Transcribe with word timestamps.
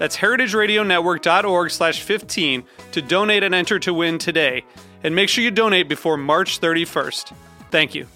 That's 0.00 0.16
heritageradionetwork.org 0.16 1.70
slash 1.70 2.02
15 2.02 2.64
to 2.92 3.02
donate 3.02 3.42
and 3.42 3.54
enter 3.54 3.78
to 3.80 3.92
win 3.92 4.16
today. 4.16 4.64
And 5.04 5.14
make 5.14 5.28
sure 5.28 5.44
you 5.44 5.50
donate 5.50 5.90
before 5.90 6.16
March 6.16 6.58
31st. 6.58 7.34
Thank 7.70 7.94
you. 7.94 8.06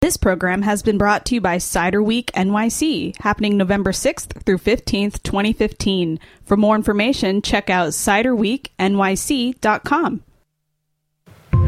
This 0.00 0.16
program 0.16 0.62
has 0.62 0.82
been 0.82 0.98
brought 0.98 1.24
to 1.26 1.36
you 1.36 1.40
by 1.40 1.58
Cider 1.58 2.02
Week 2.02 2.32
NYC, 2.32 3.16
happening 3.18 3.56
November 3.56 3.92
6th 3.92 4.42
through 4.42 4.58
15th, 4.58 5.22
2015. 5.22 6.18
For 6.42 6.56
more 6.56 6.74
information, 6.74 7.42
check 7.42 7.70
out 7.70 7.90
ciderweeknyc.com. 7.90 10.24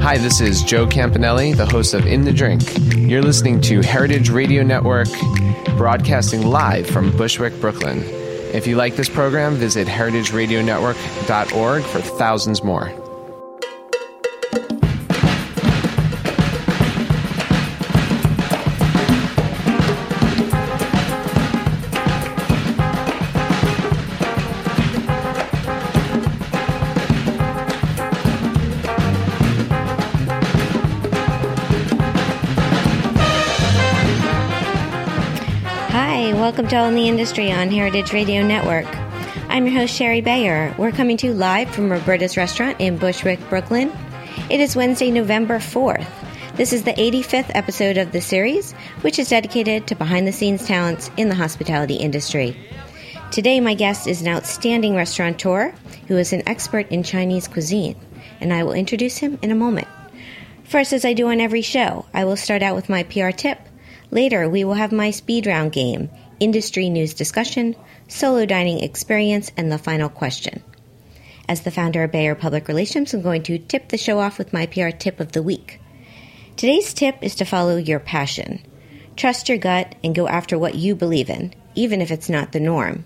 Hi, 0.00 0.16
this 0.16 0.40
is 0.40 0.62
Joe 0.62 0.86
Campanale, 0.86 1.54
the 1.56 1.66
host 1.66 1.92
of 1.92 2.06
In 2.06 2.24
the 2.24 2.32
Drink. 2.32 2.62
You're 2.96 3.20
listening 3.20 3.60
to 3.62 3.82
Heritage 3.82 4.30
Radio 4.30 4.62
Network, 4.62 5.08
broadcasting 5.76 6.46
live 6.46 6.86
from 6.86 7.14
Bushwick, 7.16 7.60
Brooklyn. 7.60 8.02
If 8.54 8.66
you 8.66 8.76
like 8.76 8.96
this 8.96 9.08
program, 9.08 9.56
visit 9.56 9.86
heritageradionetwork.org 9.86 11.82
for 11.82 12.00
thousands 12.00 12.62
more. 12.62 12.90
All 36.72 36.84
in 36.84 36.94
the 36.94 37.08
Industry 37.08 37.50
on 37.50 37.70
Heritage 37.70 38.12
Radio 38.12 38.46
Network. 38.46 38.86
I'm 39.48 39.66
your 39.66 39.74
host, 39.74 39.94
Shari 39.94 40.20
Bayer. 40.20 40.74
We're 40.76 40.92
coming 40.92 41.16
to 41.16 41.28
you 41.28 41.32
live 41.32 41.70
from 41.70 41.90
Roberta's 41.90 42.36
Restaurant 42.36 42.78
in 42.78 42.98
Bushwick, 42.98 43.40
Brooklyn. 43.48 43.90
It 44.50 44.60
is 44.60 44.76
Wednesday, 44.76 45.10
November 45.10 45.60
4th. 45.60 46.06
This 46.56 46.74
is 46.74 46.82
the 46.82 46.92
85th 46.92 47.50
episode 47.54 47.96
of 47.96 48.12
the 48.12 48.20
series, 48.20 48.72
which 49.00 49.18
is 49.18 49.30
dedicated 49.30 49.86
to 49.86 49.94
behind 49.94 50.26
the 50.26 50.32
scenes 50.32 50.66
talents 50.66 51.10
in 51.16 51.30
the 51.30 51.34
hospitality 51.34 51.94
industry. 51.94 52.54
Today, 53.30 53.60
my 53.60 53.72
guest 53.72 54.06
is 54.06 54.20
an 54.20 54.28
outstanding 54.28 54.94
restaurateur 54.94 55.72
who 56.06 56.18
is 56.18 56.34
an 56.34 56.46
expert 56.46 56.86
in 56.90 57.02
Chinese 57.02 57.48
cuisine, 57.48 57.96
and 58.42 58.52
I 58.52 58.62
will 58.62 58.74
introduce 58.74 59.16
him 59.16 59.38
in 59.40 59.50
a 59.50 59.56
moment. 59.56 59.88
First, 60.64 60.92
as 60.92 61.06
I 61.06 61.14
do 61.14 61.28
on 61.28 61.40
every 61.40 61.62
show, 61.62 62.04
I 62.12 62.26
will 62.26 62.36
start 62.36 62.62
out 62.62 62.76
with 62.76 62.90
my 62.90 63.04
PR 63.04 63.30
tip. 63.30 63.58
Later, 64.10 64.48
we 64.50 64.64
will 64.64 64.74
have 64.74 64.92
my 64.92 65.10
speed 65.10 65.46
round 65.46 65.72
game, 65.72 66.10
industry 66.40 66.88
news 66.88 67.14
discussion, 67.14 67.76
solo 68.08 68.46
dining 68.46 68.80
experience, 68.80 69.50
and 69.56 69.70
the 69.70 69.78
final 69.78 70.08
question. 70.08 70.62
As 71.48 71.62
the 71.62 71.70
founder 71.70 72.04
of 72.04 72.12
Bayer 72.12 72.34
Public 72.34 72.68
Relations, 72.68 73.14
I'm 73.14 73.22
going 73.22 73.42
to 73.44 73.58
tip 73.58 73.88
the 73.88 73.96
show 73.96 74.18
off 74.18 74.38
with 74.38 74.52
my 74.52 74.66
PR 74.66 74.90
tip 74.90 75.18
of 75.18 75.32
the 75.32 75.42
week. 75.42 75.80
Today's 76.56 76.92
tip 76.92 77.16
is 77.22 77.34
to 77.36 77.44
follow 77.44 77.76
your 77.76 78.00
passion. 78.00 78.60
Trust 79.16 79.48
your 79.48 79.58
gut 79.58 79.94
and 80.04 80.14
go 80.14 80.28
after 80.28 80.58
what 80.58 80.74
you 80.74 80.94
believe 80.94 81.30
in, 81.30 81.54
even 81.74 82.00
if 82.00 82.10
it's 82.10 82.28
not 82.28 82.52
the 82.52 82.60
norm. 82.60 83.04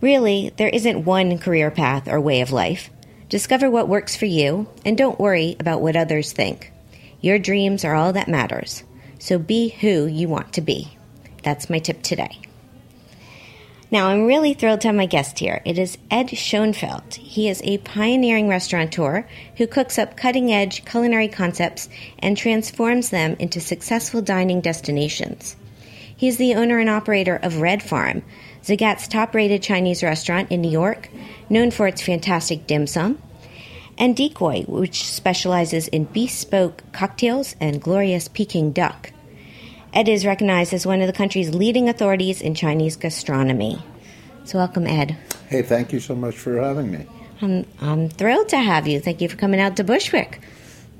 Really, 0.00 0.52
there 0.56 0.68
isn't 0.68 1.04
one 1.04 1.38
career 1.38 1.70
path 1.70 2.08
or 2.08 2.20
way 2.20 2.40
of 2.40 2.52
life. 2.52 2.90
Discover 3.28 3.70
what 3.70 3.88
works 3.88 4.16
for 4.16 4.26
you 4.26 4.68
and 4.84 4.98
don't 4.98 5.20
worry 5.20 5.56
about 5.60 5.80
what 5.80 5.96
others 5.96 6.32
think. 6.32 6.72
Your 7.20 7.38
dreams 7.38 7.84
are 7.84 7.94
all 7.94 8.12
that 8.12 8.28
matters. 8.28 8.84
So 9.18 9.38
be 9.38 9.68
who 9.68 10.06
you 10.06 10.28
want 10.28 10.52
to 10.54 10.60
be. 10.60 10.97
That's 11.42 11.70
my 11.70 11.78
tip 11.78 12.02
today. 12.02 12.40
Now, 13.90 14.08
I'm 14.08 14.26
really 14.26 14.52
thrilled 14.52 14.82
to 14.82 14.88
have 14.88 14.94
my 14.94 15.06
guest 15.06 15.38
here. 15.38 15.62
It 15.64 15.78
is 15.78 15.96
Ed 16.10 16.36
Schoenfeld. 16.36 17.14
He 17.14 17.48
is 17.48 17.62
a 17.64 17.78
pioneering 17.78 18.46
restaurateur 18.46 19.26
who 19.56 19.66
cooks 19.66 19.98
up 19.98 20.14
cutting 20.14 20.52
edge 20.52 20.84
culinary 20.84 21.28
concepts 21.28 21.88
and 22.18 22.36
transforms 22.36 23.08
them 23.08 23.34
into 23.38 23.60
successful 23.60 24.20
dining 24.20 24.60
destinations. 24.60 25.56
He 26.14 26.28
is 26.28 26.36
the 26.36 26.54
owner 26.54 26.78
and 26.78 26.90
operator 26.90 27.36
of 27.36 27.62
Red 27.62 27.82
Farm, 27.82 28.24
Zagat's 28.62 29.08
top 29.08 29.34
rated 29.34 29.62
Chinese 29.62 30.02
restaurant 30.02 30.50
in 30.50 30.60
New 30.60 30.70
York, 30.70 31.08
known 31.48 31.70
for 31.70 31.86
its 31.86 32.02
fantastic 32.02 32.66
dim 32.66 32.86
sum, 32.86 33.22
and 33.96 34.14
Decoy, 34.14 34.64
which 34.64 35.04
specializes 35.04 35.88
in 35.88 36.04
bespoke 36.04 36.82
cocktails 36.92 37.56
and 37.58 37.80
glorious 37.80 38.28
Peking 38.28 38.72
duck. 38.72 39.12
Ed 39.92 40.08
is 40.08 40.26
recognized 40.26 40.74
as 40.74 40.86
one 40.86 41.00
of 41.00 41.06
the 41.06 41.12
country's 41.12 41.54
leading 41.54 41.88
authorities 41.88 42.40
in 42.40 42.54
Chinese 42.54 42.96
gastronomy. 42.96 43.82
So, 44.44 44.58
welcome, 44.58 44.86
Ed. 44.86 45.16
Hey, 45.48 45.62
thank 45.62 45.92
you 45.92 46.00
so 46.00 46.14
much 46.14 46.36
for 46.36 46.60
having 46.60 46.90
me. 46.90 47.06
I'm, 47.40 47.66
I'm 47.80 48.08
thrilled 48.08 48.48
to 48.50 48.58
have 48.58 48.86
you. 48.86 49.00
Thank 49.00 49.20
you 49.20 49.28
for 49.28 49.36
coming 49.36 49.60
out 49.60 49.76
to 49.76 49.84
Bushwick. 49.84 50.40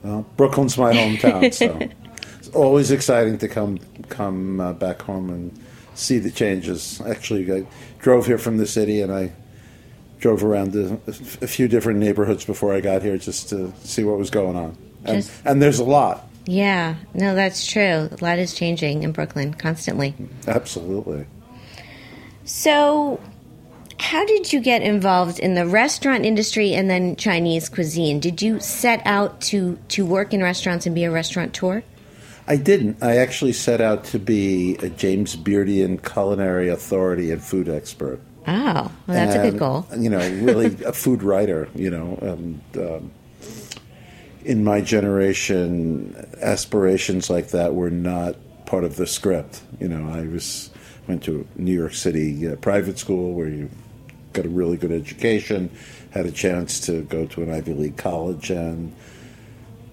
Well, 0.02 0.24
Brooklyn's 0.36 0.78
my 0.78 0.92
hometown, 0.92 1.52
so 1.52 1.78
it's 2.38 2.48
always 2.50 2.90
exciting 2.90 3.38
to 3.38 3.48
come 3.48 3.78
come 4.08 4.60
uh, 4.60 4.72
back 4.72 5.02
home 5.02 5.30
and 5.30 5.58
see 5.94 6.18
the 6.18 6.30
changes. 6.30 7.00
Actually, 7.00 7.52
I 7.52 7.66
drove 7.98 8.26
here 8.26 8.38
from 8.38 8.58
the 8.58 8.66
city, 8.66 9.02
and 9.02 9.12
I 9.12 9.32
drove 10.20 10.44
around 10.44 10.74
a, 10.74 10.98
a 11.06 11.46
few 11.46 11.68
different 11.68 11.98
neighborhoods 12.00 12.44
before 12.44 12.74
I 12.74 12.80
got 12.80 13.02
here 13.02 13.18
just 13.18 13.48
to 13.50 13.72
see 13.82 14.04
what 14.04 14.18
was 14.18 14.30
going 14.30 14.56
on. 14.56 14.76
And, 15.04 15.30
and 15.44 15.62
there's 15.62 15.78
a 15.78 15.84
lot, 15.84 16.27
Yeah, 16.48 16.94
no, 17.12 17.34
that's 17.34 17.66
true. 17.66 18.08
A 18.10 18.18
lot 18.22 18.38
is 18.38 18.54
changing 18.54 19.02
in 19.02 19.12
Brooklyn 19.12 19.52
constantly. 19.52 20.14
absolutely. 20.46 21.26
So, 22.44 23.20
how 24.00 24.24
did 24.24 24.50
you 24.50 24.60
get 24.60 24.80
involved 24.80 25.38
in 25.38 25.52
the 25.52 25.66
restaurant 25.66 26.24
industry 26.24 26.72
and 26.72 26.88
then 26.88 27.16
Chinese 27.16 27.68
cuisine? 27.68 28.18
Did 28.18 28.40
you 28.40 28.60
set 28.60 29.02
out 29.04 29.42
to, 29.42 29.78
to 29.88 30.06
work 30.06 30.32
in 30.32 30.42
restaurants 30.42 30.86
and 30.86 30.94
be 30.94 31.04
a 31.04 31.10
restaurateur? 31.10 31.82
I 32.46 32.56
didn't. 32.56 33.02
I 33.02 33.18
actually 33.18 33.52
set 33.52 33.82
out 33.82 34.04
to 34.04 34.18
be 34.18 34.76
a 34.76 34.88
James 34.88 35.36
Beardian 35.36 36.02
culinary 36.02 36.70
authority 36.70 37.30
and 37.30 37.42
food 37.42 37.68
expert. 37.68 38.20
Oh, 38.46 38.72
well, 38.72 38.90
that's 39.06 39.34
a 39.34 39.50
good 39.50 39.58
goal. 39.58 39.86
You 39.94 40.08
know, 40.08 40.18
really 40.40 40.82
a 40.84 40.94
food 40.94 41.22
writer. 41.22 41.68
You 41.74 41.90
know, 41.90 42.18
and 42.22 42.62
um, 42.78 43.10
in 44.48 44.64
my 44.64 44.80
generation, 44.80 46.26
aspirations 46.40 47.28
like 47.28 47.50
that 47.50 47.74
were 47.74 47.90
not 47.90 48.34
part 48.64 48.82
of 48.82 48.96
the 48.96 49.06
script. 49.06 49.60
You 49.78 49.88
know, 49.88 50.08
I 50.10 50.22
was 50.22 50.70
went 51.06 51.22
to 51.24 51.46
New 51.56 51.74
York 51.74 51.92
City 51.92 52.48
uh, 52.48 52.56
private 52.56 52.98
school 52.98 53.34
where 53.34 53.48
you 53.48 53.68
got 54.32 54.46
a 54.46 54.48
really 54.48 54.78
good 54.78 54.90
education, 54.90 55.70
had 56.12 56.24
a 56.24 56.32
chance 56.32 56.80
to 56.80 57.02
go 57.02 57.26
to 57.26 57.42
an 57.42 57.52
Ivy 57.52 57.74
League 57.74 57.98
college, 57.98 58.48
and 58.48 58.94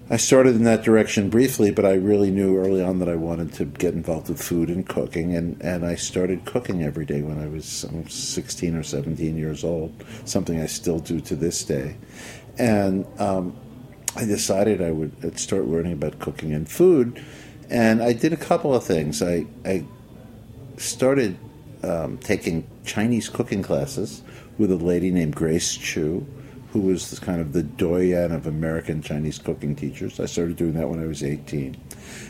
I 0.08 0.16
started 0.16 0.54
in 0.54 0.64
that 0.64 0.82
direction 0.82 1.28
briefly, 1.28 1.70
but 1.70 1.84
I 1.84 1.94
really 1.94 2.30
knew 2.30 2.56
early 2.56 2.82
on 2.82 2.98
that 3.00 3.10
I 3.10 3.16
wanted 3.16 3.52
to 3.54 3.66
get 3.66 3.92
involved 3.92 4.30
with 4.30 4.42
food 4.42 4.70
and 4.70 4.88
cooking, 4.88 5.36
and, 5.36 5.60
and 5.60 5.84
I 5.84 5.96
started 5.96 6.46
cooking 6.46 6.82
every 6.82 7.04
day 7.04 7.20
when 7.20 7.38
I 7.38 7.48
was 7.48 7.84
um, 7.84 8.08
16 8.08 8.74
or 8.74 8.82
17 8.82 9.36
years 9.36 9.64
old, 9.64 9.92
something 10.24 10.62
I 10.62 10.66
still 10.66 10.98
do 10.98 11.20
to 11.20 11.36
this 11.36 11.62
day. 11.62 11.96
And 12.58 13.04
um, 13.18 13.54
I 14.16 14.24
decided 14.24 14.80
I 14.80 14.92
would 14.92 15.38
start 15.38 15.66
learning 15.66 15.92
about 15.92 16.18
cooking 16.18 16.54
and 16.54 16.66
food, 16.66 17.22
and 17.68 18.02
I 18.02 18.14
did 18.14 18.32
a 18.32 18.36
couple 18.36 18.74
of 18.74 18.82
things. 18.82 19.22
I, 19.22 19.46
I 19.64 19.84
started 20.78 21.36
um, 21.82 22.16
taking 22.18 22.66
Chinese 22.84 23.28
cooking 23.28 23.62
classes 23.62 24.22
with 24.56 24.72
a 24.72 24.76
lady 24.76 25.10
named 25.10 25.34
Grace 25.34 25.76
Chu, 25.76 26.26
who 26.72 26.80
was 26.80 27.18
kind 27.18 27.42
of 27.42 27.52
the 27.52 27.62
doyen 27.62 28.32
of 28.32 28.46
American 28.46 29.02
Chinese 29.02 29.38
cooking 29.38 29.76
teachers. 29.76 30.18
I 30.18 30.24
started 30.24 30.56
doing 30.56 30.72
that 30.74 30.88
when 30.88 30.98
I 30.98 31.06
was 31.06 31.22
18. 31.22 31.76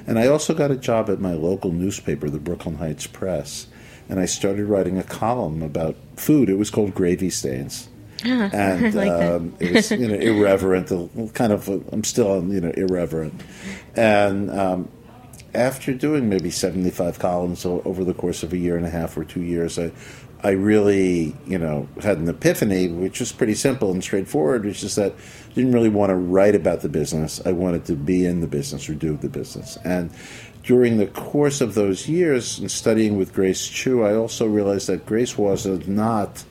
And 0.08 0.18
I 0.18 0.26
also 0.26 0.54
got 0.54 0.72
a 0.72 0.76
job 0.76 1.08
at 1.08 1.20
my 1.20 1.34
local 1.34 1.70
newspaper, 1.70 2.28
the 2.28 2.38
Brooklyn 2.38 2.76
Heights 2.76 3.06
Press, 3.06 3.68
and 4.08 4.18
I 4.18 4.26
started 4.26 4.66
writing 4.66 4.98
a 4.98 5.04
column 5.04 5.62
about 5.62 5.96
food. 6.16 6.48
It 6.48 6.58
was 6.58 6.70
called 6.70 6.94
Gravy 6.94 7.30
Stains. 7.30 7.88
And 8.24 8.86
I 8.86 8.90
like 8.90 9.10
um, 9.10 9.54
it 9.60 9.72
was 9.74 9.90
you 9.90 10.08
know 10.08 10.14
irreverent, 10.14 10.88
kind 11.34 11.52
of. 11.52 11.68
uh, 11.68 11.78
I'm 11.92 12.04
still 12.04 12.42
you 12.44 12.60
know 12.60 12.70
irreverent, 12.70 13.40
and 13.94 14.50
um, 14.50 14.88
after 15.56 15.94
doing 15.94 16.28
maybe 16.28 16.50
75 16.50 17.18
columns 17.18 17.64
over 17.64 18.04
the 18.04 18.14
course 18.14 18.42
of 18.42 18.52
a 18.52 18.56
year 18.56 18.76
and 18.76 18.86
a 18.86 18.90
half 18.90 19.16
or 19.16 19.24
two 19.24 19.42
years, 19.42 19.78
I, 19.78 19.90
I 20.42 20.50
really, 20.50 21.34
you 21.46 21.58
know, 21.58 21.88
had 22.02 22.18
an 22.18 22.28
epiphany, 22.28 22.88
which 22.88 23.20
was 23.20 23.32
pretty 23.32 23.54
simple 23.54 23.90
and 23.90 24.02
straightforward, 24.02 24.64
which 24.64 24.84
is 24.84 24.94
that 24.96 25.12
I 25.12 25.54
didn't 25.54 25.72
really 25.72 25.88
want 25.88 26.10
to 26.10 26.14
write 26.14 26.54
about 26.54 26.82
the 26.82 26.88
business. 26.88 27.40
I 27.44 27.52
wanted 27.52 27.86
to 27.86 27.94
be 27.94 28.26
in 28.26 28.40
the 28.40 28.46
business 28.46 28.88
or 28.88 28.94
do 28.94 29.16
the 29.16 29.28
business. 29.28 29.78
And 29.82 30.10
during 30.62 30.98
the 30.98 31.06
course 31.06 31.60
of 31.60 31.74
those 31.74 32.08
years 32.08 32.58
and 32.58 32.70
studying 32.70 33.16
with 33.16 33.32
Grace 33.32 33.66
Chu, 33.66 34.04
I 34.04 34.14
also 34.14 34.46
realized 34.46 34.88
that 34.88 35.06
Grace 35.06 35.38
was 35.38 35.64
not 35.88 36.44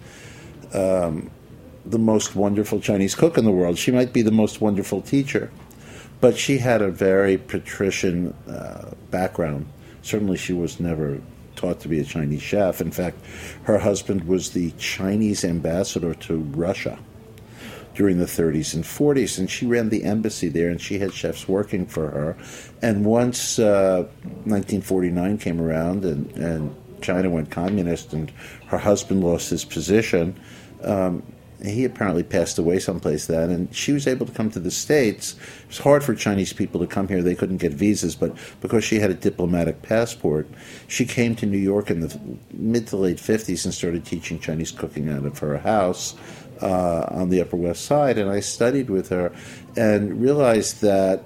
the 1.86 2.00
most 2.00 2.36
wonderful 2.36 2.80
Chinese 2.80 3.16
cook 3.16 3.38
in 3.38 3.46
the 3.46 3.52
world. 3.52 3.78
She 3.78 3.92
might 3.92 4.14
be 4.14 4.22
the 4.22 4.32
most 4.32 4.62
wonderful 4.62 5.02
teacher, 5.02 5.52
but 6.20 6.38
she 6.38 6.58
had 6.58 6.82
a 6.82 6.90
very 6.90 7.38
patrician 7.38 8.34
uh, 8.48 8.92
background. 9.12 9.68
Certainly, 10.02 10.38
she 10.38 10.54
was 10.54 10.80
never 10.80 11.22
taught 11.56 11.80
to 11.82 11.88
be 11.88 12.00
a 12.00 12.04
Chinese 12.04 12.42
chef. 12.42 12.82
In 12.82 12.92
fact, 12.92 13.18
her 13.64 13.80
husband 13.80 14.26
was 14.26 14.52
the 14.52 14.72
Chinese 14.72 15.44
ambassador 15.44 16.14
to 16.14 16.38
Russia 16.38 17.00
during 17.96 18.18
the 18.18 18.26
30s 18.26 18.74
and 18.74 18.84
40s, 18.84 19.40
and 19.40 19.50
she 19.50 19.66
ran 19.66 19.90
the 19.90 20.04
embassy 20.04 20.50
there, 20.50 20.70
and 20.70 20.82
she 20.82 21.00
had 21.00 21.14
chefs 21.14 21.48
working 21.48 21.86
for 21.86 22.10
her. 22.10 22.38
And 22.82 23.06
once 23.06 23.58
uh, 23.58 24.04
1949 24.44 25.38
came 25.38 25.62
around, 25.62 26.04
and, 26.04 26.30
and 26.36 26.76
China 27.02 27.30
went 27.30 27.50
communist, 27.50 28.12
and 28.14 28.30
her 28.68 28.78
husband 28.78 29.24
lost 29.24 29.50
his 29.50 29.64
position, 29.64 30.38
um, 30.84 31.24
he 31.64 31.86
apparently 31.86 32.24
passed 32.24 32.58
away 32.58 32.80
someplace 32.80 33.28
then, 33.28 33.50
and 33.50 33.74
she 33.74 33.92
was 33.92 34.08
able 34.08 34.26
to 34.26 34.32
come 34.32 34.50
to 34.52 34.60
the 34.60 34.72
States. 34.72 35.34
It 35.34 35.68
was 35.68 35.78
hard 35.80 36.04
for 36.04 36.14
Chinese 36.14 36.54
people 36.54 36.80
to 36.82 36.88
come 36.88 37.08
here; 37.08 37.22
they 37.22 37.36
couldn't 37.36 37.58
get 37.58 37.74
visas, 37.74 38.16
but 38.16 38.36
because 38.62 38.84
she 38.84 39.00
had 39.00 39.10
a 39.10 39.16
diplomatic 39.16 39.82
passport, 39.82 40.48
she 40.88 41.06
came 41.06 41.36
to 41.36 41.46
New 41.46 41.58
York 41.58 41.90
in 41.90 42.02
the 42.02 42.20
mid 42.52 42.88
to 42.88 42.98
late 42.98 43.20
fifties 43.20 43.66
and 43.66 43.74
started 43.74 44.06
teaching 44.06 44.40
Chinese 44.40 44.72
cooking 44.72 45.10
out 45.10 45.26
of 45.26 45.40
her 45.40 45.58
house 45.58 46.16
uh, 46.62 47.06
on 47.10 47.30
the 47.30 47.42
Upper 47.42 47.58
West 47.58 47.86
Side. 47.86 48.18
And 48.18 48.30
I 48.30 48.40
studied 48.40 48.90
with 48.90 49.10
her 49.10 49.32
and 49.78 50.22
realized 50.22 50.82
that 50.82 51.24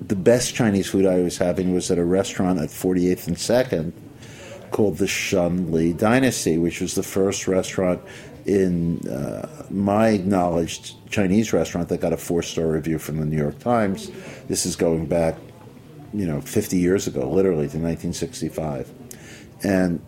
the 0.00 0.16
best 0.16 0.54
Chinese 0.54 0.88
food 0.88 1.06
I 1.06 1.20
was 1.20 1.38
having 1.38 1.72
was 1.72 1.90
at 1.90 1.98
a 1.98 2.04
restaurant 2.04 2.58
at 2.58 2.68
48th 2.68 3.28
and 3.28 3.38
Second 3.38 3.92
called 4.80 4.96
the 4.96 5.06
Shun 5.06 5.70
Lee 5.72 5.92
Dynasty, 5.92 6.56
which 6.56 6.80
was 6.80 6.94
the 6.94 7.02
first 7.02 7.46
restaurant 7.46 8.00
in 8.46 9.06
uh, 9.06 9.66
my 9.68 10.08
acknowledged 10.08 10.94
Chinese 11.10 11.52
restaurant 11.52 11.90
that 11.90 12.00
got 12.00 12.14
a 12.14 12.16
four 12.16 12.42
star 12.42 12.66
review 12.66 12.98
from 12.98 13.18
the 13.18 13.26
New 13.26 13.36
York 13.36 13.58
Times. 13.58 14.10
This 14.48 14.64
is 14.64 14.76
going 14.76 15.04
back, 15.04 15.34
you 16.14 16.24
know, 16.26 16.40
50 16.40 16.78
years 16.78 17.06
ago, 17.06 17.28
literally 17.30 17.68
to 17.68 17.76
1965, 17.76 18.90
and 19.64 20.00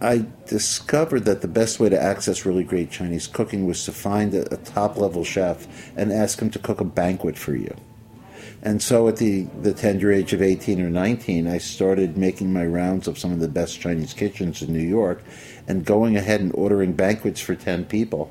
I 0.00 0.26
discovered 0.48 1.26
that 1.26 1.42
the 1.42 1.48
best 1.48 1.78
way 1.78 1.88
to 1.88 2.02
access 2.02 2.44
really 2.44 2.64
great 2.64 2.90
Chinese 2.90 3.28
cooking 3.28 3.66
was 3.66 3.84
to 3.84 3.92
find 3.92 4.34
a, 4.34 4.52
a 4.52 4.56
top 4.56 4.96
level 4.96 5.22
chef 5.22 5.68
and 5.96 6.12
ask 6.12 6.42
him 6.42 6.50
to 6.50 6.58
cook 6.58 6.80
a 6.80 6.84
banquet 6.84 7.38
for 7.38 7.54
you. 7.54 7.72
And 8.66 8.82
so 8.82 9.06
at 9.06 9.18
the, 9.18 9.42
the 9.62 9.72
tender 9.72 10.10
age 10.10 10.32
of 10.32 10.42
18 10.42 10.80
or 10.80 10.90
19, 10.90 11.46
I 11.46 11.58
started 11.58 12.16
making 12.16 12.52
my 12.52 12.66
rounds 12.66 13.06
of 13.06 13.16
some 13.16 13.30
of 13.30 13.38
the 13.38 13.46
best 13.46 13.80
Chinese 13.80 14.12
kitchens 14.12 14.60
in 14.60 14.72
New 14.72 14.80
York 14.80 15.22
and 15.68 15.84
going 15.84 16.16
ahead 16.16 16.40
and 16.40 16.50
ordering 16.52 16.92
banquets 16.92 17.40
for 17.40 17.54
10 17.54 17.84
people. 17.84 18.28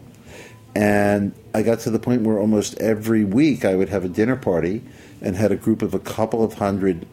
And 0.76 1.34
I 1.54 1.64
got 1.64 1.80
to 1.80 1.90
the 1.90 2.00
point 2.00 2.24
where 2.24 2.38
almost 2.38 2.78
every 2.80 3.24
week 3.24 3.64
I 3.64 3.76
would 3.76 3.88
have 3.88 4.04
a 4.04 4.10
dinner 4.10 4.36
party 4.36 4.84
and 5.22 5.38
had 5.38 5.54
a 5.54 5.56
group 5.56 5.82
of 5.82 5.94
a 5.94 6.00
couple 6.00 6.44
of 6.44 6.56
hundred 6.56 7.08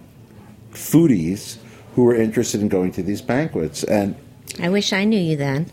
foodies 0.72 1.58
who 1.94 2.02
were 2.02 2.16
interested 2.16 2.60
in 2.60 2.68
going 2.68 2.90
to 2.90 3.04
these 3.04 3.22
banquets. 3.22 3.84
And 3.84 4.16
I 4.60 4.68
wish 4.68 4.92
I 4.92 5.04
knew 5.04 5.20
you 5.20 5.36
then. 5.36 5.70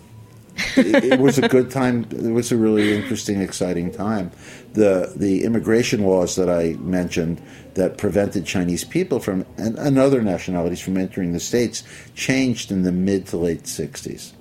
It, 0.76 1.20
was 1.20 1.38
a 1.38 1.48
good 1.48 1.72
time. 1.72 2.08
It 2.12 2.32
was 2.32 2.52
a 2.52 2.58
really 2.58 2.96
interesting, 2.96 3.42
exciting 3.42 3.92
time. 3.92 4.32
The 4.74 5.14
the 5.16 5.44
immigration 5.44 6.04
laws 6.04 6.36
that 6.36 6.50
I 6.50 6.74
mentioned 6.80 7.42
that 7.74 7.98
prevented 7.98 8.46
Chinese 8.46 8.84
people 8.84 9.20
from 9.20 9.46
and, 9.58 9.78
and 9.78 9.98
other 9.98 10.22
nationalities 10.22 10.82
from 10.82 10.98
entering 10.98 11.34
the 11.34 11.40
states 11.40 11.84
changed 12.16 12.72
in 12.72 12.84
the 12.84 12.92
mid 12.92 13.28
to 13.28 13.38
late 13.38 13.64
'60s, 13.64 14.34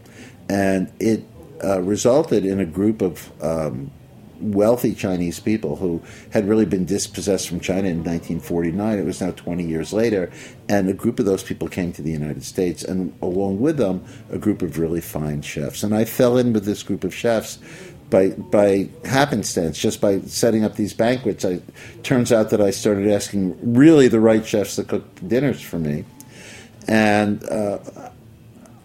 and 0.48 0.92
it 0.98 1.24
uh, 1.62 1.80
resulted 1.82 2.44
in 2.44 2.60
a 2.60 2.66
group 2.66 3.02
of 3.02 3.30
um, 3.42 3.90
wealthy 4.40 4.94
Chinese 4.94 5.40
people 5.40 5.76
who 5.76 6.02
had 6.30 6.48
really 6.48 6.64
been 6.64 6.84
dispossessed 6.84 7.48
from 7.48 7.60
China 7.60 7.88
in 7.88 7.98
1949. 7.98 8.98
It 8.98 9.04
was 9.04 9.20
now 9.20 9.32
20 9.32 9.64
years 9.64 9.92
later, 9.92 10.30
and 10.68 10.88
a 10.88 10.92
group 10.92 11.18
of 11.18 11.26
those 11.26 11.42
people 11.42 11.68
came 11.68 11.92
to 11.92 12.02
the 12.02 12.10
United 12.10 12.44
States, 12.44 12.82
and 12.82 13.16
along 13.22 13.60
with 13.60 13.76
them, 13.76 14.04
a 14.30 14.38
group 14.38 14.62
of 14.62 14.78
really 14.78 15.00
fine 15.00 15.42
chefs. 15.42 15.82
And 15.82 15.94
I 15.94 16.04
fell 16.04 16.38
in 16.38 16.52
with 16.52 16.64
this 16.64 16.82
group 16.82 17.04
of 17.04 17.14
chefs 17.14 17.58
by 18.10 18.30
by 18.30 18.88
happenstance, 19.04 19.78
just 19.78 20.00
by 20.00 20.20
setting 20.20 20.64
up 20.64 20.76
these 20.76 20.94
banquets. 20.94 21.44
I 21.44 21.60
turns 22.02 22.32
out 22.32 22.50
that 22.50 22.60
I 22.60 22.70
started 22.70 23.08
asking 23.10 23.74
really 23.74 24.08
the 24.08 24.20
right 24.20 24.46
chefs 24.46 24.76
to 24.76 24.84
cook 24.84 25.04
dinners 25.26 25.60
for 25.60 25.78
me, 25.78 26.04
and. 26.86 27.42
Uh, 27.44 27.78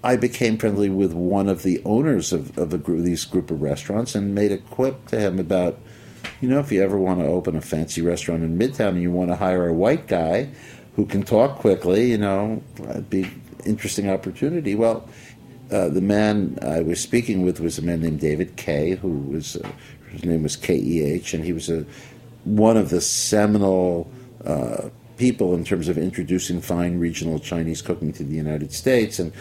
I 0.03 0.17
became 0.17 0.57
friendly 0.57 0.89
with 0.89 1.13
one 1.13 1.47
of 1.47 1.63
the 1.63 1.81
owners 1.85 2.33
of, 2.33 2.57
of 2.57 2.83
group, 2.83 3.03
these 3.05 3.23
group 3.23 3.49
of 3.49 3.61
restaurants 3.61 4.15
and 4.15 4.35
made 4.35 4.51
a 4.51 4.57
quip 4.57 5.07
to 5.07 5.19
him 5.19 5.39
about, 5.39 5.79
you 6.41 6.49
know, 6.49 6.59
if 6.59 6.71
you 6.71 6.83
ever 6.83 6.97
want 6.97 7.19
to 7.19 7.25
open 7.25 7.55
a 7.55 7.61
fancy 7.61 8.01
restaurant 8.01 8.43
in 8.43 8.57
Midtown 8.57 8.89
and 8.89 9.01
you 9.01 9.11
want 9.11 9.29
to 9.29 9.37
hire 9.37 9.67
a 9.67 9.73
white 9.73 10.07
guy 10.07 10.49
who 10.97 11.05
can 11.05 11.23
talk 11.23 11.59
quickly, 11.59 12.11
you 12.11 12.17
know, 12.17 12.61
it'd 12.89 13.09
be 13.09 13.29
interesting 13.65 14.09
opportunity. 14.09 14.75
Well, 14.75 15.07
uh, 15.71 15.87
the 15.87 16.01
man 16.01 16.59
I 16.61 16.81
was 16.81 16.99
speaking 16.99 17.43
with 17.43 17.61
was 17.61 17.77
a 17.77 17.81
man 17.81 18.01
named 18.01 18.19
David 18.19 18.57
Keh, 18.57 18.95
who 18.95 19.09
was 19.09 19.55
uh, 19.55 19.71
his 20.11 20.25
name 20.25 20.43
was 20.43 20.57
K 20.57 20.75
E 20.75 21.01
H, 21.01 21.33
and 21.33 21.43
he 21.43 21.53
was 21.53 21.69
a 21.69 21.85
one 22.43 22.75
of 22.75 22.89
the 22.89 22.99
seminal 22.99 24.11
uh, 24.43 24.89
people 25.17 25.55
in 25.55 25.63
terms 25.63 25.87
of 25.87 25.97
introducing 25.97 26.59
fine 26.61 26.99
regional 26.99 27.39
Chinese 27.39 27.81
cooking 27.81 28.11
to 28.13 28.23
the 28.23 28.35
United 28.35 28.73
States, 28.73 29.17
and 29.17 29.31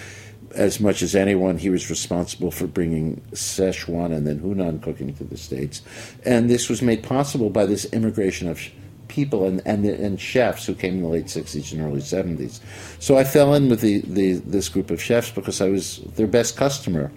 as 0.54 0.80
much 0.80 1.02
as 1.02 1.14
anyone, 1.14 1.58
he 1.58 1.70
was 1.70 1.90
responsible 1.90 2.50
for 2.50 2.66
bringing 2.66 3.20
Szechuan 3.32 4.14
and 4.14 4.26
then 4.26 4.40
Hunan 4.40 4.82
cooking 4.82 5.14
to 5.14 5.24
the 5.24 5.36
states, 5.36 5.82
and 6.24 6.48
this 6.48 6.68
was 6.68 6.82
made 6.82 7.02
possible 7.02 7.50
by 7.50 7.66
this 7.66 7.84
immigration 7.86 8.48
of 8.48 8.60
people 9.08 9.46
and, 9.46 9.60
and 9.66 9.84
and 9.84 10.18
chefs 10.18 10.64
who 10.64 10.74
came 10.74 10.94
in 10.94 11.02
the 11.02 11.08
late 11.08 11.26
'60s 11.26 11.72
and 11.72 11.82
early 11.82 12.00
'70s. 12.00 12.60
So 12.98 13.18
I 13.18 13.24
fell 13.24 13.54
in 13.54 13.68
with 13.68 13.80
the, 13.80 14.00
the 14.00 14.34
this 14.34 14.68
group 14.68 14.90
of 14.90 15.02
chefs 15.02 15.30
because 15.30 15.60
I 15.60 15.68
was 15.68 15.98
their 16.16 16.26
best 16.26 16.56
customer. 16.56 17.12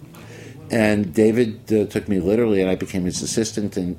And 0.70 1.14
David 1.14 1.72
uh, 1.72 1.86
took 1.86 2.08
me 2.08 2.18
literally, 2.18 2.60
and 2.60 2.68
I 2.68 2.74
became 2.74 3.04
his 3.04 3.22
assistant. 3.22 3.76
And, 3.76 3.96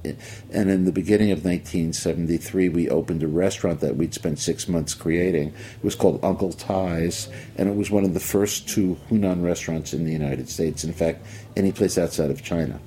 and 0.51 0.69
in 0.69 0.83
the 0.83 0.91
beginning 0.91 1.31
of 1.31 1.45
1973, 1.45 2.69
we 2.69 2.89
opened 2.89 3.23
a 3.23 3.27
restaurant 3.27 3.79
that 3.79 3.95
we'd 3.95 4.13
spent 4.13 4.39
six 4.39 4.67
months 4.67 4.93
creating. 4.93 5.49
It 5.49 5.83
was 5.83 5.95
called 5.95 6.19
Uncle 6.23 6.51
Tai's, 6.51 7.29
and 7.57 7.69
it 7.69 7.75
was 7.75 7.89
one 7.89 8.03
of 8.03 8.13
the 8.13 8.19
first 8.19 8.67
two 8.67 8.97
Hunan 9.09 9.43
restaurants 9.43 9.93
in 9.93 10.03
the 10.03 10.11
United 10.11 10.49
States. 10.49 10.83
In 10.83 10.91
fact, 10.91 11.25
any 11.55 11.71
place 11.71 11.97
outside 11.97 12.31
of 12.31 12.43
China. 12.43 12.79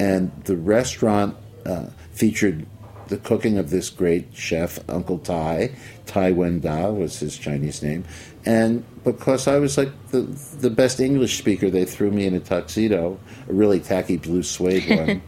And 0.00 0.32
the 0.44 0.56
restaurant 0.56 1.36
uh, 1.64 1.86
featured 2.12 2.66
the 3.08 3.16
cooking 3.18 3.56
of 3.58 3.70
this 3.70 3.88
great 3.88 4.34
chef, 4.34 4.78
Uncle 4.88 5.18
Tai. 5.18 5.70
Tai 6.06 6.32
Wen 6.32 6.60
Da 6.60 6.90
was 6.90 7.20
his 7.20 7.38
Chinese 7.38 7.82
name. 7.82 8.04
And 8.46 8.84
because 9.02 9.48
I 9.48 9.58
was 9.58 9.76
like 9.76 9.90
the, 10.10 10.22
the 10.60 10.70
best 10.70 11.00
English 11.00 11.36
speaker, 11.36 11.68
they 11.68 11.84
threw 11.84 12.12
me 12.12 12.26
in 12.26 12.34
a 12.34 12.40
tuxedo, 12.40 13.18
a 13.48 13.52
really 13.52 13.80
tacky 13.80 14.16
blue 14.16 14.44
suede 14.44 14.88
one, 14.98 15.22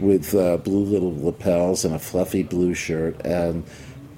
with 0.00 0.34
uh, 0.34 0.56
blue 0.58 0.84
little 0.84 1.14
lapels 1.16 1.84
and 1.84 1.94
a 1.94 1.98
fluffy 2.00 2.42
blue 2.42 2.74
shirt. 2.74 3.24
And 3.24 3.64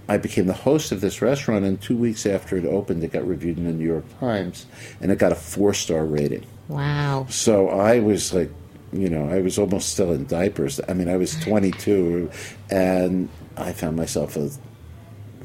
I 0.09 0.17
became 0.17 0.47
the 0.47 0.55
host 0.55 0.91
of 0.91 1.03
this 1.03 1.21
restaurant. 1.21 1.67
And 1.67 1.81
two 1.81 1.97
weeks 1.97 2.25
after 2.25 2.57
it 2.57 2.65
opened, 2.65 3.05
it 3.05 3.13
got 3.13 3.27
reviewed 3.27 3.59
in 3.59 3.65
the 3.65 3.73
New 3.73 3.87
York 3.87 4.05
Times, 4.21 4.67
and 5.01 5.13
it 5.13 5.19
got 5.19 5.33
a 5.33 5.37
four 5.37 5.75
star 5.75 6.05
rating. 6.05 6.47
Wow. 6.69 7.27
So 7.29 7.69
I 7.69 8.01
was 8.01 8.33
like, 8.33 8.51
you 8.93 9.11
know, 9.11 9.29
I 9.29 9.41
was 9.41 9.59
almost 9.59 9.91
still 9.91 10.13
in 10.13 10.27
diapers. 10.27 10.81
I 10.89 10.95
mean, 10.95 11.09
I 11.09 11.17
was 11.17 11.39
22, 11.41 12.31
and 12.71 13.29
I 13.57 13.73
found 13.73 13.97
myself 13.97 14.37
as 14.37 14.59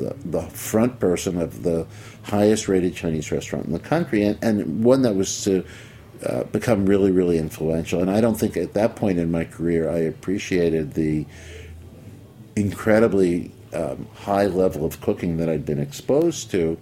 the, 0.01 0.15
the 0.25 0.41
front 0.49 0.99
person 0.99 1.39
of 1.39 1.63
the 1.63 1.85
highest 2.23 2.67
rated 2.67 2.95
Chinese 2.95 3.31
restaurant 3.31 3.65
in 3.65 3.73
the 3.73 3.79
country, 3.79 4.23
and, 4.23 4.37
and 4.43 4.83
one 4.83 5.01
that 5.03 5.15
was 5.15 5.43
to 5.43 5.63
uh, 6.25 6.43
become 6.45 6.85
really, 6.85 7.11
really 7.11 7.37
influential. 7.37 8.01
And 8.01 8.11
I 8.11 8.21
don't 8.21 8.35
think 8.35 8.57
at 8.57 8.73
that 8.73 8.95
point 8.95 9.19
in 9.19 9.31
my 9.31 9.45
career 9.45 9.89
I 9.89 9.99
appreciated 9.99 10.93
the 10.93 11.25
incredibly 12.55 13.51
um, 13.73 14.07
high 14.13 14.47
level 14.47 14.85
of 14.85 15.01
cooking 15.01 15.37
that 15.37 15.49
I'd 15.49 15.65
been 15.65 15.79
exposed 15.79 16.51
to. 16.51 16.77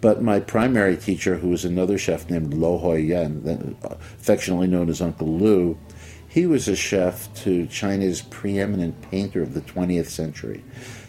But 0.00 0.20
my 0.20 0.40
primary 0.40 0.96
teacher, 0.96 1.36
who 1.36 1.50
was 1.50 1.64
another 1.64 1.96
chef 1.96 2.28
named 2.28 2.54
Lo 2.54 2.76
Hoi 2.78 2.96
Yen, 2.96 3.76
affectionately 3.84 4.66
known 4.66 4.88
as 4.88 5.00
Uncle 5.00 5.28
Lou, 5.28 5.78
he 6.28 6.46
was 6.46 6.66
a 6.66 6.74
chef 6.74 7.32
to 7.44 7.66
China's 7.66 8.22
preeminent 8.22 9.00
painter 9.10 9.42
of 9.42 9.54
the 9.54 9.60
20th 9.60 10.06
century. 10.06 10.64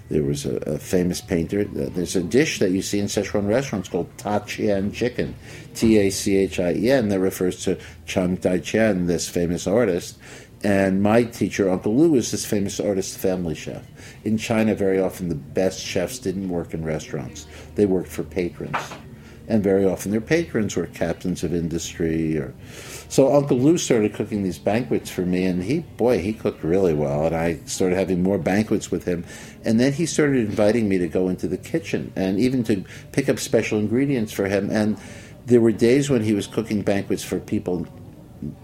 There 0.09 0.23
was 0.23 0.45
a, 0.45 0.57
a, 0.57 0.77
famous 0.77 1.21
painter. 1.21 1.61
Uh, 1.61 1.89
there's 1.89 2.15
a 2.15 2.23
dish 2.23 2.59
that 2.59 2.71
you 2.71 2.81
see 2.81 2.99
in 2.99 3.05
Szechuan 3.05 3.47
restaurants 3.47 3.89
called 3.89 4.09
Ta 4.17 4.39
Chien 4.39 4.91
chicken, 4.91 5.35
T 5.75 5.97
A 5.97 6.09
C 6.09 6.37
H 6.37 6.59
I 6.59 6.73
E 6.73 6.91
N, 6.91 7.09
that 7.09 7.19
refers 7.19 7.63
to 7.63 7.79
Chang 8.05 8.37
Tai 8.37 8.59
Chien, 8.59 9.07
this 9.07 9.29
famous 9.29 9.65
artist. 9.65 10.17
And 10.63 11.01
my 11.01 11.23
teacher, 11.23 11.69
Uncle 11.69 11.95
Lou, 11.95 12.11
was 12.11 12.31
this 12.31 12.45
famous 12.45 12.79
artist 12.79 13.17
family 13.17 13.55
chef. 13.55 13.83
In 14.23 14.37
China, 14.37 14.75
very 14.75 14.99
often 14.99 15.27
the 15.27 15.35
best 15.35 15.81
chefs 15.81 16.19
didn't 16.19 16.47
work 16.47 16.73
in 16.73 16.85
restaurants, 16.85 17.47
they 17.75 17.85
worked 17.85 18.09
for 18.09 18.23
patrons. 18.23 18.77
And 19.47 19.61
very 19.61 19.83
often 19.83 20.11
their 20.11 20.21
patrons 20.21 20.75
were 20.75 20.87
captains 20.87 21.43
of 21.43 21.53
industry 21.53 22.37
or. 22.37 22.53
So 23.13 23.31
Uncle 23.31 23.59
Lou 23.59 23.77
started 23.77 24.15
cooking 24.15 24.41
these 24.41 24.57
banquets 24.57 25.07
for 25.07 25.21
me, 25.21 25.45
and 25.45 25.61
he, 25.61 25.81
boy, 25.81 26.17
he 26.17 26.33
cooked 26.33 26.63
really 26.63 26.95
well. 26.95 27.27
And 27.27 27.35
I 27.35 27.59
started 27.65 27.95
having 27.95 28.23
more 28.23 28.39
banquets 28.39 28.89
with 28.89 29.05
him. 29.05 29.23
And 29.63 29.79
then 29.79 29.93
he 29.93 30.07
started 30.07 30.37
inviting 30.37 30.89
me 30.89 30.97
to 30.97 31.07
go 31.07 31.29
into 31.29 31.47
the 31.47 31.59
kitchen 31.59 32.11
and 32.15 32.39
even 32.39 32.63
to 32.63 32.83
pick 33.11 33.29
up 33.29 33.37
special 33.37 33.77
ingredients 33.77 34.33
for 34.33 34.47
him. 34.47 34.71
And 34.71 34.97
there 35.45 35.61
were 35.61 35.71
days 35.71 36.09
when 36.09 36.23
he 36.23 36.33
was 36.33 36.47
cooking 36.47 36.81
banquets 36.81 37.23
for 37.23 37.39
people 37.39 37.85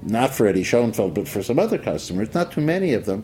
not 0.01 0.33
for 0.33 0.47
Eddie 0.47 0.63
Schoenfeld, 0.63 1.13
but 1.13 1.27
for 1.27 1.43
some 1.43 1.59
other 1.59 1.77
customers, 1.77 2.33
not 2.33 2.51
too 2.51 2.61
many 2.61 2.93
of 2.93 3.05
them. 3.05 3.23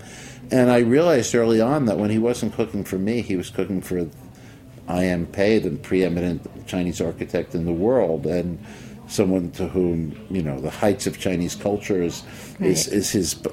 And 0.52 0.70
I 0.70 0.78
realized 0.78 1.34
early 1.34 1.60
on 1.60 1.86
that 1.86 1.98
when 1.98 2.12
he 2.12 2.20
wasn't 2.20 2.54
cooking 2.54 2.84
for 2.84 3.00
me, 3.00 3.22
he 3.22 3.36
was 3.36 3.50
cooking 3.50 3.82
for 3.82 4.08
I.M. 4.88 5.26
Pei, 5.26 5.58
the 5.58 5.72
preeminent 5.72 6.68
Chinese 6.68 7.02
architect 7.02 7.56
in 7.56 7.66
the 7.66 7.74
world, 7.74 8.28
and 8.28 8.64
someone 9.08 9.52
to 9.52 9.68
whom 9.68 10.16
you 10.30 10.42
know 10.42 10.60
the 10.60 10.70
heights 10.70 11.08
of 11.08 11.20
Chinese 11.20 11.56
culture 11.56 12.02
is 12.02 12.24
right. 12.60 12.72
is, 12.72 12.88
is 12.88 13.12
his 13.12 13.44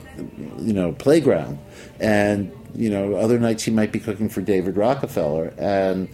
you 0.59 0.73
know 0.73 0.93
playground. 0.93 1.59
And 2.01 2.53
you 2.75 2.89
know, 2.89 3.17
other 3.17 3.39
nights 3.39 3.65
he 3.65 3.71
might 3.71 3.93
be 3.93 4.01
cooking 4.01 4.29
for 4.29 4.41
David 4.41 4.77
Rockefeller, 4.77 5.53
and 5.59 6.09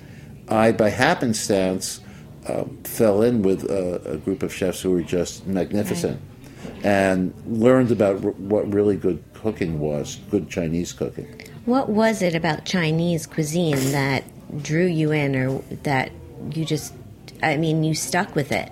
I, 0.49 0.73
by 0.73 0.91
happenstance, 0.91 2.01
uh, 2.47 2.65
fell 2.83 3.23
in 3.23 3.43
with 3.43 3.71
a, 3.71 4.15
a, 4.15 4.17
group 4.17 4.43
of 4.43 4.53
chefs 4.53 4.81
who 4.81 4.91
were 4.91 5.03
just 5.03 5.47
magnificent. 5.47 6.21
Right 6.21 6.39
and 6.83 7.35
learned 7.47 7.91
about 7.91 8.25
r- 8.25 8.31
what 8.33 8.73
really 8.73 8.97
good 8.97 9.23
cooking 9.35 9.79
was, 9.81 10.19
good 10.31 10.49
Chinese 10.49 10.93
cooking. 10.93 11.43
What 11.65 11.89
was 11.89 12.23
it 12.23 12.35
about 12.35 12.65
Chinese 12.65 13.27
cuisine 13.27 13.93
that 13.93 14.25
drew 14.63 14.87
you 14.87 15.13
in, 15.13 15.37
or 15.37 15.63
that 15.83 16.11
you 16.53 16.65
just, 16.65 16.95
I 17.43 17.57
mean, 17.57 17.85
you 17.85 17.95
stuck 17.95 18.35
with 18.35 18.53
it? 18.53 18.71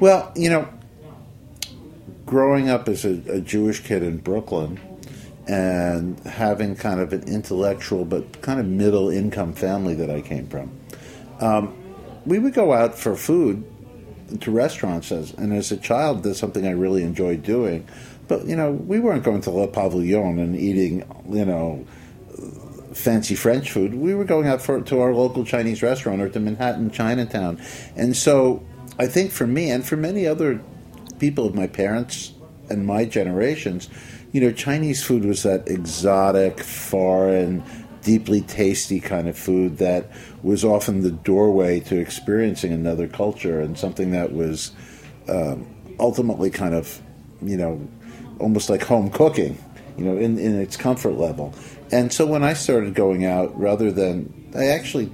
Well, 0.00 0.32
you 0.36 0.48
know, 0.48 0.68
growing 2.24 2.68
up 2.68 2.88
as 2.88 3.04
a, 3.04 3.20
a 3.32 3.40
Jewish 3.40 3.80
kid 3.80 4.04
in 4.04 4.18
Brooklyn 4.18 4.78
and 5.48 6.20
having 6.20 6.76
kind 6.76 7.00
of 7.00 7.12
an 7.12 7.24
intellectual 7.24 8.04
but 8.04 8.40
kind 8.40 8.60
of 8.60 8.66
middle 8.66 9.08
income 9.08 9.54
family 9.54 9.94
that 9.94 10.08
I 10.08 10.20
came 10.20 10.46
from, 10.46 10.70
um, 11.40 11.76
we 12.26 12.38
would 12.38 12.54
go 12.54 12.72
out 12.72 12.96
for 12.96 13.16
food 13.16 13.64
to 14.40 14.50
restaurants 14.50 15.10
as 15.10 15.32
and 15.32 15.52
as 15.52 15.72
a 15.72 15.76
child 15.76 16.22
that's 16.22 16.38
something 16.38 16.66
I 16.66 16.72
really 16.72 17.02
enjoyed 17.02 17.42
doing. 17.42 17.88
But 18.28 18.46
you 18.46 18.54
know, 18.54 18.70
we 18.70 19.00
weren't 19.00 19.24
going 19.24 19.40
to 19.42 19.50
Le 19.50 19.66
Pavillon 19.66 20.38
and 20.38 20.54
eating 20.54 21.02
you 21.28 21.44
know 21.44 21.84
fancy 22.92 23.34
French 23.34 23.72
food. 23.72 23.94
We 23.94 24.14
were 24.14 24.24
going 24.24 24.46
out 24.46 24.62
for 24.62 24.80
to 24.80 25.00
our 25.00 25.12
local 25.12 25.44
Chinese 25.44 25.82
restaurant 25.82 26.20
or 26.20 26.28
to 26.28 26.38
Manhattan 26.38 26.90
Chinatown. 26.90 27.60
And 27.96 28.16
so 28.16 28.62
I 28.98 29.06
think 29.06 29.30
for 29.30 29.46
me 29.46 29.70
and 29.70 29.86
for 29.86 29.96
many 29.96 30.26
other 30.26 30.60
people 31.18 31.46
of 31.46 31.54
my 31.54 31.66
parents 31.66 32.32
and 32.68 32.86
my 32.86 33.04
generations, 33.04 33.88
you 34.32 34.40
know, 34.40 34.52
Chinese 34.52 35.02
food 35.02 35.24
was 35.24 35.42
that 35.44 35.68
exotic, 35.68 36.60
foreign, 36.60 37.62
deeply 38.02 38.40
tasty 38.42 39.00
kind 39.00 39.28
of 39.28 39.36
food 39.36 39.78
that 39.78 40.10
was 40.42 40.64
often 40.64 41.02
the 41.02 41.10
doorway 41.10 41.80
to 41.80 41.98
experiencing 41.98 42.72
another 42.72 43.08
culture 43.08 43.60
and 43.60 43.78
something 43.78 44.10
that 44.10 44.32
was 44.32 44.72
um, 45.28 45.66
ultimately 45.98 46.50
kind 46.50 46.74
of, 46.74 47.00
you 47.42 47.56
know, 47.56 47.86
almost 48.38 48.70
like 48.70 48.82
home 48.82 49.10
cooking, 49.10 49.58
you 49.96 50.04
know, 50.04 50.16
in, 50.16 50.38
in 50.38 50.60
its 50.60 50.76
comfort 50.76 51.14
level. 51.14 51.54
And 51.90 52.12
so 52.12 52.26
when 52.26 52.44
I 52.44 52.52
started 52.52 52.94
going 52.94 53.24
out, 53.24 53.58
rather 53.58 53.90
than, 53.90 54.50
I 54.54 54.66
actually 54.66 55.10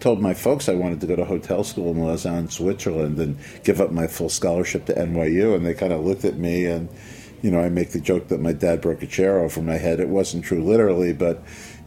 told 0.00 0.20
my 0.20 0.34
folks 0.34 0.68
I 0.68 0.74
wanted 0.74 1.00
to 1.02 1.06
go 1.06 1.14
to 1.14 1.24
hotel 1.24 1.62
school 1.62 1.90
in 1.92 2.02
Lausanne, 2.02 2.48
Switzerland, 2.48 3.18
and 3.18 3.38
give 3.62 3.80
up 3.80 3.92
my 3.92 4.06
full 4.06 4.30
scholarship 4.30 4.86
to 4.86 4.94
NYU, 4.94 5.54
and 5.54 5.64
they 5.64 5.74
kind 5.74 5.92
of 5.92 6.04
looked 6.04 6.24
at 6.24 6.36
me 6.36 6.64
and, 6.64 6.88
you 7.42 7.50
know, 7.50 7.60
I 7.60 7.68
make 7.68 7.90
the 7.90 8.00
joke 8.00 8.28
that 8.28 8.40
my 8.40 8.52
dad 8.52 8.80
broke 8.80 9.02
a 9.02 9.06
chair 9.06 9.38
over 9.38 9.62
my 9.62 9.76
head. 9.76 10.00
It 10.00 10.08
wasn't 10.08 10.44
true 10.44 10.62
literally, 10.62 11.12
but 11.12 11.42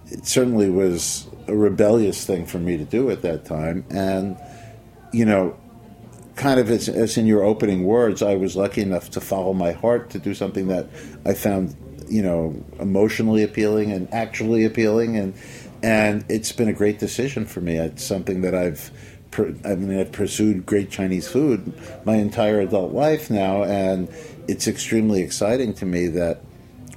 it 0.07 0.25
certainly 0.25 0.69
was 0.69 1.27
a 1.47 1.55
rebellious 1.55 2.25
thing 2.25 2.45
for 2.45 2.59
me 2.59 2.77
to 2.77 2.85
do 2.85 3.09
at 3.09 3.21
that 3.23 3.45
time. 3.45 3.85
And, 3.89 4.37
you 5.11 5.25
know, 5.25 5.57
kind 6.35 6.59
of 6.59 6.69
as, 6.69 6.89
as, 6.89 7.17
in 7.17 7.25
your 7.25 7.43
opening 7.43 7.83
words, 7.83 8.21
I 8.21 8.35
was 8.35 8.55
lucky 8.55 8.81
enough 8.81 9.11
to 9.11 9.21
follow 9.21 9.53
my 9.53 9.71
heart 9.71 10.09
to 10.11 10.19
do 10.19 10.33
something 10.33 10.67
that 10.67 10.87
I 11.25 11.33
found, 11.33 11.75
you 12.09 12.21
know, 12.23 12.63
emotionally 12.79 13.43
appealing 13.43 13.91
and 13.91 14.11
actually 14.13 14.65
appealing. 14.65 15.17
And, 15.17 15.33
and 15.83 16.23
it's 16.29 16.53
been 16.53 16.69
a 16.69 16.73
great 16.73 16.97
decision 16.97 17.45
for 17.45 17.59
me. 17.59 17.77
It's 17.77 18.03
something 18.03 18.41
that 18.41 18.55
I've, 18.55 18.89
I 19.37 19.75
mean, 19.75 19.99
I've 19.99 20.13
pursued 20.13 20.65
great 20.65 20.89
Chinese 20.89 21.27
food 21.27 21.73
my 22.05 22.15
entire 22.15 22.61
adult 22.61 22.93
life 22.93 23.29
now. 23.29 23.63
And 23.63 24.07
it's 24.47 24.67
extremely 24.67 25.21
exciting 25.21 25.73
to 25.75 25.85
me 25.85 26.07
that 26.07 26.41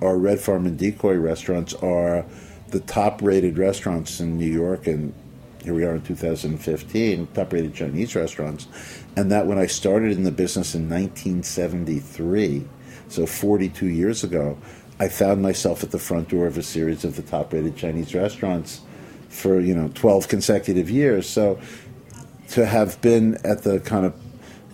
our 0.00 0.16
Red 0.16 0.38
Farm 0.38 0.66
and 0.66 0.78
Decoy 0.78 1.16
restaurants 1.16 1.74
are 1.74 2.24
the 2.68 2.80
top 2.80 3.22
rated 3.22 3.58
restaurants 3.58 4.20
in 4.20 4.36
New 4.36 4.50
York, 4.50 4.86
and 4.86 5.14
here 5.62 5.74
we 5.74 5.84
are 5.84 5.94
in 5.94 6.02
2015, 6.02 7.28
top 7.28 7.52
rated 7.52 7.74
Chinese 7.74 8.14
restaurants. 8.14 8.68
And 9.16 9.32
that 9.32 9.46
when 9.46 9.58
I 9.58 9.66
started 9.66 10.12
in 10.12 10.24
the 10.24 10.30
business 10.30 10.74
in 10.74 10.88
1973, 10.88 12.64
so 13.08 13.24
42 13.24 13.86
years 13.86 14.24
ago, 14.24 14.58
I 14.98 15.08
found 15.08 15.42
myself 15.42 15.82
at 15.82 15.90
the 15.90 15.98
front 15.98 16.28
door 16.28 16.46
of 16.46 16.56
a 16.56 16.62
series 16.62 17.04
of 17.04 17.16
the 17.16 17.22
top 17.22 17.52
rated 17.52 17.76
Chinese 17.76 18.14
restaurants 18.14 18.80
for, 19.28 19.60
you 19.60 19.74
know, 19.74 19.90
12 19.94 20.28
consecutive 20.28 20.88
years. 20.88 21.28
So 21.28 21.60
to 22.50 22.64
have 22.64 23.00
been 23.02 23.38
at 23.44 23.62
the 23.62 23.80
kind 23.80 24.06
of 24.06 24.14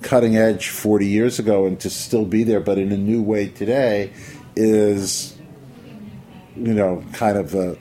cutting 0.02 0.36
edge 0.36 0.68
40 0.68 1.06
years 1.06 1.38
ago 1.38 1.66
and 1.66 1.78
to 1.80 1.90
still 1.90 2.24
be 2.24 2.44
there, 2.44 2.60
but 2.60 2.78
in 2.78 2.92
a 2.92 2.96
new 2.96 3.22
way 3.22 3.48
today, 3.48 4.12
is 4.54 5.36
you 6.56 6.74
know, 6.74 7.02
kind 7.12 7.38
of 7.38 7.54
uh, 7.54 7.74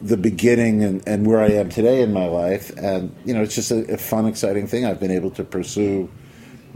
the 0.00 0.16
beginning 0.16 0.82
and, 0.82 1.06
and 1.06 1.26
where 1.26 1.40
I 1.40 1.48
am 1.48 1.68
today 1.68 2.02
in 2.02 2.12
my 2.12 2.26
life. 2.26 2.70
And, 2.76 3.14
you 3.24 3.34
know, 3.34 3.42
it's 3.42 3.54
just 3.54 3.70
a, 3.70 3.94
a 3.94 3.98
fun, 3.98 4.26
exciting 4.26 4.66
thing. 4.66 4.84
I've 4.84 5.00
been 5.00 5.10
able 5.10 5.30
to 5.32 5.44
pursue 5.44 6.10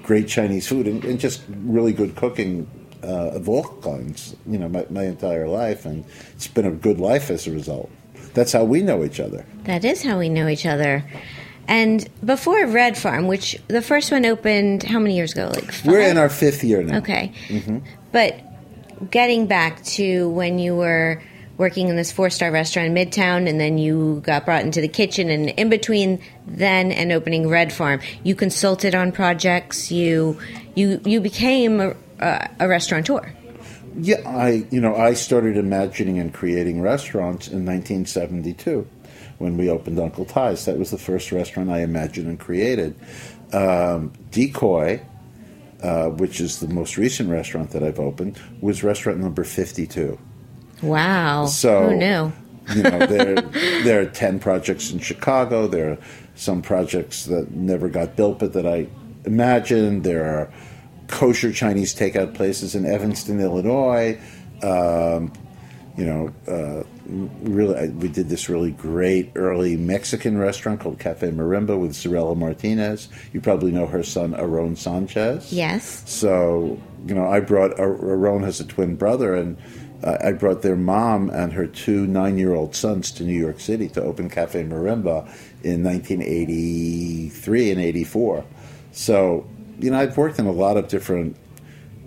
great 0.03 0.29
Chinese 0.29 0.69
food 0.69 0.87
and, 0.87 1.05
and 1.05 1.19
just 1.19 1.43
really 1.49 1.93
good 1.93 2.17
cooking 2.17 2.69
uh, 3.03 3.31
of 3.37 3.49
all 3.49 3.65
kinds, 3.83 4.37
you 4.47 4.59
know, 4.59 4.69
my, 4.69 4.87
my 4.91 5.05
entire 5.05 5.49
life. 5.49 5.87
And 5.87 6.05
it's 6.33 6.49
been 6.49 6.67
a 6.67 6.71
good 6.71 6.99
life 6.99 7.31
as 7.31 7.47
a 7.47 7.53
result. 7.53 7.91
That's 8.35 8.53
how 8.53 8.65
we 8.65 8.83
know 8.83 9.05
each 9.05 9.21
other. 9.21 9.45
That 9.65 9.85
is 9.85 10.03
how 10.03 10.19
we 10.19 10.29
know 10.29 10.49
each 10.49 10.67
other. 10.67 11.05
And 11.67 12.09
before 12.25 12.67
Red 12.67 12.97
Farm, 12.97 13.27
which 13.27 13.61
the 13.69 13.83
first 13.83 14.11
one 14.11 14.25
opened 14.25 14.83
how 14.83 14.99
many 14.99 15.17
years 15.17 15.33
ago? 15.33 15.51
Like 15.55 15.71
we 15.85 15.93
We're 15.93 16.09
in 16.09 16.17
our 16.17 16.31
fifth 16.31 16.65
year 16.65 16.83
now. 16.83 16.99
Okay. 16.99 17.33
Mm-hmm. 17.49 17.79
But 18.11 18.41
getting 19.11 19.47
back 19.47 19.85
to 19.85 20.31
when 20.31 20.59
you 20.59 20.75
were 20.75 21.23
working 21.59 21.89
in 21.89 21.97
this 21.97 22.11
four 22.11 22.31
star 22.31 22.51
restaurant 22.51 22.89
in 22.89 22.95
Midtown, 22.95 23.49
and 23.49 23.61
then 23.61 23.77
you 23.77 24.23
got 24.25 24.47
brought 24.47 24.65
into 24.65 24.81
the 24.81 24.89
kitchen, 24.89 25.29
and 25.29 25.51
in 25.51 25.69
between 25.69 26.21
then 26.47 26.91
and 26.91 27.13
opening 27.13 27.49
Red 27.49 27.73
Farm, 27.73 28.01
you 28.23 28.35
consulted 28.35 28.95
on 28.95 29.13
projects. 29.13 29.93
You 29.93 30.39
you 30.75 31.01
you 31.05 31.21
became 31.21 31.81
a, 31.81 31.97
a 32.21 32.69
restaurateur. 32.69 33.33
Yeah, 34.01 34.21
I 34.27 34.67
you 34.71 34.81
know 34.81 34.95
I 34.95 35.15
started 35.15 35.57
imagining 35.57 36.19
and 36.19 36.33
creating 36.33 36.81
restaurants 36.81 37.49
in 37.49 37.65
1972 37.65 38.87
when 39.39 39.57
we 39.57 39.71
opened 39.71 39.99
Uncle 39.99 40.25
Tai's. 40.25 40.65
That 40.67 40.79
was 40.79 40.91
the 40.91 40.99
first 40.99 41.33
restaurant 41.33 41.71
I 41.71 41.81
imagined 41.81 42.29
and 42.29 42.39
created. 42.39 42.95
Um, 43.53 44.13
Decoy 44.31 45.01
uh, 45.83 46.09
which 46.09 46.41
is 46.41 46.61
the 46.61 46.69
most 46.69 46.97
recent 46.97 47.31
restaurant 47.31 47.71
that 47.71 47.83
I've 47.83 48.01
opened, 48.01 48.39
was 48.61 48.83
restaurant 48.83 49.21
number 49.21 49.45
52. 49.45 50.19
Wow. 50.83 51.47
So, 51.47 51.91
Who 51.91 51.97
knew? 51.97 52.33
you 52.75 52.83
know, 52.83 53.07
there, 53.07 53.37
there 53.85 54.01
are 54.01 54.07
10 54.07 54.41
projects 54.41 54.91
in 54.91 54.99
Chicago. 54.99 55.67
There 55.67 55.93
are 55.93 55.99
some 56.35 56.63
projects 56.63 57.27
that 57.27 57.53
never 57.53 57.89
got 57.89 58.17
built 58.17 58.41
but 58.41 58.53
that 58.55 58.67
I 58.67 58.89
imagined. 59.25 60.05
There 60.05 60.25
are 60.25 60.53
kosher 61.09 61.53
Chinese 61.53 61.95
takeout 61.95 62.35
places 62.35 62.75
in 62.75 62.87
Evanston, 62.87 63.41
Illinois. 63.41 64.21
Um, 64.63 65.33
you 65.97 66.05
know, 66.05 66.33
uh, 66.47 66.85
really, 67.43 67.89
we 67.89 68.07
did 68.09 68.29
this 68.29 68.49
really 68.49 68.71
great 68.71 69.33
early 69.35 69.77
Mexican 69.77 70.39
restaurant 70.39 70.79
called 70.79 71.01
Cafe 71.01 71.29
Marimba 71.33 71.79
with 71.79 71.93
Zarela 71.93 72.37
Martinez. 72.37 73.09
You 73.33 73.41
probably 73.41 73.73
know 73.73 73.87
her 73.87 74.05
son, 74.05 74.33
Aaron 74.35 74.77
Sanchez. 74.77 75.53
Yes. 75.53 76.09
So, 76.09 76.81
you 77.05 77.15
know, 77.17 77.29
I 77.29 77.41
brought, 77.41 77.81
Aaron 77.81 78.45
has 78.45 78.61
a 78.61 78.65
twin 78.65 78.95
brother, 78.95 79.35
and 79.35 79.59
uh, 80.05 80.19
I 80.23 80.33
brought 80.33 80.63
their 80.63 80.77
mom 80.77 81.31
and 81.31 81.53
her 81.55 81.67
two 81.67 82.07
nine 82.07 82.39
year 82.39 82.55
old 82.55 82.77
sons 82.77 83.11
to 83.13 83.25
New 83.25 83.39
York 83.39 83.59
City 83.59 83.89
to 83.89 84.03
open 84.03 84.31
Cafe 84.31 84.63
Marimba 84.63 85.29
in 85.65 85.83
1983 85.83 87.71
and 87.73 87.81
84. 87.81 88.45
So, 88.93 89.49
you 89.79 89.91
know, 89.91 89.99
I've 89.99 90.17
worked 90.17 90.39
in 90.39 90.47
a 90.47 90.53
lot 90.53 90.77
of 90.77 90.89
different 90.89 91.37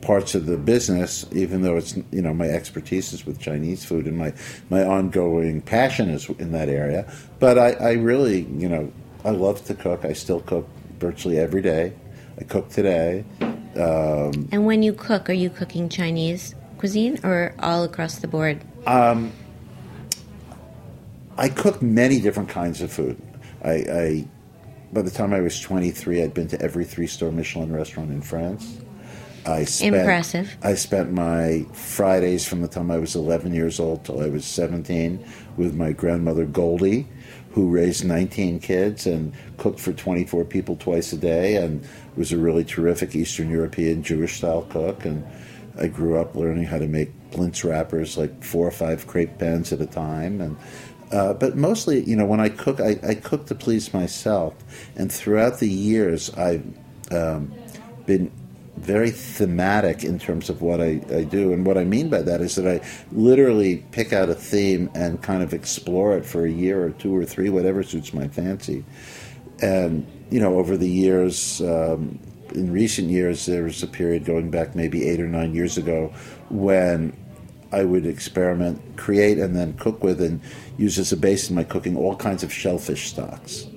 parts 0.02 0.34
of 0.36 0.46
the 0.46 0.58
business, 0.58 1.26
even 1.32 1.62
though 1.62 1.78
it's 1.78 1.96
you 2.12 2.22
know 2.22 2.34
my 2.34 2.48
expertise 2.48 3.14
is 3.14 3.26
with 3.26 3.40
Chinese 3.40 3.86
food 3.86 4.06
and 4.06 4.18
my 4.18 4.34
my 4.70 4.84
ongoing 4.84 5.62
passion 5.62 6.10
is 6.10 6.30
in 6.30 6.52
that 6.52 6.70
area. 6.70 7.12
But 7.40 7.58
I, 7.58 7.72
I 7.74 7.92
really 7.94 8.42
you 8.58 8.68
know 8.68 8.92
I 9.24 9.32
love 9.32 9.64
to 9.66 9.76
cook. 9.76 10.06
I 10.06 10.14
still 10.14 10.42
cook 10.42 10.68
virtually 11.00 11.38
every 11.38 11.62
day. 11.62 11.94
I 12.40 12.44
cook 12.44 12.70
today. 12.70 13.26
Um, 13.76 14.50
and 14.52 14.66
when 14.66 14.84
you 14.84 14.94
cook, 14.94 15.30
are 15.30 15.34
you 15.34 15.50
cooking 15.50 15.88
Chinese 15.88 16.56
cuisine 16.78 17.20
or 17.24 17.54
all 17.60 17.84
across 17.84 18.18
the 18.18 18.28
board? 18.28 18.62
Um, 18.88 19.32
I 21.38 21.50
cook 21.50 21.82
many 21.82 22.20
different 22.20 22.50
kinds 22.50 22.82
of 22.82 22.92
food. 22.92 23.22
I, 23.64 23.72
I 23.72 24.28
by 24.94 25.02
the 25.02 25.12
time 25.12 25.34
I 25.34 25.42
was 25.42 25.60
23, 25.60 26.24
I'd 26.24 26.34
been 26.34 26.48
to 26.50 26.62
every 26.62 26.86
three 26.86 27.08
star 27.08 27.32
Michelin 27.32 27.72
restaurant 27.72 28.12
in 28.12 28.22
France. 28.22 28.80
I 29.46 29.64
spent, 29.64 29.96
Impressive. 29.96 30.56
I 30.62 30.76
spent 30.76 31.12
my 31.12 31.66
Fridays 31.74 32.46
from 32.46 32.62
the 32.62 32.68
time 32.68 32.92
I 32.92 32.98
was 32.98 33.16
11 33.16 33.54
years 33.54 33.80
old 33.80 34.06
till 34.06 34.22
I 34.22 34.28
was 34.28 34.46
17 34.46 35.26
with 35.58 35.74
my 35.74 35.94
grandmother 35.94 36.46
Goldie, 36.46 37.08
who 37.52 37.70
raised 37.70 38.06
19 38.06 38.60
kids 38.60 39.08
and 39.08 39.34
cooked 39.58 39.80
for 39.80 39.94
24 39.94 40.46
people 40.46 40.76
twice 40.76 41.12
a 41.12 41.18
day 41.18 41.56
and 41.56 41.88
was 42.16 42.32
a 42.32 42.38
really 42.38 42.64
terrific 42.64 43.16
Eastern 43.16 43.50
European 43.50 44.04
Jewish 44.04 44.38
style 44.38 44.68
cook. 44.70 45.06
And 45.06 45.26
I 45.80 45.88
grew 45.88 46.20
up 46.20 46.36
learning 46.36 46.66
how 46.66 46.78
to 46.78 46.88
make 46.88 47.12
blintz 47.32 47.64
wrappers, 47.64 48.18
like 48.18 48.44
four 48.44 48.68
or 48.68 48.72
five 48.72 49.08
crepe 49.08 49.40
pans 49.40 49.74
at 49.74 49.82
a 49.82 49.88
time. 49.88 50.40
And 50.40 50.56
uh, 51.12 51.34
but 51.34 51.58
mostly, 51.58 52.04
you 52.04 52.16
know, 52.16 52.26
when 52.26 52.40
I 52.40 52.50
cook, 52.50 52.80
I, 52.80 53.00
I, 53.04 53.16
cook 53.16 53.48
to 53.48 53.56
please 53.56 53.94
myself. 53.94 54.54
And 54.96 55.12
throughout 55.12 55.60
the 55.60 55.68
years, 55.68 56.30
I've 56.32 56.66
um, 57.12 57.54
been 58.06 58.32
very 58.78 59.12
thematic 59.12 60.04
in 60.04 60.18
terms 60.18 60.50
of 60.50 60.62
what 60.62 60.80
I, 60.80 61.02
I, 61.14 61.24
do. 61.24 61.52
And 61.52 61.66
what 61.66 61.78
I 61.78 61.84
mean 61.84 62.10
by 62.10 62.22
that 62.22 62.40
is 62.42 62.56
that 62.56 62.68
I 62.68 62.86
literally 63.12 63.84
pick 63.92 64.14
out 64.14 64.30
a 64.30 64.34
theme 64.34 64.90
and 64.96 65.22
kind 65.22 65.44
of 65.44 65.54
explore 65.54 66.18
it 66.18 66.26
for 66.26 66.46
a 66.46 66.52
year 66.52 66.84
or 66.84 66.92
two 66.92 67.16
or 67.16 67.26
three, 67.26 67.50
whatever 67.50 67.84
suits 67.84 68.14
my 68.14 68.28
fancy. 68.30 68.86
And, 69.62 70.08
you 70.30 70.40
know, 70.40 70.58
over 70.58 70.78
the 70.78 70.90
years, 70.90 71.62
um, 71.62 72.20
in 72.56 72.72
recent 72.72 73.10
years, 73.10 73.46
there 73.46 73.64
was 73.64 73.84
a 73.84 73.88
period 73.88 74.26
going 74.26 74.50
back 74.50 74.76
maybe 74.76 75.08
eight 75.08 75.20
or 75.20 75.28
nine 75.28 75.54
years 75.54 75.78
ago 75.78 76.14
when 76.50 77.14
I 77.72 77.84
would 77.84 78.06
experiment, 78.06 78.98
create, 78.98 79.38
and 79.38 79.56
then 79.56 79.74
cook 79.74 80.04
with 80.04 80.22
and 80.22 80.42
use 80.78 81.00
as 81.00 81.12
a 81.12 81.18
base 81.18 81.50
in 81.50 81.56
my 81.56 81.64
cooking 81.64 81.96
all 81.96 82.16
kinds 82.16 82.44
of 82.44 82.52
shellfish 82.52 83.10
stocks. 83.10 83.68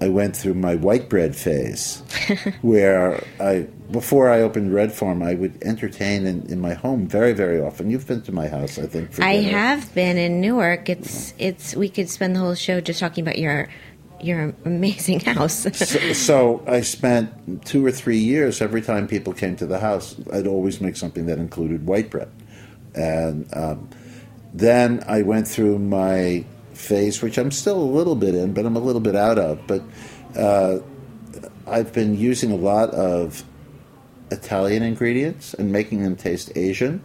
I 0.00 0.08
went 0.08 0.34
through 0.34 0.54
my 0.54 0.76
white 0.76 1.10
bread 1.10 1.36
phase, 1.36 2.02
where 2.62 3.22
I 3.38 3.66
before 3.90 4.30
I 4.30 4.40
opened 4.40 4.72
Red 4.72 4.92
Farm, 4.92 5.22
I 5.22 5.34
would 5.34 5.62
entertain 5.62 6.26
in, 6.26 6.46
in, 6.46 6.60
my 6.60 6.74
home 6.74 7.06
very, 7.06 7.32
very 7.32 7.60
often. 7.60 7.90
You've 7.90 8.06
been 8.06 8.22
to 8.22 8.32
my 8.32 8.48
house, 8.48 8.78
I 8.78 8.86
think. 8.86 9.18
I 9.20 9.34
have 9.34 9.92
been 9.94 10.16
in 10.16 10.40
Newark. 10.40 10.88
It's 10.88 11.34
it's 11.38 11.74
we 11.74 11.90
could 11.90 12.08
spend 12.08 12.34
the 12.34 12.40
whole 12.40 12.54
show 12.54 12.80
just 12.80 13.00
talking 13.00 13.22
about 13.22 13.38
your 13.38 13.68
your 14.22 14.54
amazing 14.64 15.20
house. 15.34 15.66
so, 15.76 16.12
so, 16.12 16.62
I 16.66 16.80
spent 16.80 17.66
two 17.66 17.84
or 17.84 17.90
three 17.90 18.18
years. 18.18 18.62
Every 18.62 18.82
time 18.82 19.06
people 19.06 19.32
came 19.32 19.56
to 19.56 19.66
the 19.66 19.80
house, 19.80 20.16
I'd 20.32 20.46
always 20.46 20.80
make 20.80 20.96
something 20.96 21.26
that 21.26 21.38
included 21.38 21.86
white 21.86 22.10
bread, 22.10 22.30
and 22.94 23.48
um, 23.54 23.88
then 24.52 25.02
I 25.06 25.22
went 25.22 25.46
through 25.46 25.78
my 25.78 26.44
phase, 26.72 27.22
which 27.22 27.38
I'm 27.38 27.50
still 27.50 27.80
a 27.80 27.90
little 27.98 28.16
bit 28.16 28.34
in, 28.34 28.52
but 28.52 28.66
I'm 28.66 28.76
a 28.76 28.80
little 28.80 29.00
bit 29.00 29.14
out 29.14 29.38
of. 29.38 29.66
But 29.66 29.82
uh, 30.36 30.78
I've 31.66 31.92
been 31.92 32.16
using 32.16 32.50
a 32.50 32.56
lot 32.56 32.90
of 32.90 33.44
Italian 34.30 34.82
ingredients 34.82 35.54
and 35.54 35.70
making 35.70 36.02
them 36.02 36.16
taste 36.16 36.52
Asian, 36.56 37.02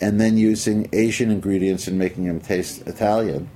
and 0.00 0.20
then 0.20 0.36
using 0.36 0.88
Asian 0.92 1.30
ingredients 1.30 1.86
and 1.86 1.98
making 1.98 2.24
them 2.24 2.40
taste 2.40 2.86
Italian. 2.86 3.50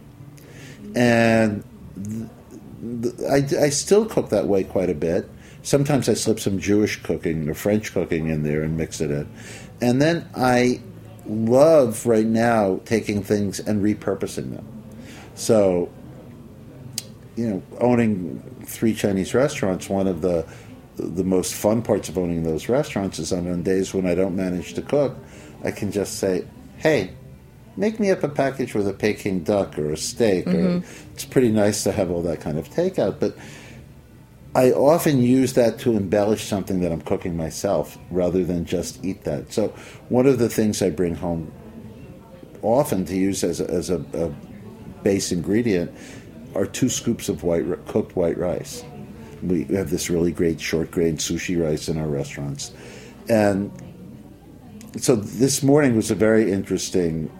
And 0.94 1.64
th- 1.96 3.16
th- 3.16 3.30
I, 3.30 3.64
I 3.64 3.68
still 3.70 4.06
cook 4.06 4.28
that 4.30 4.46
way 4.46 4.64
quite 4.64 4.90
a 4.90 4.94
bit. 4.94 5.28
Sometimes 5.62 6.08
I 6.10 6.14
slip 6.14 6.40
some 6.40 6.58
Jewish 6.58 7.02
cooking 7.02 7.48
or 7.48 7.54
French 7.54 7.92
cooking 7.92 8.28
in 8.28 8.42
there 8.42 8.62
and 8.62 8.76
mix 8.76 9.00
it 9.00 9.10
in. 9.10 9.26
And 9.80 10.00
then 10.00 10.28
I 10.36 10.82
love 11.26 12.06
right 12.06 12.26
now 12.26 12.80
taking 12.84 13.22
things 13.22 13.60
and 13.60 13.82
repurposing 13.82 14.54
them. 14.54 14.66
So, 15.34 15.90
you 17.36 17.48
know, 17.48 17.62
owning 17.80 18.40
three 18.64 18.94
Chinese 18.94 19.34
restaurants, 19.34 19.88
one 19.88 20.06
of 20.06 20.20
the 20.22 20.46
the 20.96 21.24
most 21.24 21.54
fun 21.54 21.82
parts 21.82 22.08
of 22.08 22.16
owning 22.16 22.44
those 22.44 22.68
restaurants 22.68 23.18
is 23.18 23.32
on, 23.32 23.62
days 23.64 23.92
when 23.92 24.06
I 24.06 24.14
don't 24.14 24.36
manage 24.36 24.74
to 24.74 24.82
cook, 24.82 25.16
I 25.64 25.72
can 25.72 25.90
just 25.90 26.18
say, 26.18 26.44
"Hey, 26.76 27.10
make 27.76 27.98
me 27.98 28.10
up 28.10 28.22
a 28.22 28.28
package 28.28 28.74
with 28.74 28.86
a 28.86 28.92
Peking 28.92 29.42
duck 29.42 29.76
or 29.76 29.90
a 29.90 29.96
steak." 29.96 30.44
Mm-hmm. 30.46 30.78
Or, 30.78 30.82
it's 31.12 31.24
pretty 31.24 31.50
nice 31.50 31.82
to 31.84 31.92
have 31.92 32.10
all 32.10 32.22
that 32.22 32.40
kind 32.40 32.58
of 32.58 32.68
takeout, 32.70 33.18
but 33.18 33.36
I 34.54 34.70
often 34.70 35.20
use 35.20 35.54
that 35.54 35.78
to 35.80 35.96
embellish 35.96 36.44
something 36.44 36.80
that 36.80 36.92
I'm 36.92 37.00
cooking 37.00 37.36
myself 37.36 37.98
rather 38.10 38.44
than 38.44 38.64
just 38.64 39.04
eat 39.04 39.24
that. 39.24 39.52
So 39.52 39.68
one 40.08 40.26
of 40.26 40.38
the 40.38 40.48
things 40.48 40.80
I 40.80 40.90
bring 40.90 41.16
home 41.16 41.50
often 42.62 43.04
to 43.06 43.16
use 43.16 43.42
as 43.42 43.60
a, 43.60 43.68
as 43.68 43.90
a, 43.90 44.04
a 44.14 44.28
base 45.02 45.32
ingredient 45.32 45.92
are 46.54 46.66
two 46.66 46.88
scoops 46.88 47.28
of 47.28 47.42
white 47.42 47.64
cooked 47.86 48.16
white 48.16 48.38
rice. 48.38 48.84
We 49.42 49.64
have 49.64 49.90
this 49.90 50.08
really 50.08 50.32
great 50.32 50.60
short 50.60 50.90
grain 50.90 51.18
sushi 51.18 51.60
rice 51.60 51.88
in 51.88 51.98
our 51.98 52.06
restaurants, 52.06 52.72
and 53.28 53.70
so 54.96 55.16
this 55.16 55.62
morning 55.62 55.96
was 55.96 56.10
a 56.10 56.14
very 56.14 56.50
interesting. 56.50 57.30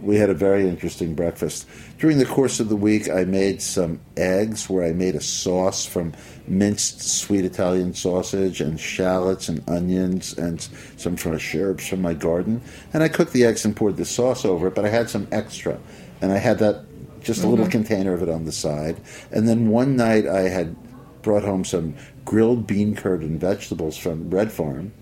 We 0.00 0.16
had 0.16 0.30
a 0.30 0.34
very 0.34 0.68
interesting 0.68 1.14
breakfast. 1.14 1.66
During 1.98 2.18
the 2.18 2.26
course 2.26 2.60
of 2.60 2.68
the 2.68 2.76
week, 2.76 3.08
I 3.08 3.24
made 3.24 3.60
some 3.62 4.00
eggs 4.16 4.68
where 4.68 4.84
I 4.84 4.92
made 4.92 5.14
a 5.14 5.20
sauce 5.20 5.86
from 5.86 6.12
minced 6.46 7.00
sweet 7.02 7.44
Italian 7.44 7.94
sausage 7.94 8.60
and 8.60 8.78
shallots 8.80 9.48
and 9.48 9.68
onions 9.68 10.36
and 10.36 10.60
some 10.96 11.16
fresh 11.16 11.54
herbs 11.54 11.86
from 11.86 12.02
my 12.02 12.14
garden. 12.14 12.60
And 12.92 13.02
I 13.02 13.08
cooked 13.08 13.32
the 13.32 13.44
eggs 13.44 13.64
and 13.64 13.76
poured 13.76 13.96
the 13.96 14.04
sauce 14.04 14.44
over 14.44 14.68
it, 14.68 14.74
but 14.74 14.84
I 14.84 14.88
had 14.88 15.10
some 15.10 15.28
extra. 15.30 15.78
And 16.20 16.32
I 16.32 16.38
had 16.38 16.58
that 16.58 16.84
just 17.20 17.40
a 17.40 17.42
mm-hmm. 17.42 17.50
little 17.50 17.68
container 17.68 18.12
of 18.12 18.22
it 18.22 18.28
on 18.28 18.44
the 18.44 18.52
side. 18.52 18.96
And 19.30 19.48
then 19.48 19.68
one 19.68 19.96
night 19.96 20.26
I 20.26 20.48
had 20.48 20.76
brought 21.22 21.42
home 21.42 21.64
some 21.64 21.94
grilled 22.24 22.66
bean 22.66 22.96
curd 22.96 23.22
and 23.22 23.40
vegetables 23.40 23.96
from 23.96 24.30
Red 24.30 24.50
Farm. 24.50 24.92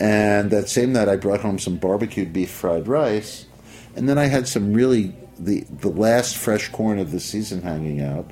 And 0.00 0.50
that 0.50 0.68
same 0.68 0.92
night 0.92 1.08
I 1.08 1.16
brought 1.16 1.40
home 1.40 1.58
some 1.58 1.76
barbecued 1.76 2.32
beef 2.32 2.50
fried 2.50 2.88
rice. 2.88 3.46
And 3.94 4.08
then 4.08 4.18
I 4.18 4.26
had 4.26 4.48
some 4.48 4.72
really 4.72 5.14
the 5.38 5.60
the 5.80 5.88
last 5.88 6.36
fresh 6.36 6.70
corn 6.70 6.98
of 6.98 7.10
the 7.10 7.20
season 7.20 7.62
hanging 7.62 8.00
out. 8.00 8.30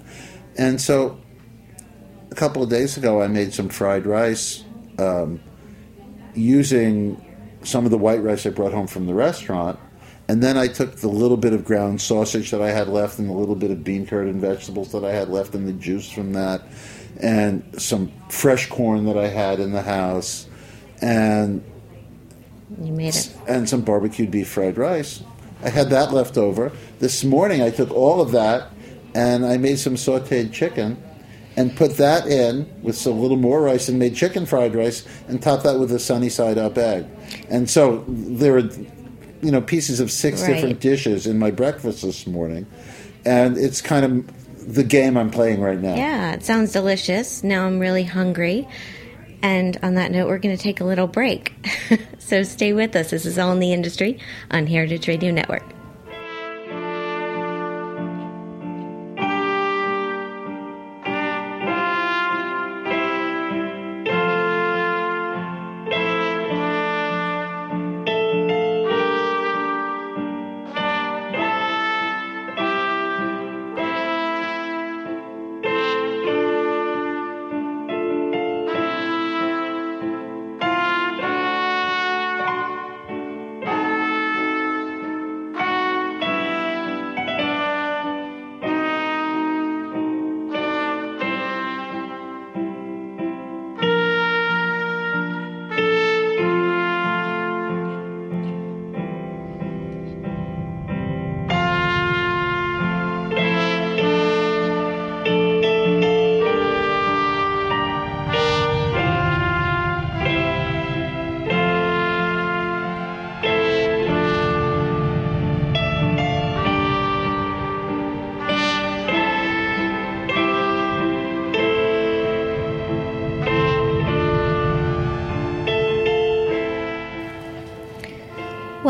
And 0.56 0.80
so 0.80 1.18
a 2.30 2.34
couple 2.34 2.62
of 2.62 2.70
days 2.70 2.96
ago 2.96 3.22
I 3.22 3.26
made 3.26 3.52
some 3.52 3.68
fried 3.68 4.06
rice 4.06 4.64
um, 4.98 5.40
using 6.34 7.24
some 7.62 7.84
of 7.84 7.90
the 7.90 7.98
white 7.98 8.22
rice 8.22 8.46
I 8.46 8.50
brought 8.50 8.72
home 8.72 8.86
from 8.86 9.06
the 9.06 9.14
restaurant 9.14 9.78
and 10.28 10.42
then 10.42 10.56
I 10.56 10.68
took 10.68 10.96
the 10.96 11.08
little 11.08 11.36
bit 11.36 11.52
of 11.52 11.64
ground 11.64 12.00
sausage 12.00 12.52
that 12.52 12.62
I 12.62 12.70
had 12.70 12.88
left 12.88 13.18
and 13.18 13.28
the 13.28 13.32
little 13.32 13.56
bit 13.56 13.70
of 13.70 13.82
bean 13.82 14.06
curd 14.06 14.28
and 14.28 14.40
vegetables 14.40 14.92
that 14.92 15.04
I 15.04 15.12
had 15.12 15.28
left 15.28 15.54
and 15.54 15.66
the 15.66 15.72
juice 15.72 16.08
from 16.08 16.32
that 16.34 16.62
and 17.20 17.64
some 17.82 18.12
fresh 18.28 18.68
corn 18.68 19.06
that 19.06 19.18
I 19.18 19.26
had 19.26 19.58
in 19.58 19.72
the 19.72 19.82
house 19.82 20.46
and 21.02 21.64
you 22.80 22.92
made 22.92 23.16
it. 23.16 23.34
And 23.48 23.68
some 23.68 23.80
barbecued 23.80 24.30
beef 24.30 24.48
fried 24.48 24.78
rice. 24.78 25.22
I 25.62 25.70
had 25.70 25.90
that 25.90 26.12
left 26.12 26.36
over. 26.36 26.72
This 26.98 27.24
morning 27.24 27.62
I 27.62 27.70
took 27.70 27.90
all 27.90 28.20
of 28.20 28.32
that 28.32 28.70
and 29.14 29.44
I 29.44 29.56
made 29.56 29.78
some 29.78 29.94
sauteed 29.94 30.52
chicken 30.52 31.02
and 31.56 31.76
put 31.76 31.96
that 31.96 32.26
in 32.26 32.70
with 32.82 33.04
a 33.06 33.10
little 33.10 33.36
more 33.36 33.60
rice 33.60 33.88
and 33.88 33.98
made 33.98 34.14
chicken 34.14 34.46
fried 34.46 34.74
rice 34.74 35.06
and 35.28 35.42
topped 35.42 35.64
that 35.64 35.78
with 35.78 35.92
a 35.92 35.98
sunny 35.98 36.28
side 36.28 36.58
up 36.58 36.78
egg. 36.78 37.06
And 37.48 37.68
so 37.68 38.04
there 38.08 38.56
are 38.56 38.68
you 39.42 39.50
know 39.50 39.60
pieces 39.60 40.00
of 40.00 40.10
six 40.10 40.42
right. 40.42 40.54
different 40.54 40.80
dishes 40.80 41.26
in 41.26 41.38
my 41.38 41.50
breakfast 41.50 42.02
this 42.02 42.26
morning, 42.26 42.66
and 43.24 43.56
it's 43.56 43.80
kind 43.80 44.04
of 44.04 44.74
the 44.74 44.84
game 44.84 45.16
I'm 45.16 45.30
playing 45.30 45.60
right 45.60 45.80
now. 45.80 45.94
Yeah, 45.94 46.32
it 46.32 46.44
sounds 46.44 46.72
delicious. 46.72 47.42
Now 47.42 47.66
I'm 47.66 47.78
really 47.78 48.04
hungry. 48.04 48.68
And 49.42 49.78
on 49.82 49.94
that 49.94 50.10
note, 50.10 50.28
we're 50.28 50.38
going 50.38 50.56
to 50.56 50.62
take 50.62 50.80
a 50.80 50.84
little 50.84 51.06
break. 51.06 51.54
so 52.18 52.42
stay 52.42 52.72
with 52.72 52.94
us. 52.94 53.10
This 53.10 53.24
is 53.24 53.38
All 53.38 53.52
in 53.52 53.58
the 53.58 53.72
Industry 53.72 54.18
on 54.50 54.66
Heritage 54.66 55.08
Radio 55.08 55.30
Network. 55.30 55.79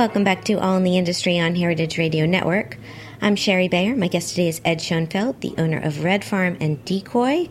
Welcome 0.01 0.25
back 0.25 0.45
to 0.45 0.55
All 0.55 0.79
in 0.79 0.83
the 0.83 0.97
Industry 0.97 1.39
on 1.39 1.55
Heritage 1.55 1.99
Radio 1.99 2.25
Network. 2.25 2.79
I'm 3.21 3.37
Shari 3.37 3.69
Bayer. 3.69 3.95
My 3.95 4.09
guest 4.09 4.31
today 4.31 4.49
is 4.49 4.59
Ed 4.65 4.81
Schoenfeld, 4.81 5.43
the 5.43 5.53
owner 5.59 5.79
of 5.79 6.03
Red 6.03 6.25
Farm 6.25 6.57
and 6.59 6.83
Decoy. 6.87 7.51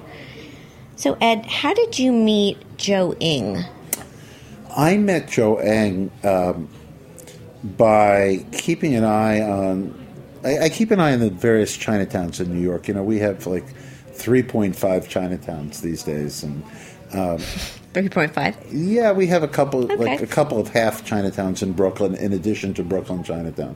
So, 0.95 1.15
Ed, 1.21 1.45
how 1.45 1.75
did 1.75 1.99
you 1.99 2.11
meet 2.11 2.57
Joe 2.75 3.13
Ng? 3.21 3.63
I 4.75 4.97
met 4.97 5.29
Joe 5.29 5.57
Ng 5.57 6.09
um, 6.23 6.67
by 7.63 8.43
keeping 8.51 8.95
an 8.95 9.03
eye 9.03 9.41
on. 9.41 10.07
I, 10.43 10.57
I, 10.57 10.69
keep 10.69 10.89
an 10.89 10.99
eye 10.99 11.13
on 11.13 11.19
the 11.19 11.29
various 11.29 11.77
Chinatowns 11.77 12.39
in 12.39 12.51
New 12.51 12.63
York. 12.63 12.87
You 12.87 12.95
know, 12.95 13.03
we 13.03 13.19
have 13.19 13.45
like 13.45 13.67
3.5 14.13 14.73
Chinatowns 14.73 15.81
these 15.81 16.01
days, 16.01 16.41
and 16.41 16.63
um, 17.13 17.43
Three 17.93 18.09
point 18.09 18.33
five. 18.33 18.55
Yeah, 18.71 19.11
we 19.11 19.27
have 19.27 19.41
a 19.41 19.47
couple, 19.47 19.85
okay. 19.85 19.95
like 19.95 20.21
a 20.21 20.27
couple 20.27 20.59
of 20.59 20.67
half 20.67 21.03
Chinatowns 21.03 21.63
in 21.63 21.73
Brooklyn, 21.73 22.15
in 22.15 22.33
addition 22.33 22.73
to 22.75 22.83
Brooklyn 22.83 23.23
Chinatown. 23.23 23.75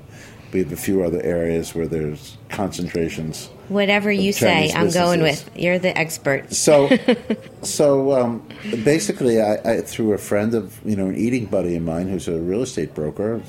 We 0.52 0.60
have 0.60 0.71
a 0.71 0.78
few 0.78 1.04
other 1.04 1.19
areas 1.23 1.73
where 1.73 1.88
there's 1.88 2.38
concentrations. 2.49 3.47
Whatever 3.69 4.12
you 4.12 4.32
say, 4.32 4.71
I'm 4.71 4.91
going 4.91 5.23
with. 5.23 5.49
You're 5.56 5.80
the 5.80 5.97
expert. 5.97 6.54
So, 6.54 6.95
so 7.63 8.12
um, 8.12 8.47
basically, 8.84 9.41
I, 9.41 9.56
I, 9.65 9.82
through 9.82 10.13
a 10.13 10.19
friend 10.19 10.54
of 10.54 10.80
you 10.86 10.95
know 10.95 11.08
an 11.08 11.15
eating 11.15 11.47
buddy 11.47 11.76
of 11.76 11.82
mine 11.82 12.08
who's 12.08 12.28
a 12.28 12.39
real 12.39 12.62
estate 12.62 12.93
broker 12.93 13.41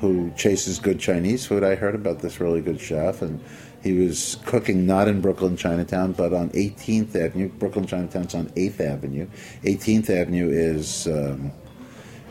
who 0.00 0.30
chases 0.36 0.78
good 0.78 0.98
Chinese 0.98 1.44
food, 1.44 1.62
I 1.62 1.74
heard 1.74 1.94
about 1.94 2.20
this 2.20 2.40
really 2.40 2.62
good 2.62 2.80
chef 2.80 3.20
and 3.20 3.44
he 3.82 3.92
was 3.92 4.36
cooking 4.44 4.86
not 4.86 5.08
in 5.08 5.20
Brooklyn 5.20 5.56
Chinatown, 5.56 6.12
but 6.12 6.32
on 6.32 6.50
18th 6.50 7.14
Avenue. 7.14 7.48
Brooklyn 7.48 7.86
Chinatown's 7.86 8.34
on 8.34 8.46
8th 8.50 8.80
Avenue. 8.80 9.28
18th 9.62 10.10
Avenue 10.10 10.48
is 10.50 11.06
um, 11.06 11.52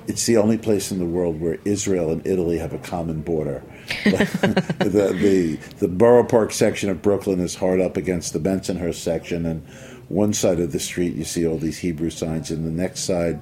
it's 0.07 0.25
the 0.25 0.37
only 0.37 0.57
place 0.57 0.91
in 0.91 0.99
the 0.99 1.05
world 1.05 1.39
where 1.39 1.59
Israel 1.65 2.11
and 2.11 2.25
Italy 2.25 2.57
have 2.57 2.73
a 2.73 2.77
common 2.79 3.21
border. 3.21 3.61
the, 4.03 5.15
the 5.19 5.55
the 5.79 5.87
Borough 5.87 6.23
Park 6.23 6.51
section 6.51 6.89
of 6.89 7.01
Brooklyn 7.01 7.39
is 7.39 7.55
hard 7.55 7.81
up 7.81 7.97
against 7.97 8.33
the 8.33 8.39
Bensonhurst 8.39 8.95
section, 8.95 9.45
and 9.45 9.65
one 10.07 10.33
side 10.33 10.59
of 10.59 10.71
the 10.71 10.79
street 10.79 11.15
you 11.15 11.25
see 11.25 11.45
all 11.45 11.57
these 11.57 11.79
Hebrew 11.79 12.09
signs, 12.09 12.51
and 12.51 12.65
the 12.65 12.71
next 12.71 13.01
side, 13.01 13.41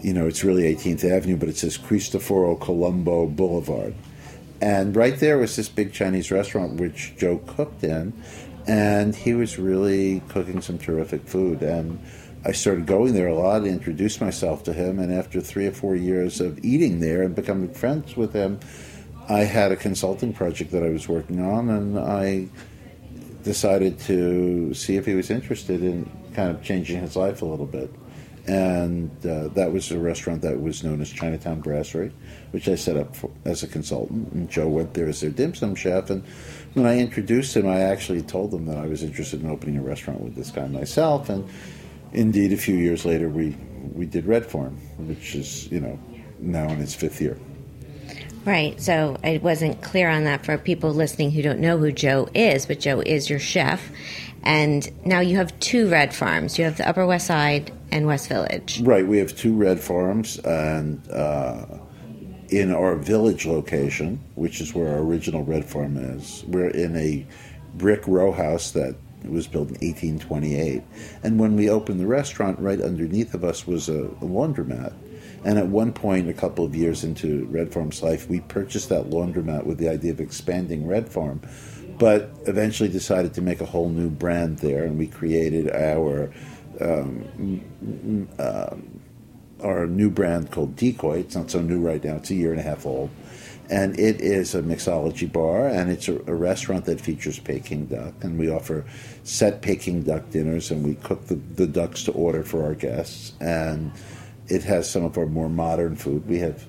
you 0.00 0.12
know, 0.12 0.26
it's 0.26 0.44
really 0.44 0.62
18th 0.62 1.04
Avenue, 1.04 1.36
but 1.36 1.48
it 1.48 1.56
says 1.56 1.76
Cristoforo 1.76 2.56
Colombo 2.56 3.26
Boulevard. 3.26 3.94
And 4.60 4.96
right 4.96 5.18
there 5.18 5.38
was 5.38 5.56
this 5.56 5.68
big 5.68 5.92
Chinese 5.92 6.30
restaurant 6.30 6.80
which 6.80 7.14
Joe 7.16 7.38
cooked 7.46 7.84
in, 7.84 8.12
and 8.66 9.14
he 9.14 9.34
was 9.34 9.58
really 9.58 10.22
cooking 10.28 10.60
some 10.60 10.78
terrific 10.78 11.26
food. 11.26 11.62
And 11.62 12.00
I 12.44 12.52
started 12.52 12.86
going 12.86 13.14
there 13.14 13.28
a 13.28 13.34
lot, 13.34 13.66
introduced 13.66 14.20
myself 14.20 14.62
to 14.64 14.72
him, 14.72 14.98
and 14.98 15.12
after 15.12 15.40
three 15.40 15.66
or 15.66 15.72
four 15.72 15.96
years 15.96 16.40
of 16.40 16.64
eating 16.64 17.00
there 17.00 17.22
and 17.22 17.34
becoming 17.34 17.72
friends 17.72 18.16
with 18.16 18.32
him, 18.32 18.60
I 19.28 19.40
had 19.40 19.72
a 19.72 19.76
consulting 19.76 20.32
project 20.32 20.70
that 20.70 20.84
I 20.84 20.90
was 20.90 21.08
working 21.08 21.40
on, 21.40 21.68
and 21.68 21.98
I 21.98 22.48
decided 23.42 23.98
to 24.00 24.72
see 24.74 24.96
if 24.96 25.06
he 25.06 25.14
was 25.14 25.30
interested 25.30 25.82
in 25.82 26.10
kind 26.34 26.50
of 26.50 26.62
changing 26.62 27.00
his 27.00 27.16
life 27.16 27.42
a 27.42 27.44
little 27.44 27.66
bit. 27.66 27.92
And 28.46 29.10
uh, 29.26 29.48
that 29.48 29.72
was 29.72 29.90
a 29.90 29.98
restaurant 29.98 30.42
that 30.42 30.60
was 30.60 30.84
known 30.84 31.00
as 31.00 31.10
Chinatown 31.10 31.60
Brasserie, 31.60 32.12
which 32.56 32.70
I 32.70 32.74
set 32.74 32.96
up 32.96 33.14
for, 33.14 33.30
as 33.44 33.62
a 33.62 33.66
consultant. 33.66 34.32
And 34.32 34.48
Joe 34.48 34.66
went 34.66 34.94
there 34.94 35.08
as 35.08 35.20
their 35.20 35.28
dim 35.28 35.54
sum 35.54 35.74
chef. 35.74 36.08
And 36.08 36.24
when 36.72 36.86
I 36.86 36.98
introduced 36.98 37.54
him, 37.54 37.68
I 37.68 37.80
actually 37.80 38.22
told 38.22 38.50
them 38.50 38.64
that 38.64 38.78
I 38.78 38.86
was 38.86 39.02
interested 39.02 39.42
in 39.42 39.50
opening 39.50 39.76
a 39.76 39.82
restaurant 39.82 40.22
with 40.22 40.36
this 40.36 40.50
guy 40.50 40.66
myself. 40.66 41.28
And 41.28 41.46
indeed, 42.14 42.54
a 42.54 42.56
few 42.56 42.74
years 42.74 43.04
later, 43.04 43.28
we 43.28 43.54
we 43.92 44.06
did 44.06 44.24
Red 44.24 44.46
Farm, 44.46 44.78
which 44.96 45.34
is 45.34 45.70
you 45.70 45.80
know 45.80 45.98
now 46.38 46.66
in 46.70 46.80
its 46.80 46.94
fifth 46.94 47.20
year. 47.20 47.38
Right. 48.46 48.80
So 48.80 49.18
I 49.22 49.36
wasn't 49.42 49.82
clear 49.82 50.08
on 50.08 50.24
that 50.24 50.46
for 50.46 50.56
people 50.56 50.94
listening 50.94 51.32
who 51.32 51.42
don't 51.42 51.60
know 51.60 51.76
who 51.76 51.92
Joe 51.92 52.26
is, 52.32 52.64
but 52.64 52.80
Joe 52.80 53.02
is 53.04 53.28
your 53.28 53.38
chef. 53.38 53.92
And 54.42 54.88
now 55.04 55.20
you 55.20 55.36
have 55.36 55.58
two 55.60 55.90
red 55.90 56.14
farms. 56.14 56.58
You 56.58 56.64
have 56.64 56.78
the 56.78 56.88
Upper 56.88 57.04
West 57.04 57.26
Side 57.26 57.70
and 57.92 58.06
West 58.06 58.28
Village. 58.28 58.80
Right. 58.80 59.06
We 59.06 59.18
have 59.18 59.36
two 59.36 59.54
red 59.54 59.78
farms, 59.78 60.38
and 60.38 61.02
uh, 61.10 61.66
in 62.50 62.72
our 62.72 62.96
village 62.96 63.46
location, 63.46 64.20
which 64.34 64.60
is 64.60 64.74
where 64.74 64.88
our 64.88 64.98
original 64.98 65.44
red 65.44 65.64
farm 65.64 65.96
is, 65.96 66.44
we're 66.46 66.70
in 66.70 66.96
a 66.96 67.26
brick 67.74 68.06
row 68.06 68.32
house 68.32 68.70
that 68.72 68.96
was 69.24 69.46
built 69.46 69.68
in 69.68 69.74
1828. 69.74 70.82
And 71.22 71.38
when 71.38 71.56
we 71.56 71.68
opened 71.68 72.00
the 72.00 72.06
restaurant, 72.06 72.58
right 72.60 72.80
underneath 72.80 73.34
of 73.34 73.44
us 73.44 73.66
was 73.66 73.88
a, 73.88 74.04
a 74.04 74.24
laundromat. 74.24 74.94
And 75.44 75.58
at 75.58 75.66
one 75.66 75.92
point, 75.92 76.28
a 76.28 76.32
couple 76.32 76.64
of 76.64 76.74
years 76.74 77.04
into 77.04 77.44
Red 77.46 77.72
Farm's 77.72 78.02
life, 78.02 78.28
we 78.28 78.40
purchased 78.40 78.88
that 78.88 79.10
laundromat 79.10 79.64
with 79.64 79.78
the 79.78 79.88
idea 79.88 80.12
of 80.12 80.20
expanding 80.20 80.86
Red 80.86 81.08
Farm 81.08 81.40
but 81.98 82.30
eventually 82.46 82.88
decided 82.88 83.34
to 83.34 83.40
make 83.40 83.60
a 83.60 83.64
whole 83.64 83.88
new 83.88 84.10
brand 84.10 84.58
there, 84.58 84.84
and 84.84 84.98
we 84.98 85.06
created 85.06 85.70
our 85.70 86.30
um, 86.80 88.28
uh, 88.38 88.76
our 89.62 89.86
new 89.86 90.10
brand 90.10 90.50
called 90.50 90.76
Decoy. 90.76 91.18
It's 91.20 91.34
not 91.34 91.50
so 91.50 91.60
new 91.60 91.80
right 91.80 92.02
now; 92.02 92.16
it's 92.16 92.30
a 92.30 92.34
year 92.34 92.50
and 92.50 92.60
a 92.60 92.62
half 92.62 92.86
old, 92.86 93.10
and 93.70 93.98
it 93.98 94.20
is 94.20 94.54
a 94.54 94.62
mixology 94.62 95.30
bar, 95.30 95.66
and 95.68 95.90
it's 95.90 96.08
a, 96.08 96.16
a 96.26 96.34
restaurant 96.34 96.84
that 96.86 97.00
features 97.00 97.38
Peking 97.38 97.86
duck, 97.86 98.14
and 98.22 98.38
we 98.38 98.50
offer 98.50 98.84
set 99.24 99.62
Peking 99.62 100.02
duck 100.02 100.30
dinners, 100.30 100.70
and 100.70 100.84
we 100.84 100.94
cook 100.96 101.26
the, 101.26 101.34
the 101.34 101.66
ducks 101.66 102.04
to 102.04 102.12
order 102.12 102.42
for 102.42 102.64
our 102.64 102.74
guests, 102.74 103.32
and 103.40 103.92
it 104.48 104.62
has 104.62 104.88
some 104.88 105.04
of 105.04 105.18
our 105.18 105.26
more 105.26 105.48
modern 105.48 105.96
food. 105.96 106.26
We 106.28 106.38
have. 106.38 106.66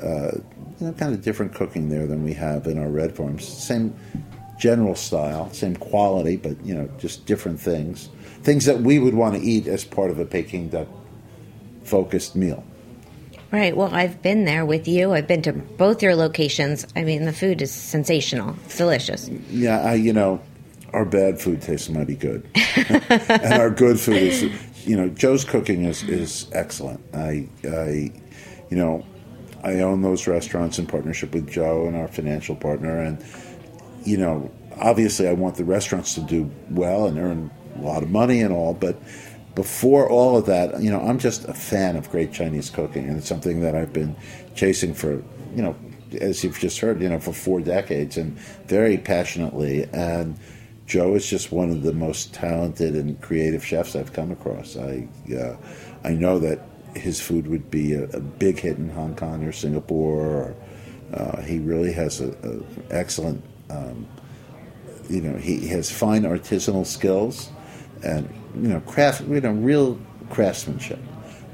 Uh, 0.00 0.38
you 0.80 0.86
know, 0.86 0.92
kind 0.94 1.12
of 1.12 1.20
different 1.20 1.54
cooking 1.54 1.90
there 1.90 2.06
than 2.06 2.24
we 2.24 2.32
have 2.32 2.66
in 2.66 2.78
our 2.78 2.88
red 2.88 3.14
farms. 3.14 3.46
Same 3.46 3.94
general 4.58 4.94
style, 4.94 5.52
same 5.52 5.74
quality, 5.76 6.36
but 6.36 6.64
you 6.64 6.74
know, 6.74 6.88
just 6.98 7.26
different 7.26 7.60
things. 7.60 8.08
Things 8.42 8.66
that 8.66 8.80
we 8.80 8.98
would 8.98 9.14
want 9.14 9.34
to 9.34 9.40
eat 9.40 9.66
as 9.66 9.84
part 9.84 10.10
of 10.10 10.18
a 10.18 10.24
Peking 10.24 10.68
duck 10.68 10.88
focused 11.90 12.36
meal. 12.36 12.64
Right. 13.52 13.76
Well, 13.76 13.92
I've 13.92 14.22
been 14.22 14.44
there 14.44 14.64
with 14.64 14.86
you. 14.86 15.12
I've 15.12 15.26
been 15.26 15.42
to 15.42 15.52
both 15.52 16.02
your 16.02 16.14
locations. 16.14 16.86
I 16.94 17.02
mean, 17.02 17.24
the 17.24 17.32
food 17.32 17.60
is 17.60 17.72
sensational. 17.72 18.54
It's 18.64 18.78
delicious. 18.78 19.28
Yeah, 19.50 19.80
I, 19.80 19.94
you 19.94 20.12
know, 20.12 20.40
our 20.92 21.04
bad 21.04 21.40
food 21.40 21.60
tastes 21.60 21.88
mighty 21.88 22.14
good, 22.14 22.48
and 22.76 23.54
our 23.54 23.70
good 23.70 23.98
food 23.98 24.22
is, 24.22 24.42
you 24.86 24.96
know, 24.96 25.08
Joe's 25.08 25.44
cooking 25.44 25.84
is 25.84 26.02
is 26.04 26.48
excellent. 26.52 27.00
I, 27.12 27.48
I, 27.64 28.12
you 28.70 28.76
know, 28.76 29.04
I 29.64 29.80
own 29.80 30.02
those 30.02 30.28
restaurants 30.28 30.78
in 30.78 30.86
partnership 30.86 31.34
with 31.34 31.50
Joe 31.50 31.86
and 31.86 31.96
our 31.96 32.08
financial 32.08 32.54
partner, 32.54 33.00
and 33.00 33.24
you 34.04 34.16
know, 34.16 34.50
obviously 34.80 35.28
I 35.28 35.32
want 35.32 35.56
the 35.56 35.64
restaurants 35.64 36.14
to 36.14 36.20
do 36.20 36.50
well 36.70 37.06
and 37.06 37.18
earn 37.18 37.50
a 37.76 37.80
lot 37.80 38.02
of 38.02 38.10
money 38.10 38.42
and 38.42 38.52
all, 38.52 38.74
but 38.74 38.96
before 39.54 40.08
all 40.08 40.36
of 40.36 40.46
that, 40.46 40.80
you 40.82 40.90
know, 40.90 41.00
I'm 41.00 41.18
just 41.18 41.44
a 41.44 41.54
fan 41.54 41.96
of 41.96 42.10
great 42.10 42.32
Chinese 42.32 42.70
cooking, 42.70 43.08
and 43.08 43.18
it's 43.18 43.28
something 43.28 43.60
that 43.60 43.74
I've 43.74 43.92
been 43.92 44.16
chasing 44.54 44.94
for, 44.94 45.22
you 45.54 45.62
know, 45.62 45.76
as 46.20 46.42
you've 46.42 46.58
just 46.58 46.78
heard, 46.78 47.00
you 47.00 47.08
know, 47.08 47.20
for 47.20 47.32
four 47.32 47.60
decades 47.60 48.16
and 48.16 48.38
very 48.66 48.98
passionately. 48.98 49.84
And 49.92 50.38
Joe 50.86 51.14
is 51.14 51.28
just 51.28 51.52
one 51.52 51.70
of 51.70 51.82
the 51.82 51.92
most 51.92 52.34
talented 52.34 52.94
and 52.94 53.20
creative 53.20 53.64
chefs 53.64 53.94
I've 53.94 54.12
come 54.12 54.30
across. 54.30 54.76
I 54.76 55.08
uh, 55.36 55.56
I 56.04 56.12
know 56.12 56.38
that 56.38 56.60
his 56.94 57.20
food 57.20 57.46
would 57.46 57.70
be 57.70 57.92
a, 57.92 58.04
a, 58.04 58.20
big 58.20 58.58
hit 58.58 58.76
in 58.76 58.88
Hong 58.90 59.14
Kong 59.14 59.44
or 59.44 59.52
Singapore. 59.52 60.26
Or, 60.26 60.56
uh, 61.14 61.42
he 61.42 61.60
really 61.60 61.92
has 61.92 62.20
an 62.20 62.66
excellent, 62.90 63.44
um, 63.68 64.08
you 65.08 65.20
know, 65.20 65.36
he 65.36 65.68
has 65.68 65.90
fine 65.90 66.22
artisanal 66.22 66.84
skills 66.84 67.50
and 68.02 68.28
you 68.54 68.68
know 68.68 68.80
craft, 68.80 69.22
you 69.22 69.40
know, 69.40 69.52
real 69.52 69.98
craftsmanship. 70.30 70.98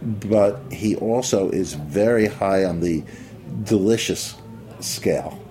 But 0.03 0.61
he 0.71 0.97
also 0.97 1.51
is 1.51 1.75
very 1.75 2.27
high 2.27 2.65
on 2.65 2.81
the 2.81 3.03
delicious 3.65 4.37
scale. 4.81 5.43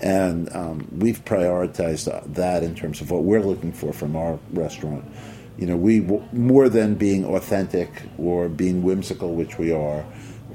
And 0.00 0.54
um, 0.54 0.86
we've 0.92 1.24
prioritized 1.24 2.34
that 2.34 2.62
in 2.62 2.74
terms 2.74 3.00
of 3.00 3.10
what 3.10 3.24
we're 3.24 3.42
looking 3.42 3.72
for 3.72 3.92
from 3.92 4.14
our 4.14 4.38
restaurant. 4.52 5.04
You 5.56 5.66
know, 5.66 5.76
we 5.76 6.00
more 6.32 6.68
than 6.68 6.94
being 6.94 7.24
authentic 7.24 7.90
or 8.16 8.48
being 8.48 8.84
whimsical, 8.84 9.34
which 9.34 9.58
we 9.58 9.72
are, 9.72 10.04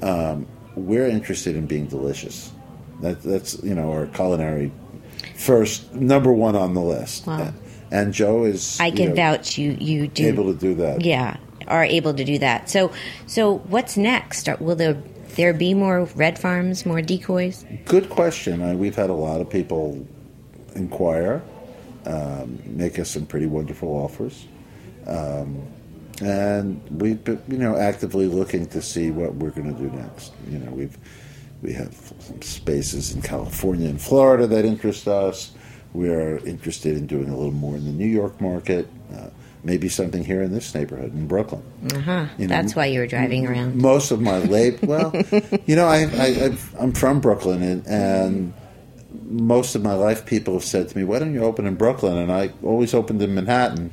um, 0.00 0.46
we're 0.76 1.06
interested 1.06 1.56
in 1.56 1.66
being 1.66 1.86
delicious. 1.86 2.52
That, 3.02 3.22
that's 3.22 3.62
you 3.62 3.74
know 3.74 3.92
our 3.92 4.06
culinary 4.06 4.72
first 5.36 5.92
number 5.92 6.32
one 6.32 6.56
on 6.56 6.72
the 6.72 6.80
list. 6.80 7.26
Wow. 7.26 7.52
And 7.90 8.12
Joe 8.12 8.44
is 8.44 8.78
I 8.80 8.90
can 8.90 9.10
know, 9.10 9.14
vouch 9.16 9.58
you 9.58 9.76
you 9.80 10.08
do 10.08 10.26
able 10.26 10.52
to 10.52 10.58
do 10.58 10.74
that. 10.76 11.02
Yeah, 11.02 11.36
are 11.68 11.84
able 11.84 12.14
to 12.14 12.24
do 12.24 12.38
that. 12.38 12.68
So 12.70 12.92
so 13.26 13.58
what's 13.58 13.96
next? 13.96 14.48
Will 14.60 14.76
there 14.76 15.02
there 15.36 15.52
be 15.52 15.74
more 15.74 16.04
red 16.14 16.38
farms, 16.38 16.86
more 16.86 17.02
decoys? 17.02 17.64
Good 17.84 18.08
question. 18.08 18.62
Uh, 18.62 18.74
we've 18.74 18.96
had 18.96 19.10
a 19.10 19.14
lot 19.14 19.40
of 19.40 19.50
people 19.50 20.06
inquire, 20.74 21.42
um, 22.06 22.58
make 22.66 22.98
us 22.98 23.10
some 23.10 23.26
pretty 23.26 23.46
wonderful 23.46 23.88
offers. 23.88 24.46
Um, 25.06 25.62
and 26.22 26.80
we've 26.90 27.22
been, 27.22 27.42
you 27.48 27.58
know, 27.58 27.76
actively 27.76 28.26
looking 28.28 28.66
to 28.68 28.80
see 28.80 29.10
what 29.10 29.34
we're 29.34 29.50
going 29.50 29.74
to 29.74 29.80
do 29.80 29.90
next. 29.96 30.32
You 30.48 30.58
know, 30.58 30.70
we've 30.70 30.96
we 31.62 31.72
have 31.72 31.94
some 32.18 32.42
spaces 32.42 33.14
in 33.14 33.22
California 33.22 33.88
and 33.88 34.00
Florida 34.00 34.46
that 34.46 34.64
interest 34.64 35.08
us. 35.08 35.52
We 35.94 36.10
are 36.10 36.38
interested 36.38 36.96
in 36.96 37.06
doing 37.06 37.30
a 37.30 37.36
little 37.36 37.52
more 37.52 37.76
in 37.76 37.84
the 37.86 37.92
New 37.92 38.08
York 38.08 38.40
market. 38.40 38.88
Uh, 39.12 39.30
maybe 39.64 39.88
something 39.88 40.22
here 40.22 40.42
in 40.42 40.52
this 40.52 40.74
neighborhood 40.74 41.14
in 41.14 41.26
Brooklyn. 41.26 41.62
Uh-huh. 41.94 42.26
You 42.36 42.46
know, 42.46 42.54
That's 42.54 42.76
why 42.76 42.86
you 42.86 43.00
were 43.00 43.06
driving 43.06 43.46
around. 43.46 43.76
Most 43.76 44.10
of 44.10 44.20
my 44.20 44.38
late, 44.38 44.82
well, 44.82 45.12
you 45.66 45.74
know, 45.74 45.86
I, 45.86 46.04
I, 46.04 46.56
I'm 46.78 46.92
from 46.92 47.20
Brooklyn, 47.20 47.62
and, 47.62 47.86
and 47.86 48.54
most 49.22 49.74
of 49.74 49.82
my 49.82 49.94
life 49.94 50.26
people 50.26 50.54
have 50.54 50.64
said 50.64 50.88
to 50.90 50.98
me, 50.98 51.04
"Why 51.04 51.18
don't 51.18 51.32
you 51.32 51.44
open 51.44 51.66
in 51.66 51.76
Brooklyn?" 51.76 52.16
And 52.18 52.30
I 52.30 52.50
always 52.62 52.92
opened 52.92 53.22
in 53.22 53.34
Manhattan. 53.34 53.92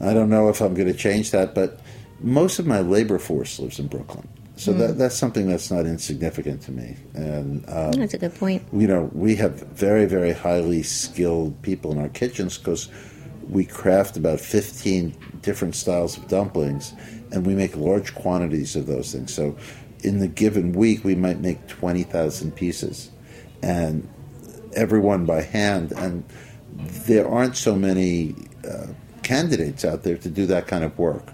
I 0.00 0.12
don't 0.12 0.28
know 0.28 0.48
if 0.48 0.60
I'm 0.60 0.74
going 0.74 0.88
to 0.88 0.98
change 0.98 1.30
that, 1.30 1.54
but 1.54 1.80
most 2.20 2.58
of 2.58 2.66
my 2.66 2.80
labor 2.80 3.18
force 3.18 3.58
lives 3.58 3.78
in 3.78 3.88
Brooklyn. 3.88 4.28
So 4.58 4.72
mm. 4.72 4.78
that, 4.78 4.98
that's 4.98 5.16
something 5.16 5.46
that's 5.46 5.70
not 5.70 5.86
insignificant 5.86 6.62
to 6.62 6.72
me. 6.72 6.96
And 7.14 7.64
um, 7.68 7.92
that's 7.92 8.14
a 8.14 8.18
good 8.18 8.34
point. 8.34 8.66
You 8.72 8.88
know, 8.88 9.08
we 9.12 9.36
have 9.36 9.52
very, 9.68 10.04
very 10.04 10.32
highly 10.32 10.82
skilled 10.82 11.62
people 11.62 11.92
in 11.92 11.98
our 11.98 12.08
kitchens 12.08 12.58
because 12.58 12.88
we 13.48 13.64
craft 13.64 14.16
about 14.16 14.40
15 14.40 15.16
different 15.42 15.76
styles 15.76 16.18
of 16.18 16.26
dumplings 16.26 16.92
and 17.30 17.46
we 17.46 17.54
make 17.54 17.76
large 17.76 18.16
quantities 18.16 18.74
of 18.74 18.86
those 18.86 19.12
things. 19.12 19.32
So 19.32 19.56
in 20.02 20.18
the 20.18 20.28
given 20.28 20.72
week, 20.72 21.04
we 21.04 21.14
might 21.14 21.38
make 21.38 21.68
20,000 21.68 22.52
pieces 22.56 23.10
and 23.62 24.08
everyone 24.74 25.24
by 25.24 25.42
hand. 25.42 25.92
And 25.92 26.24
there 27.06 27.28
aren't 27.28 27.56
so 27.56 27.76
many 27.76 28.34
uh, 28.68 28.88
candidates 29.22 29.84
out 29.84 30.02
there 30.02 30.16
to 30.16 30.28
do 30.28 30.46
that 30.46 30.66
kind 30.66 30.82
of 30.82 30.98
work. 30.98 31.32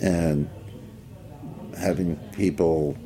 And 0.00 0.48
having 1.82 2.16
people 2.32 2.96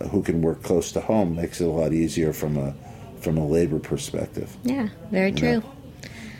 uh, 0.00 0.08
who 0.08 0.22
can 0.22 0.42
work 0.42 0.62
close 0.62 0.92
to 0.92 1.00
home 1.00 1.34
makes 1.34 1.60
it 1.60 1.66
a 1.66 1.70
lot 1.70 1.92
easier 1.92 2.32
from 2.32 2.56
a 2.56 2.74
from 3.20 3.38
a 3.38 3.46
labor 3.46 3.78
perspective. 3.78 4.54
Yeah, 4.62 4.88
very 5.10 5.32
true. 5.32 5.62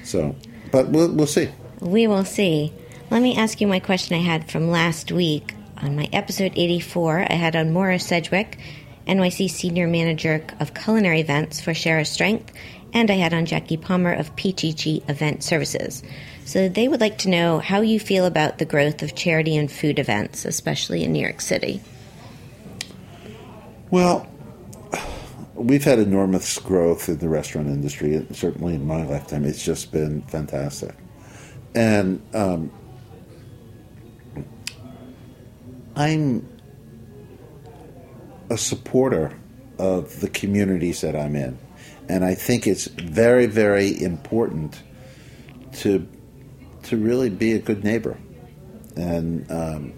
So 0.04 0.37
but 0.70 0.88
we'll, 0.88 1.12
we'll 1.12 1.26
see. 1.26 1.48
We 1.80 2.06
will 2.06 2.24
see. 2.24 2.72
Let 3.11 3.22
me 3.22 3.37
ask 3.37 3.61
you 3.61 3.66
my 3.66 3.80
question 3.80 4.16
I 4.16 4.22
had 4.22 4.50
from 4.50 4.70
last 4.70 5.12
week. 5.12 5.54
On 5.78 5.94
my 5.94 6.09
episode 6.12 6.52
84, 6.56 7.26
I 7.30 7.35
had 7.35 7.54
on 7.54 7.72
Maura 7.72 7.98
Sedgwick, 7.98 8.59
NYC 9.06 9.50
Senior 9.50 9.87
Manager 9.87 10.44
of 10.59 10.74
Culinary 10.74 11.20
Events 11.20 11.61
for 11.61 11.74
Share 11.74 12.02
Strength, 12.04 12.52
and 12.92 13.11
I 13.11 13.14
had 13.14 13.35
on 13.35 13.46
Jackie 13.46 13.76
Palmer 13.76 14.12
of 14.12 14.35
Peachy 14.37 15.02
Event 15.09 15.44
Services. 15.44 16.02
So 16.46 16.68
they 16.68 16.87
would 16.87 17.00
like 17.00 17.18
to 17.18 17.28
know 17.28 17.59
how 17.59 17.80
you 17.80 17.98
feel 17.98 18.24
about 18.24 18.59
the 18.59 18.64
growth 18.64 19.02
of 19.02 19.16
charity 19.16 19.56
and 19.56 19.70
food 19.70 19.98
events, 19.98 20.44
especially 20.44 21.02
in 21.02 21.12
New 21.12 21.20
York 21.20 21.40
City. 21.40 21.80
Well, 23.90 24.28
we've 25.54 25.82
had 25.82 25.98
enormous 25.98 26.61
growth 26.61 27.09
in 27.09 27.18
the 27.18 27.28
restaurant 27.28 27.66
industry. 27.66 28.14
and 28.14 28.35
Certainly 28.35 28.76
in 28.76 28.87
my 28.87 29.04
lifetime, 29.04 29.44
it's 29.44 29.64
just 29.64 29.90
been 29.90 30.22
fantastic. 30.22 30.94
And 31.74 32.22
um, 32.32 32.70
I'm 35.96 36.48
a 38.50 38.56
supporter 38.56 39.37
of 39.80 40.20
the 40.20 40.28
communities 40.28 41.00
that 41.00 41.16
I'm 41.16 41.35
in. 41.35 41.59
And 42.09 42.24
I 42.24 42.37
think 42.37 42.68
it's 42.68 42.87
very, 42.87 43.46
very 43.46 44.00
important 44.00 44.80
to 45.78 46.06
to 46.87 46.96
really 46.96 47.31
be 47.31 47.53
a 47.53 47.59
good 47.59 47.85
neighbor. 47.85 48.16
And 48.96 49.51
um, 49.51 49.92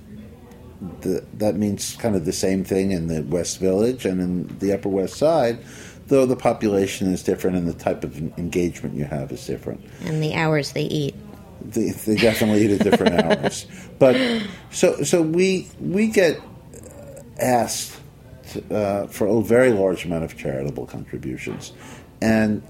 the, 1.00 1.24
that 1.34 1.56
means 1.56 1.96
kind 1.96 2.16
of 2.16 2.24
the 2.24 2.32
same 2.32 2.64
thing 2.64 2.92
in 2.92 3.06
the 3.06 3.22
West 3.22 3.58
Village 3.58 4.04
and 4.04 4.20
in 4.20 4.58
the 4.58 4.72
Upper 4.72 4.88
West 4.88 5.16
Side, 5.16 5.58
though 6.06 6.26
the 6.26 6.36
population 6.36 7.12
is 7.12 7.22
different 7.22 7.56
and 7.56 7.68
the 7.68 7.74
type 7.74 8.04
of 8.04 8.18
engagement 8.38 8.94
you 8.94 9.04
have 9.04 9.30
is 9.32 9.46
different. 9.46 9.84
And 10.04 10.22
the 10.22 10.34
hours 10.34 10.72
they 10.72 10.84
eat. 10.84 11.14
They, 11.60 11.90
they 11.90 12.16
definitely 12.16 12.64
eat 12.64 12.80
at 12.80 12.90
different 12.90 13.20
hours. 13.24 13.66
But 13.98 14.16
so 14.70 15.02
so 15.02 15.20
we 15.20 15.68
we 15.80 16.06
get 16.06 16.40
asked 17.40 17.98
to, 18.50 18.74
uh, 18.74 19.06
for 19.08 19.26
a 19.26 19.42
very 19.42 19.72
large 19.72 20.04
amount 20.04 20.22
of 20.24 20.36
charitable 20.36 20.86
contributions, 20.86 21.72
and 22.20 22.62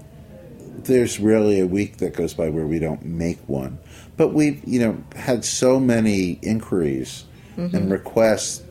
there's 0.83 1.19
rarely 1.19 1.59
a 1.59 1.67
week 1.67 1.97
that 1.97 2.13
goes 2.13 2.33
by 2.33 2.49
where 2.49 2.65
we 2.65 2.79
don't 2.79 3.05
make 3.05 3.37
one. 3.47 3.79
But 4.19 4.33
we've 4.33 4.61
you 4.67 4.81
know 4.81 5.01
had 5.15 5.45
so 5.45 5.79
many 5.79 6.39
inquiries 6.41 7.23
mm-hmm. 7.55 7.73
and 7.73 7.89
requests, 7.89 8.61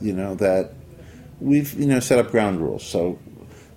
you 0.00 0.12
know, 0.12 0.34
that 0.34 0.72
we've 1.40 1.72
you 1.74 1.86
know 1.86 2.00
set 2.00 2.18
up 2.18 2.32
ground 2.32 2.60
rules. 2.60 2.84
So 2.84 3.16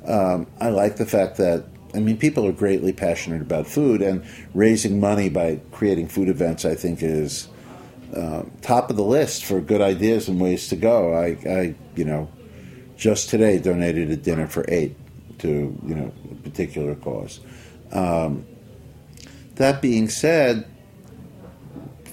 um, 0.08 0.48
I 0.60 0.70
like 0.70 0.96
the 0.96 1.06
fact 1.06 1.38
that 1.38 1.66
I 1.94 2.00
mean 2.00 2.18
people 2.18 2.48
are 2.48 2.52
greatly 2.52 2.94
passionate 2.94 3.44
about 3.44 3.68
food 3.68 4.02
and 4.02 4.26
raising 4.56 5.00
money 5.00 5.30
by 5.30 5.62
creating 5.72 6.08
food 6.08 6.30
events. 6.30 6.66
I 6.66 6.74
think 6.74 7.04
is 7.04 7.48
uh, 8.16 8.42
top 8.64 8.90
of 8.90 8.96
the 8.96 9.04
list 9.04 9.46
for 9.46 9.62
good 9.62 9.82
ideas 9.82 10.30
and 10.30 10.42
ways 10.42 10.68
to 10.70 10.76
go. 10.76 11.14
I, 11.14 11.38
I 11.48 11.76
you 11.96 12.06
know 12.06 12.28
just 12.98 13.30
today 13.30 13.60
donated 13.60 14.10
a 14.10 14.18
dinner 14.18 14.48
for 14.48 14.66
eight 14.68 14.98
to 15.42 15.48
you 15.86 15.94
know 15.94 16.12
a 16.32 16.36
particular 16.38 16.96
cause. 16.96 17.40
Um, 17.92 18.48
that 19.58 19.80
being 19.80 20.10
said, 20.10 20.66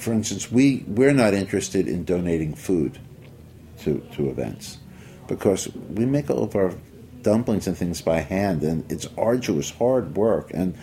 for 0.06 0.12
instance, 0.12 0.52
we, 0.52 0.84
we're 0.86 1.12
not 1.12 1.34
interested 1.34 1.88
in 1.88 2.04
donating 2.04 2.54
food 2.54 3.00
to, 3.80 3.98
to 4.14 4.30
events 4.30 4.78
because 5.26 5.68
we 5.90 6.06
make 6.06 6.30
all 6.30 6.44
of 6.44 6.54
our 6.54 6.72
dumplings 7.22 7.66
and 7.66 7.76
things 7.76 8.00
by 8.00 8.20
hand, 8.20 8.62
and 8.62 8.88
it's 8.88 9.08
arduous, 9.18 9.70
hard 9.70 10.16
work, 10.16 10.52
and 10.54 10.78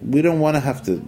we 0.00 0.22
don't 0.22 0.40
want 0.40 0.54
to 0.56 0.60
have 0.60 0.82
to. 0.86 1.04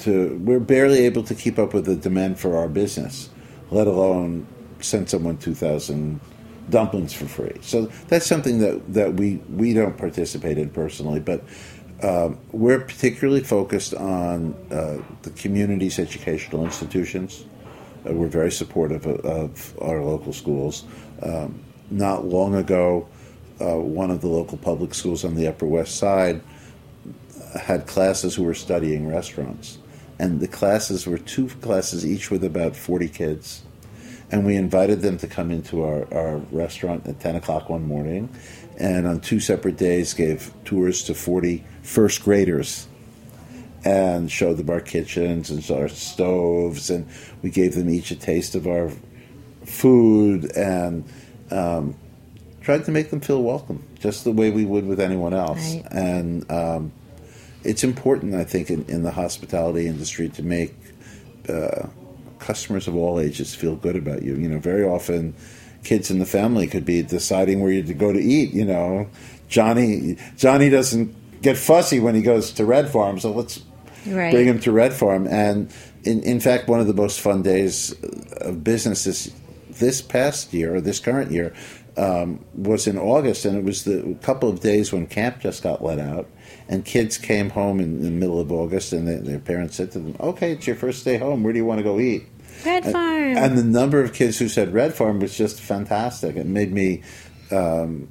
To 0.00 0.38
we're 0.44 0.60
barely 0.60 1.06
able 1.06 1.22
to 1.24 1.34
keep 1.34 1.58
up 1.58 1.72
with 1.74 1.86
the 1.86 1.96
demand 1.96 2.38
for 2.38 2.56
our 2.56 2.68
business, 2.68 3.30
let 3.70 3.86
alone 3.86 4.46
send 4.80 5.08
someone 5.08 5.36
two 5.38 5.54
thousand 5.54 6.20
dumplings 6.68 7.12
for 7.12 7.26
free. 7.26 7.56
So 7.62 7.88
that's 8.08 8.26
something 8.26 8.58
that, 8.60 8.92
that 8.92 9.14
we 9.14 9.36
we 9.48 9.72
don't 9.72 9.96
participate 9.96 10.58
in 10.58 10.68
personally, 10.70 11.20
but 11.20 11.44
um, 12.02 12.38
we're 12.52 12.80
particularly 12.80 13.42
focused 13.42 13.94
on 13.94 14.54
uh, 14.70 14.98
the 15.22 15.30
community's 15.30 15.98
educational 15.98 16.64
institutions. 16.64 17.44
Uh, 18.08 18.12
we're 18.14 18.28
very 18.28 18.50
supportive 18.50 19.06
of, 19.06 19.20
of 19.20 19.78
our 19.82 20.02
local 20.02 20.32
schools. 20.32 20.84
Um, 21.22 21.62
not 21.90 22.24
long 22.24 22.54
ago, 22.54 23.08
uh, 23.60 23.76
one 23.76 24.10
of 24.10 24.20
the 24.22 24.28
local 24.28 24.56
public 24.56 24.94
schools 24.94 25.24
on 25.24 25.34
the 25.34 25.46
Upper 25.46 25.66
West 25.66 25.96
Side 25.96 26.40
had 27.60 27.86
classes 27.86 28.34
who 28.34 28.44
were 28.44 28.54
studying 28.54 29.06
restaurants. 29.06 29.78
And 30.18 30.40
the 30.40 30.48
classes 30.48 31.06
were 31.06 31.18
two 31.18 31.48
classes 31.48 32.06
each 32.06 32.30
with 32.30 32.44
about 32.44 32.76
40 32.76 33.08
kids. 33.08 33.62
and 34.32 34.46
we 34.46 34.56
invited 34.56 35.02
them 35.02 35.18
to 35.18 35.26
come 35.26 35.50
into 35.50 35.82
our, 35.82 36.06
our 36.14 36.36
restaurant 36.52 37.06
at 37.06 37.18
10 37.20 37.36
o'clock 37.36 37.68
one 37.68 37.86
morning, 37.86 38.28
and 38.78 39.06
on 39.06 39.20
two 39.20 39.40
separate 39.40 39.76
days 39.76 40.14
gave 40.14 40.52
tours 40.64 41.02
to 41.04 41.14
40 41.14 41.64
first 41.82 42.22
graders 42.22 42.86
and 43.84 44.30
showed 44.30 44.56
them 44.58 44.68
our 44.70 44.80
kitchens 44.80 45.50
and 45.50 45.68
our 45.70 45.88
stoves, 45.88 46.90
and 46.90 47.08
we 47.42 47.50
gave 47.50 47.74
them 47.74 47.88
each 47.88 48.10
a 48.10 48.16
taste 48.16 48.54
of 48.54 48.66
our 48.66 48.92
food 49.64 50.50
and 50.56 51.04
um, 51.50 51.94
tried 52.60 52.84
to 52.84 52.90
make 52.90 53.10
them 53.10 53.20
feel 53.20 53.42
welcome, 53.42 53.82
just 53.98 54.24
the 54.24 54.32
way 54.32 54.50
we 54.50 54.64
would 54.64 54.86
with 54.86 55.00
anyone 55.00 55.32
else. 55.32 55.74
Right. 55.74 55.86
And 55.92 56.50
um, 56.50 56.92
it's 57.64 57.84
important, 57.84 58.34
I 58.34 58.44
think, 58.44 58.70
in, 58.70 58.84
in 58.84 59.02
the 59.02 59.10
hospitality 59.10 59.86
industry 59.86 60.28
to 60.30 60.42
make 60.42 60.74
uh, 61.48 61.88
customers 62.38 62.88
of 62.88 62.96
all 62.96 63.18
ages 63.18 63.54
feel 63.54 63.76
good 63.76 63.96
about 63.96 64.22
you. 64.22 64.34
You 64.34 64.48
know, 64.48 64.58
very 64.58 64.84
often 64.84 65.34
kids 65.84 66.10
in 66.10 66.18
the 66.18 66.26
family 66.26 66.66
could 66.66 66.84
be 66.84 67.02
deciding 67.02 67.60
where 67.60 67.72
you 67.72 67.82
to 67.82 67.94
go 67.94 68.12
to 68.12 68.20
eat. 68.20 68.52
You 68.52 68.66
know, 68.66 69.08
Johnny 69.48 70.16
Johnny 70.36 70.68
doesn't 70.68 71.14
get 71.42 71.56
fussy 71.56 72.00
when 72.00 72.14
he 72.14 72.22
goes 72.22 72.52
to 72.52 72.64
Red 72.64 72.88
Farm, 72.90 73.18
so 73.18 73.32
let's 73.32 73.60
Right. 74.06 74.32
bring 74.32 74.46
him 74.46 74.58
to 74.60 74.72
Red 74.72 74.92
Farm. 74.94 75.26
And 75.26 75.70
in, 76.04 76.22
in 76.22 76.40
fact, 76.40 76.68
one 76.68 76.80
of 76.80 76.86
the 76.86 76.94
most 76.94 77.20
fun 77.20 77.42
days 77.42 77.94
of 78.40 78.64
business 78.64 79.04
this, 79.04 79.30
this 79.78 80.00
past 80.00 80.52
year, 80.54 80.74
or 80.76 80.80
this 80.80 80.98
current 80.98 81.30
year, 81.30 81.52
um, 81.96 82.44
was 82.54 82.86
in 82.86 82.96
August, 82.96 83.44
and 83.44 83.56
it 83.58 83.64
was 83.64 83.84
the 83.84 84.16
couple 84.22 84.48
of 84.48 84.60
days 84.60 84.92
when 84.92 85.06
camp 85.06 85.40
just 85.40 85.62
got 85.62 85.84
let 85.84 85.98
out. 85.98 86.28
And 86.68 86.84
kids 86.84 87.18
came 87.18 87.50
home 87.50 87.80
in, 87.80 88.02
the 88.02 88.10
middle 88.10 88.40
of 88.40 88.50
August, 88.52 88.92
and 88.92 89.06
they, 89.06 89.16
their 89.16 89.40
parents 89.40 89.76
said 89.76 89.90
to 89.92 89.98
them, 89.98 90.16
Okay, 90.20 90.52
it's 90.52 90.66
your 90.66 90.76
first 90.76 91.04
day 91.04 91.18
home. 91.18 91.42
Where 91.42 91.52
do 91.52 91.58
you 91.58 91.64
want 91.64 91.78
to 91.78 91.84
go 91.84 91.98
eat? 91.98 92.22
Red 92.64 92.84
Farm. 92.84 93.36
And 93.36 93.58
the 93.58 93.64
number 93.64 94.02
of 94.02 94.12
kids 94.12 94.38
who 94.38 94.48
said 94.48 94.72
Red 94.72 94.94
Farm 94.94 95.20
was 95.20 95.36
just 95.36 95.60
fantastic. 95.60 96.36
It 96.36 96.46
made 96.46 96.72
me, 96.72 97.02
um, 97.50 98.08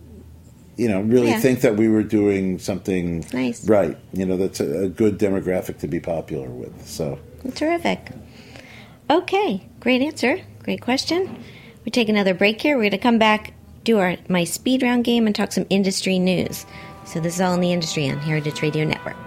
you 0.80 0.88
know, 0.88 1.02
really 1.02 1.28
Yeah. 1.30 1.40
think 1.40 1.62
that 1.62 1.76
we 1.76 1.88
were 1.90 2.04
doing 2.04 2.58
something 2.60 3.26
Nice. 3.34 3.68
right. 3.68 3.98
You 4.14 4.26
know, 4.26 4.38
that's 4.38 4.60
a, 4.60 4.84
a 4.86 4.90
good 4.90 5.20
demographic 5.20 5.78
to 5.80 5.88
be 5.88 6.00
popular 6.00 6.50
with. 6.50 6.88
So, 6.88 7.20
Terrific. 7.56 8.00
Okay, 9.10 9.68
great 9.80 10.02
answer. 10.02 10.40
Great 10.64 10.82
question. 10.82 11.38
We 11.86 11.92
take 11.92 12.10
another 12.10 12.34
break 12.34 12.62
here. 12.62 12.76
We're 12.78 12.84
going 12.84 12.92
to 12.92 12.98
come 13.00 13.18
back, 13.18 13.54
do 13.84 13.98
our 14.00 14.18
my 14.28 14.44
speed 14.44 14.84
round 14.84 15.04
game, 15.04 15.26
and 15.26 15.36
talk 15.36 15.52
some 15.52 15.66
industry 15.70 16.20
news. 16.20 16.66
So 17.06 17.20
this 17.20 17.36
is 17.36 17.42
all 17.42 17.54
in 17.56 17.62
the 17.62 17.74
industry 17.74 18.08
on 18.10 18.18
Heritage 18.20 18.62
Radio 18.62 18.86
Network. 18.86 19.18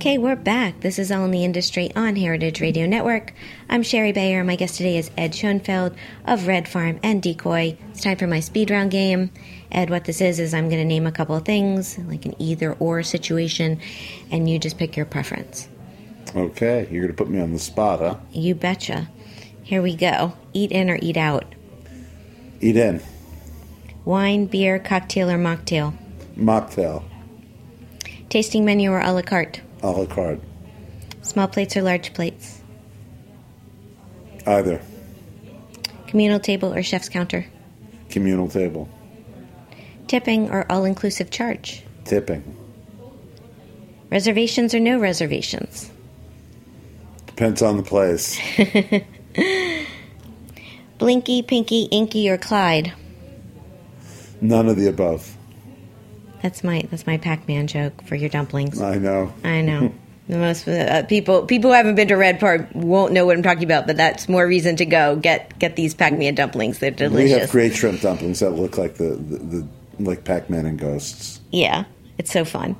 Okay, 0.00 0.16
we're 0.16 0.34
back. 0.34 0.80
This 0.80 0.98
is 0.98 1.12
All 1.12 1.26
in 1.26 1.30
the 1.30 1.44
Industry 1.44 1.94
on 1.94 2.16
Heritage 2.16 2.62
Radio 2.62 2.86
Network. 2.86 3.34
I'm 3.68 3.82
Shari 3.82 4.12
Bayer. 4.12 4.42
My 4.42 4.56
guest 4.56 4.76
today 4.76 4.96
is 4.96 5.10
Ed 5.14 5.34
Schoenfeld 5.34 5.94
of 6.24 6.46
Red 6.46 6.66
Farm 6.66 6.98
and 7.02 7.22
Decoy. 7.22 7.76
It's 7.90 8.00
time 8.00 8.16
for 8.16 8.26
my 8.26 8.40
speed 8.40 8.70
round 8.70 8.92
game. 8.92 9.30
Ed, 9.70 9.90
what 9.90 10.06
this 10.06 10.22
is, 10.22 10.40
is 10.40 10.54
I'm 10.54 10.70
going 10.70 10.80
to 10.80 10.86
name 10.86 11.06
a 11.06 11.12
couple 11.12 11.36
of 11.36 11.44
things, 11.44 11.98
like 11.98 12.24
an 12.24 12.34
either 12.38 12.72
or 12.80 13.02
situation, 13.02 13.78
and 14.30 14.48
you 14.48 14.58
just 14.58 14.78
pick 14.78 14.96
your 14.96 15.04
preference. 15.04 15.68
okay, 16.34 16.88
you're 16.90 17.02
going 17.02 17.14
to 17.14 17.22
put 17.22 17.28
me 17.28 17.38
on 17.38 17.52
the 17.52 17.58
spot, 17.58 17.98
huh? 17.98 18.16
You 18.32 18.54
betcha. 18.54 19.10
Here 19.62 19.82
we 19.82 19.94
go. 19.94 20.32
Eat 20.54 20.72
in 20.72 20.88
or 20.88 20.98
eat 21.02 21.18
out. 21.18 21.44
Eat 22.62 22.76
in. 22.78 23.02
Wine, 24.06 24.46
beer, 24.46 24.78
cocktail, 24.78 25.28
or 25.28 25.36
mocktail. 25.36 25.94
Mocktail. 26.38 27.04
Tasting 28.30 28.64
menu 28.64 28.90
or 28.92 29.00
a 29.00 29.12
la 29.12 29.20
carte. 29.20 29.60
A 29.82 29.90
la 29.90 30.06
carte. 30.06 30.40
Small 31.22 31.48
plates 31.48 31.76
or 31.76 31.82
large 31.82 32.12
plates. 32.12 32.60
Either. 34.46 34.80
Communal 36.06 36.40
table 36.40 36.74
or 36.74 36.82
chef's 36.82 37.08
counter. 37.08 37.46
Communal 38.08 38.48
table. 38.48 38.88
Tipping 40.06 40.50
or 40.50 40.66
all 40.70 40.84
inclusive 40.84 41.30
charge. 41.30 41.84
Tipping. 42.04 42.56
Reservations 44.10 44.74
or 44.74 44.80
no 44.80 44.98
reservations. 44.98 45.90
Depends 47.26 47.62
on 47.62 47.76
the 47.76 47.82
place. 47.82 48.38
Blinky, 50.98 51.42
Pinky, 51.42 51.84
Inky, 51.84 52.28
or 52.28 52.36
Clyde. 52.36 52.92
None 54.40 54.68
of 54.68 54.76
the 54.76 54.88
above. 54.88 55.36
That's 56.42 56.64
my 56.64 56.82
that's 56.90 57.06
my 57.06 57.18
Pac-Man 57.18 57.66
joke 57.66 58.02
for 58.04 58.14
your 58.14 58.28
dumplings. 58.30 58.80
I 58.80 58.96
know. 58.96 59.32
I 59.44 59.60
know. 59.62 59.92
The 60.28 60.38
most 60.38 60.68
uh, 60.68 61.02
people 61.08 61.44
people 61.44 61.70
who 61.70 61.74
haven't 61.76 61.96
been 61.96 62.06
to 62.06 62.14
Red 62.14 62.38
Farm 62.38 62.68
won't 62.72 63.12
know 63.12 63.26
what 63.26 63.36
I'm 63.36 63.42
talking 63.42 63.64
about, 63.64 63.88
but 63.88 63.96
that's 63.96 64.28
more 64.28 64.46
reason 64.46 64.76
to 64.76 64.84
go 64.86 65.16
get 65.16 65.58
get 65.58 65.74
these 65.74 65.92
Pac-Man 65.92 66.36
dumplings. 66.36 66.78
They're 66.78 66.92
delicious. 66.92 67.32
We 67.34 67.40
have 67.40 67.50
great 67.50 67.74
shrimp 67.74 68.00
dumplings 68.00 68.38
that 68.38 68.50
look 68.50 68.78
like 68.78 68.94
the, 68.94 69.16
the, 69.16 69.38
the 69.38 69.68
like 69.98 70.22
Pac-Man 70.22 70.66
and 70.66 70.78
ghosts. 70.78 71.40
yeah, 71.50 71.82
it's 72.16 72.30
so 72.30 72.44
fun. 72.44 72.76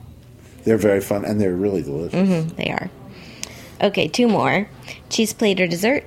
They're 0.63 0.77
very 0.77 1.01
fun 1.01 1.25
and 1.25 1.41
they're 1.41 1.57
really 1.57 1.83
delicious. 1.83 2.15
Mm, 2.15 2.55
They 2.55 2.71
are. 2.71 2.89
Okay, 3.83 4.07
two 4.07 4.29
more. 4.29 4.69
Cheese 5.09 5.33
plate 5.33 5.61
or 5.61 5.67
dessert. 5.67 6.05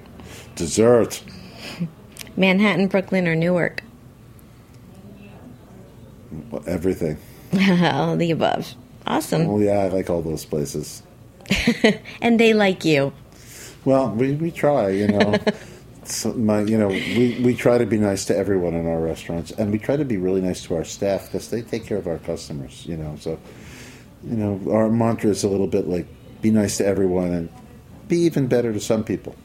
Dessert. 0.56 1.22
Manhattan, 2.38 2.88
Brooklyn, 2.88 3.28
or 3.28 3.36
Newark. 3.36 3.84
Well, 6.52 6.64
Everything. 6.68 7.18
all 7.84 8.16
the 8.18 8.32
above. 8.32 8.74
Awesome. 9.06 9.48
Well, 9.48 9.62
yeah, 9.62 9.80
I 9.80 9.88
like 9.90 10.10
all 10.10 10.22
those 10.22 10.46
places. 10.46 11.04
And 12.22 12.40
they 12.40 12.54
like 12.54 12.86
you. 12.86 13.12
Well, 13.86 14.10
we, 14.12 14.34
we 14.34 14.52
try, 14.52 14.90
you 14.90 15.08
know. 15.08 15.38
So 16.06 16.34
my, 16.34 16.62
you 16.62 16.78
know, 16.78 16.90
we, 16.90 17.40
we 17.42 17.56
try 17.56 17.78
to 17.78 17.86
be 17.86 17.98
nice 17.98 18.26
to 18.26 18.36
everyone 18.36 18.74
in 18.74 18.88
our 18.88 19.00
restaurants, 19.00 19.52
and 19.52 19.72
we 19.72 19.80
try 19.80 19.96
to 19.96 20.04
be 20.04 20.18
really 20.18 20.42
nice 20.42 20.62
to 20.64 20.76
our 20.76 20.84
staff 20.84 21.28
because 21.28 21.50
they 21.50 21.62
take 21.62 21.86
care 21.86 21.98
of 21.98 22.08
our 22.08 22.18
customers, 22.18 22.86
you 22.86 22.98
know. 22.98 23.16
So, 23.20 23.40
you 24.24 24.36
know, 24.36 24.60
our 24.70 24.90
mantra 24.90 25.30
is 25.30 25.46
a 25.46 25.48
little 25.48 25.68
bit 25.68 25.88
like 25.88 26.06
be 26.42 26.52
nice 26.52 26.76
to 26.80 26.86
everyone 26.86 27.32
and 27.32 27.50
be 28.10 28.18
even 28.18 28.48
better 28.48 28.74
to 28.74 28.82
some 28.82 29.04
people. 29.04 29.36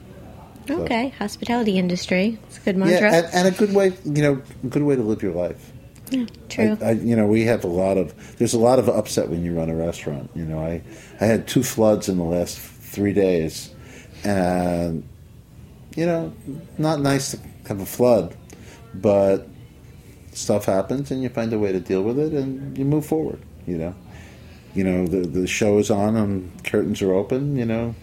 Okay, 0.68 1.10
hospitality 1.10 1.78
industry. 1.78 2.38
It's 2.48 2.58
a 2.58 2.60
good 2.60 2.76
mantra. 2.76 3.10
Yeah, 3.10 3.18
and, 3.18 3.46
and 3.46 3.54
a 3.54 3.56
good 3.56 3.72
way, 3.72 3.96
you 4.04 4.22
know, 4.22 4.42
a 4.64 4.66
good 4.66 4.82
way 4.82 4.96
to 4.96 5.02
live 5.02 5.22
your 5.22 5.34
life. 5.34 5.72
True. 6.48 6.78
I, 6.80 6.88
I, 6.88 6.90
you 6.92 7.16
know, 7.16 7.26
we 7.26 7.44
have 7.44 7.64
a 7.64 7.68
lot 7.68 7.96
of. 7.98 8.36
There's 8.38 8.54
a 8.54 8.58
lot 8.58 8.78
of 8.78 8.88
upset 8.88 9.28
when 9.28 9.44
you 9.44 9.54
run 9.54 9.70
a 9.70 9.74
restaurant. 9.74 10.30
You 10.34 10.44
know, 10.44 10.58
I 10.58 10.82
I 11.20 11.26
had 11.26 11.46
two 11.46 11.62
floods 11.62 12.08
in 12.08 12.16
the 12.16 12.24
last 12.24 12.58
three 12.58 13.12
days, 13.12 13.74
and 14.24 15.06
you 15.96 16.06
know, 16.06 16.32
not 16.78 17.00
nice 17.00 17.32
to 17.32 17.38
have 17.66 17.80
a 17.80 17.86
flood, 17.86 18.36
but 18.94 19.48
stuff 20.32 20.64
happens, 20.64 21.10
and 21.10 21.22
you 21.22 21.28
find 21.28 21.52
a 21.52 21.58
way 21.58 21.72
to 21.72 21.80
deal 21.80 22.02
with 22.02 22.18
it, 22.18 22.32
and 22.32 22.76
you 22.78 22.84
move 22.84 23.04
forward. 23.04 23.40
You 23.66 23.78
know, 23.78 23.94
you 24.74 24.84
know 24.84 25.06
the 25.06 25.26
the 25.26 25.46
show 25.46 25.78
is 25.78 25.90
on 25.90 26.16
and 26.16 26.64
curtains 26.64 27.02
are 27.02 27.12
open. 27.12 27.56
You 27.56 27.66
know, 27.66 27.94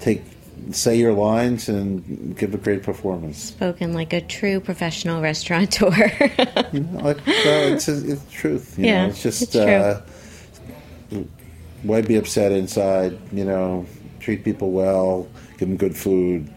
take 0.00 0.22
say 0.72 0.96
your 0.96 1.12
lines 1.12 1.68
and 1.68 2.36
give 2.36 2.54
a 2.54 2.58
great 2.58 2.82
performance. 2.82 3.38
Spoken 3.38 3.92
like 3.92 4.12
a 4.12 4.20
true 4.20 4.60
professional 4.60 5.20
restaurateur. 5.20 6.10
You 6.72 6.80
know, 6.80 7.14
it's, 7.26 7.88
it's 7.88 8.22
the 8.24 8.30
truth. 8.30 8.78
You 8.78 8.86
Yeah, 8.86 9.04
know, 9.04 9.08
it's 9.10 9.22
just 9.22 9.42
it's 9.42 9.56
uh, 9.56 10.02
why 11.82 12.00
be 12.02 12.16
upset 12.16 12.52
inside? 12.52 13.18
You 13.32 13.44
know, 13.44 13.86
treat 14.20 14.44
people 14.44 14.70
well, 14.72 15.28
give 15.58 15.68
them 15.68 15.76
good 15.76 15.96
food, 15.96 16.52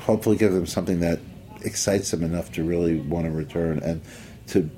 hopefully 0.00 0.36
give 0.36 0.52
them 0.52 0.66
something 0.66 1.00
that 1.00 1.20
excites 1.62 2.10
them 2.10 2.22
enough 2.22 2.52
to 2.52 2.64
really 2.64 3.00
want 3.00 3.24
to 3.26 3.30
return 3.30 3.78
and 3.78 4.02
to 4.48 4.68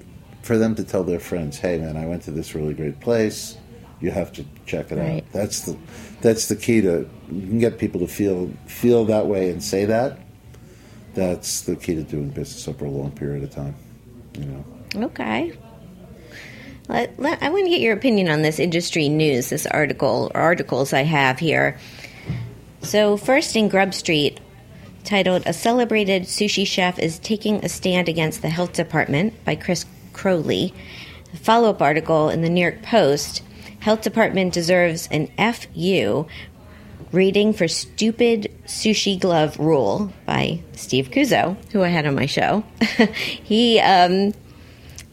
for 0.43 0.57
them 0.59 0.77
to 0.77 0.85
tell 0.85 1.03
their 1.03 1.18
friends, 1.18 1.59
"Hey, 1.59 1.79
man, 1.79 1.97
I 1.97 2.07
went 2.07 2.22
to 2.24 2.31
this 2.31 2.55
really 2.55 2.74
great 2.74 3.01
place. 3.01 3.57
You 4.01 4.11
have 4.12 4.33
to 4.35 4.45
check 4.66 4.93
it 4.93 4.99
Right. 4.99 5.24
out." 5.24 5.33
That's 5.33 5.62
the 5.62 5.77
that's 6.27 6.49
the 6.49 6.57
key 6.57 6.81
to 6.81 7.09
you 7.31 7.47
can 7.47 7.59
get 7.59 7.79
people 7.79 8.01
to 8.01 8.09
feel 8.09 8.51
feel 8.66 9.05
that 9.05 9.27
way 9.27 9.51
and 9.51 9.62
say 9.62 9.85
that. 9.85 10.18
that's 11.14 11.62
the 11.62 11.77
key 11.77 11.95
to 11.95 12.03
doing 12.03 12.31
business 12.31 12.66
over 12.68 12.85
a 12.85 12.91
long 12.91 13.11
period 13.12 13.45
of 13.45 13.51
time. 13.51 13.74
You 14.39 14.45
know. 14.45 14.64
Okay. 15.07 15.57
Let, 16.89 17.18
let, 17.18 17.43
I 17.43 17.49
want 17.49 17.64
to 17.64 17.70
get 17.70 17.81
your 17.81 17.95
opinion 17.95 18.29
on 18.29 18.43
this 18.43 18.61
industry 18.61 19.09
news, 19.09 19.51
this 19.51 19.66
article 19.66 20.31
or 20.35 20.41
articles 20.41 20.93
I 20.93 21.03
have 21.03 21.39
here. 21.41 21.79
So, 22.83 23.16
first 23.16 23.57
in 23.57 23.68
Grub 23.68 23.93
Street, 23.93 24.39
titled 25.03 25.43
A 25.47 25.53
Celebrated 25.53 26.24
Sushi 26.24 26.64
Chef 26.64 26.99
is 27.01 27.18
Taking 27.18 27.64
a 27.64 27.68
Stand 27.68 28.09
Against 28.09 28.43
the 28.43 28.51
Health 28.51 28.72
Department 28.72 29.45
by 29.45 29.57
Chris 29.57 29.85
Crowley. 30.12 30.72
A 31.35 31.37
follow 31.37 31.70
up 31.70 31.83
article 31.83 32.29
in 32.29 32.43
the 32.43 32.49
New 32.49 32.61
York 32.61 32.83
Post 32.83 33.43
Health 33.81 34.03
Department 34.03 34.53
deserves 34.53 35.09
an 35.11 35.29
FU 35.37 36.27
Reading 37.12 37.53
for 37.53 37.68
Stupid 37.68 38.53
Sushi 38.66 39.18
Glove 39.18 39.59
Rule 39.59 40.12
by 40.27 40.61
Steve 40.72 41.11
Cuozzo, 41.11 41.57
who 41.70 41.83
I 41.83 41.89
had 41.89 42.05
on 42.05 42.14
my 42.14 42.27
show. 42.27 42.64
he 43.43 43.79
um, 43.81 44.35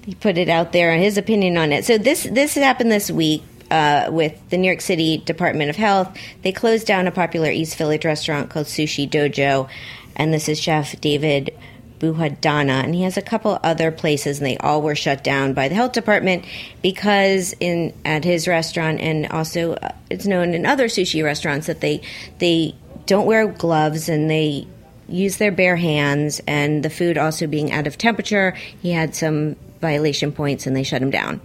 he 0.03 0.15
put 0.15 0.37
it 0.37 0.49
out 0.49 0.71
there 0.71 0.95
his 0.97 1.17
opinion 1.17 1.55
on 1.57 1.71
it. 1.71 1.85
So 1.85 1.97
this 1.97 2.23
this 2.23 2.55
happened 2.55 2.91
this 2.91 3.11
week. 3.11 3.43
Uh, 3.71 4.07
with 4.11 4.37
the 4.49 4.57
New 4.57 4.67
York 4.67 4.81
City 4.81 5.17
Department 5.17 5.69
of 5.69 5.75
Health, 5.75 6.15
they 6.43 6.51
closed 6.51 6.85
down 6.85 7.07
a 7.07 7.11
popular 7.11 7.49
East 7.49 7.75
Village 7.75 8.05
restaurant 8.05 8.51
called 8.51 8.67
Sushi 8.67 9.09
Dojo, 9.09 9.67
and 10.15 10.31
this 10.31 10.47
is 10.47 10.59
Chef 10.59 10.99
David 11.01 11.57
Bouhadana, 12.03 12.83
and 12.83 12.93
he 12.93 13.03
has 13.03 13.15
a 13.15 13.21
couple 13.21 13.57
other 13.63 13.89
places, 13.89 14.39
and 14.39 14.45
they 14.45 14.57
all 14.57 14.81
were 14.81 14.93
shut 14.95 15.23
down 15.23 15.53
by 15.53 15.69
the 15.69 15.75
health 15.75 15.93
department 15.93 16.43
because 16.81 17.55
in 17.61 17.93
at 18.03 18.25
his 18.25 18.45
restaurant, 18.45 18.99
and 18.99 19.27
also 19.27 19.75
uh, 19.75 19.93
it's 20.09 20.27
known 20.27 20.53
in 20.53 20.65
other 20.65 20.87
sushi 20.87 21.23
restaurants 21.23 21.67
that 21.67 21.79
they 21.79 22.01
they 22.39 22.75
don't 23.05 23.25
wear 23.25 23.47
gloves 23.47 24.09
and 24.09 24.29
they 24.29 24.67
use 25.07 25.37
their 25.37 25.51
bare 25.51 25.77
hands, 25.77 26.41
and 26.45 26.83
the 26.83 26.89
food 26.89 27.17
also 27.17 27.47
being 27.47 27.71
out 27.71 27.87
of 27.87 27.97
temperature, 27.97 28.51
he 28.81 28.91
had 28.91 29.15
some 29.15 29.55
violation 29.79 30.33
points, 30.33 30.67
and 30.67 30.75
they 30.75 30.83
shut 30.83 31.01
him 31.01 31.09
down. 31.09 31.39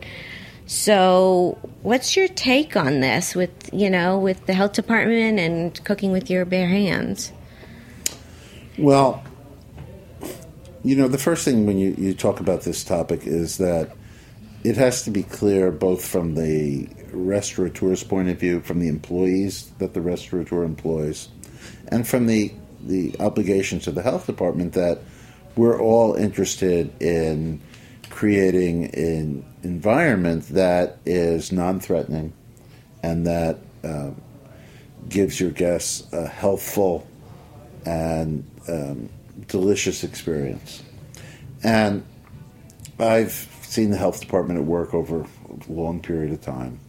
So, 0.67 1.57
what's 1.83 2.17
your 2.17 2.27
take 2.27 2.77
on 2.77 2.99
this 3.01 3.37
with 3.37 3.71
you 3.73 3.91
know 3.91 4.19
with 4.19 4.45
the 4.47 4.55
health 4.55 4.73
department 4.73 5.39
and 5.39 5.85
cooking 5.85 6.11
with 6.11 6.29
your 6.29 6.45
bare 6.45 6.69
hands? 6.69 7.33
Well, 8.77 9.23
you 10.85 10.97
know, 10.97 11.09
the 11.09 11.19
first 11.19 11.45
thing 11.45 11.67
when 11.67 11.79
you, 11.79 11.95
you 11.99 12.15
talk 12.15 12.41
about 12.41 12.63
this 12.63 12.85
topic 12.85 13.27
is 13.27 13.59
that 13.59 13.97
it 14.65 14.77
has 14.77 15.03
to 15.05 15.11
be 15.11 15.23
clear 15.23 15.71
both 15.71 16.05
from 16.05 16.35
the 16.35 16.89
restaurateur's 17.13 18.05
point 18.05 18.29
of 18.29 18.39
view, 18.39 18.61
from 18.61 18.81
the 18.81 18.89
employees 18.89 19.71
that 19.79 19.95
the 19.95 20.01
restaurateur 20.01 20.65
employs, 20.65 21.29
and 21.89 22.07
from 22.07 22.27
the 22.27 22.53
the 22.81 23.15
obligations 23.19 23.89
of 23.89 23.95
the 23.97 24.03
health 24.03 24.27
department 24.27 24.73
that 24.75 25.01
we're 25.57 25.81
all 25.81 26.15
interested 26.15 26.91
in 27.03 27.61
creating 28.09 28.85
an 28.95 29.45
environment 29.65 30.47
that 30.49 30.99
is 31.05 31.51
non-threatening 31.51 32.33
and 33.03 33.27
that 33.27 33.59
uh, 33.83 34.11
gives 35.09 35.41
your 35.41 35.51
guests 35.51 36.11
a 36.13 36.27
healthful 36.27 37.07
and 37.85 38.49
um, 38.69 39.09
delicious 39.49 40.05
experience. 40.05 40.83
And 41.63 42.05
I've 42.99 43.49
seen 43.63 43.91
the 43.91 43.97
health 43.97 44.21
department 44.21 44.61
at 44.61 44.65
work 44.65 44.95
over 44.95 45.23
a 45.23 45.73
long 45.73 46.01
period 46.01 46.33
of 46.33 46.41
time. 46.41 46.81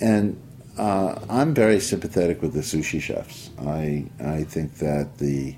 And 0.00 0.40
uh, 0.78 1.18
I'm 1.28 1.54
very 1.54 1.80
sympathetic 1.80 2.40
with 2.40 2.52
the 2.52 2.60
sushi 2.60 3.00
chefs. 3.00 3.50
I, 3.60 4.06
I 4.20 4.44
think 4.44 4.74
that 4.76 5.18
the 5.18 5.56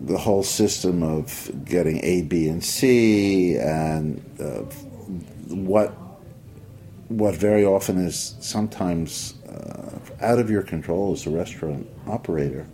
the 0.00 0.18
whole 0.18 0.42
system 0.42 1.02
of 1.02 1.50
getting 1.64 2.02
A, 2.04 2.22
B, 2.22 2.48
and 2.48 2.62
C, 2.62 3.56
and 3.56 4.22
uh, 4.38 4.62
what 5.48 5.94
what 7.08 7.34
very 7.36 7.64
often 7.64 7.98
is 7.98 8.34
sometimes 8.40 9.34
uh, 9.48 9.98
out 10.20 10.38
of 10.38 10.50
your 10.50 10.62
control 10.62 11.12
as 11.12 11.26
a 11.26 11.30
restaurant 11.30 11.86
operator 12.06 12.66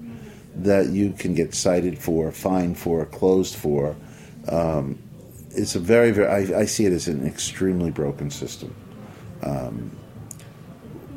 that 0.54 0.88
you 0.88 1.12
can 1.12 1.34
get 1.34 1.54
cited 1.54 1.98
for, 1.98 2.32
fined 2.32 2.78
for, 2.78 3.04
closed 3.06 3.54
for. 3.54 3.96
Um, 4.48 4.98
it's 5.50 5.74
a 5.74 5.80
very, 5.80 6.10
very. 6.10 6.28
I, 6.28 6.60
I, 6.60 6.64
see 6.64 6.86
it 6.86 6.92
as 6.92 7.08
an 7.08 7.26
extremely 7.26 7.90
broken 7.90 8.30
system. 8.30 8.74
Um, 9.42 9.90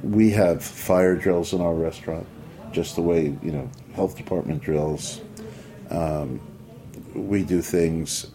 we 0.01 0.31
have 0.31 0.63
fire 0.63 1.15
drills 1.15 1.53
in 1.53 1.61
our 1.61 1.73
restaurant, 1.73 2.27
just 2.71 2.95
the 2.95 3.01
way 3.01 3.37
you 3.41 3.51
know 3.51 3.69
health 3.93 4.17
department 4.17 4.61
drills. 4.61 5.21
Um, 5.89 6.41
we 7.13 7.43
do 7.43 7.61
things. 7.61 8.27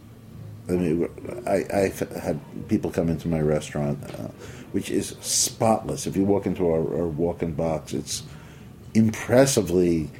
I 0.68 0.72
mean, 0.72 1.08
I, 1.46 1.64
I've 1.72 1.98
had 1.98 2.40
people 2.68 2.90
come 2.90 3.08
into 3.08 3.26
my 3.26 3.40
restaurant, 3.40 4.02
uh, 4.04 4.28
which 4.72 4.90
is 4.90 5.16
spotless. 5.20 6.06
If 6.06 6.14
you 6.14 6.24
walk 6.24 6.46
into 6.46 6.68
our, 6.68 6.80
our 6.80 7.06
walk-in 7.06 7.54
box, 7.54 7.94
it's 7.94 8.22
impressively 8.94 10.10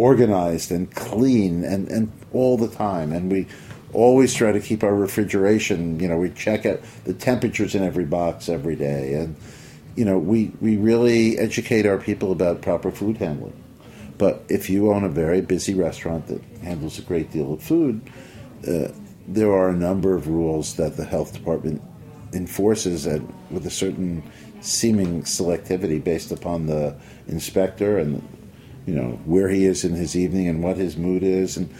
organized 0.00 0.72
and 0.72 0.90
clean 0.94 1.62
and, 1.62 1.88
and 1.88 2.10
all 2.32 2.56
the 2.56 2.68
time. 2.68 3.12
And 3.12 3.30
we 3.30 3.46
always 3.92 4.32
try 4.32 4.50
to 4.50 4.60
keep 4.60 4.82
our 4.82 4.94
refrigeration, 4.94 6.00
you 6.00 6.08
know, 6.08 6.16
we 6.16 6.30
check 6.30 6.64
out 6.64 6.80
the 7.04 7.12
temperatures 7.12 7.74
in 7.74 7.82
every 7.82 8.06
box 8.06 8.48
every 8.48 8.76
day. 8.76 9.14
And, 9.14 9.36
you 9.96 10.04
know, 10.04 10.18
we, 10.18 10.52
we 10.60 10.76
really 10.76 11.38
educate 11.38 11.84
our 11.86 11.98
people 11.98 12.32
about 12.32 12.62
proper 12.62 12.90
food 12.90 13.18
handling. 13.18 13.62
But 14.16 14.42
if 14.48 14.70
you 14.70 14.90
own 14.92 15.04
a 15.04 15.08
very 15.08 15.40
busy 15.40 15.74
restaurant 15.74 16.28
that 16.28 16.42
handles 16.62 16.98
a 16.98 17.02
great 17.02 17.30
deal 17.30 17.52
of 17.52 17.62
food, 17.62 18.00
uh, 18.66 18.88
there 19.26 19.52
are 19.52 19.68
a 19.68 19.76
number 19.76 20.14
of 20.14 20.28
rules 20.28 20.76
that 20.76 20.96
the 20.96 21.04
health 21.04 21.32
department 21.34 21.82
enforces 22.32 23.06
and 23.06 23.32
with 23.50 23.66
a 23.66 23.70
certain 23.70 24.22
seeming 24.60 25.22
selectivity 25.22 26.02
based 26.02 26.30
upon 26.30 26.66
the 26.66 26.94
inspector 27.28 27.98
and 27.98 28.22
you 28.86 28.94
know 28.94 29.20
where 29.24 29.48
he 29.48 29.64
is 29.64 29.84
in 29.84 29.94
his 29.94 30.16
evening 30.16 30.48
and 30.48 30.62
what 30.62 30.76
his 30.76 30.96
mood 30.96 31.22
is, 31.22 31.56
and 31.56 31.72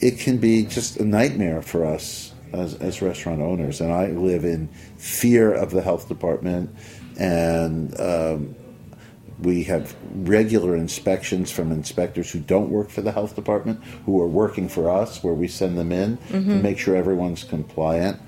it 0.00 0.18
can 0.18 0.38
be 0.38 0.64
just 0.64 0.98
a 0.98 1.04
nightmare 1.04 1.62
for 1.62 1.84
us 1.84 2.32
as, 2.52 2.74
as 2.74 3.00
restaurant 3.00 3.40
owners. 3.40 3.80
And 3.80 3.92
I 3.92 4.08
live 4.08 4.44
in 4.44 4.68
fear 4.98 5.52
of 5.52 5.70
the 5.70 5.82
health 5.82 6.08
department, 6.08 6.74
and 7.18 7.98
um, 8.00 8.54
we 9.40 9.64
have 9.64 9.94
regular 10.14 10.76
inspections 10.76 11.50
from 11.50 11.72
inspectors 11.72 12.30
who 12.30 12.40
don't 12.40 12.70
work 12.70 12.90
for 12.90 13.02
the 13.02 13.12
health 13.12 13.34
department, 13.34 13.82
who 14.06 14.20
are 14.20 14.28
working 14.28 14.68
for 14.68 14.90
us, 14.90 15.22
where 15.22 15.34
we 15.34 15.48
send 15.48 15.76
them 15.78 15.92
in 15.92 16.16
mm-hmm. 16.16 16.48
to 16.48 16.62
make 16.62 16.78
sure 16.78 16.96
everyone's 16.96 17.44
compliant. 17.44 18.20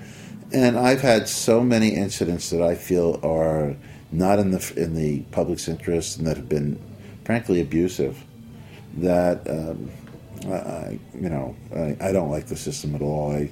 And 0.51 0.77
I've 0.77 1.01
had 1.01 1.27
so 1.27 1.61
many 1.61 1.95
incidents 1.95 2.49
that 2.49 2.61
I 2.61 2.75
feel 2.75 3.19
are 3.23 3.75
not 4.11 4.39
in 4.39 4.51
the 4.51 4.73
in 4.77 4.95
the 4.95 5.21
public's 5.31 5.67
interest 5.67 6.17
and 6.17 6.27
that 6.27 6.37
have 6.37 6.47
been 6.47 6.79
frankly 7.25 7.59
abusive 7.59 8.23
that 8.97 9.49
um, 9.49 9.91
I, 10.47 10.99
you 11.13 11.29
know 11.29 11.55
I, 11.75 11.97
I, 11.99 12.11
don't 12.11 12.29
like 12.29 12.45
the 12.45 12.55
system 12.55 12.95
at 12.95 13.01
all. 13.01 13.31
I, 13.31 13.49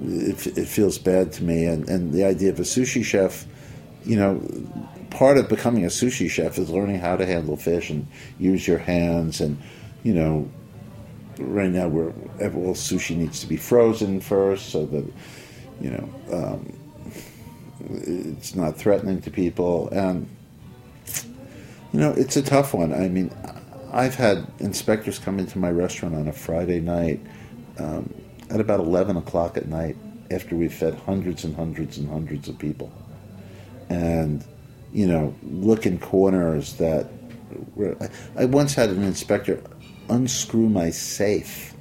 it, 0.00 0.46
it 0.46 0.68
feels 0.68 0.96
bad 0.96 1.32
to 1.32 1.44
me, 1.44 1.66
and, 1.66 1.88
and 1.88 2.12
the 2.12 2.24
idea 2.24 2.50
of 2.50 2.60
a 2.60 2.62
sushi 2.62 3.04
chef, 3.04 3.44
you 4.04 4.16
know, 4.16 4.40
part 5.10 5.36
of 5.36 5.48
becoming 5.48 5.84
a 5.84 5.88
sushi 5.88 6.30
chef 6.30 6.56
is 6.56 6.70
learning 6.70 7.00
how 7.00 7.16
to 7.16 7.26
handle 7.26 7.56
fish 7.56 7.90
and 7.90 8.06
use 8.38 8.66
your 8.66 8.78
hands, 8.78 9.40
and 9.40 9.60
you 10.04 10.14
know, 10.14 10.48
right 11.38 11.70
now 11.70 11.88
we're 11.88 12.12
all 12.40 12.74
sushi 12.74 13.16
needs 13.16 13.40
to 13.40 13.46
be 13.46 13.56
frozen 13.56 14.20
first 14.20 14.70
so 14.70 14.86
that 14.86 15.04
you 15.80 15.90
know 15.90 16.08
um, 16.32 16.72
it's 17.90 18.54
not 18.54 18.76
threatening 18.76 19.20
to 19.22 19.30
people. 19.30 19.88
And 19.88 20.28
you 21.92 22.00
know, 22.00 22.12
it's 22.12 22.36
a 22.36 22.42
tough 22.42 22.74
one. 22.74 22.92
I 22.92 23.08
mean, 23.08 23.32
I've 23.92 24.14
had 24.14 24.46
inspectors 24.58 25.18
come 25.18 25.38
into 25.38 25.58
my 25.58 25.70
restaurant 25.70 26.14
on 26.14 26.28
a 26.28 26.32
Friday 26.32 26.80
night 26.80 27.20
um, 27.78 28.12
at 28.50 28.60
about 28.60 28.80
11 28.80 29.16
o'clock 29.16 29.56
at 29.56 29.68
night 29.68 29.96
after 30.30 30.56
we've 30.56 30.72
fed 30.72 30.94
hundreds 31.06 31.44
and 31.44 31.56
hundreds 31.56 31.96
and 31.96 32.08
hundreds 32.08 32.48
of 32.48 32.58
people. 32.58 32.92
And, 33.88 34.44
you 34.92 35.06
know, 35.06 35.34
look 35.42 35.86
in 35.86 35.98
corners 35.98 36.74
that. 36.74 37.08
I, 37.80 38.42
I 38.42 38.44
once 38.44 38.74
had 38.74 38.90
an 38.90 39.02
inspector 39.02 39.62
unscrew 40.10 40.68
my 40.68 40.90
safe. 40.90 41.74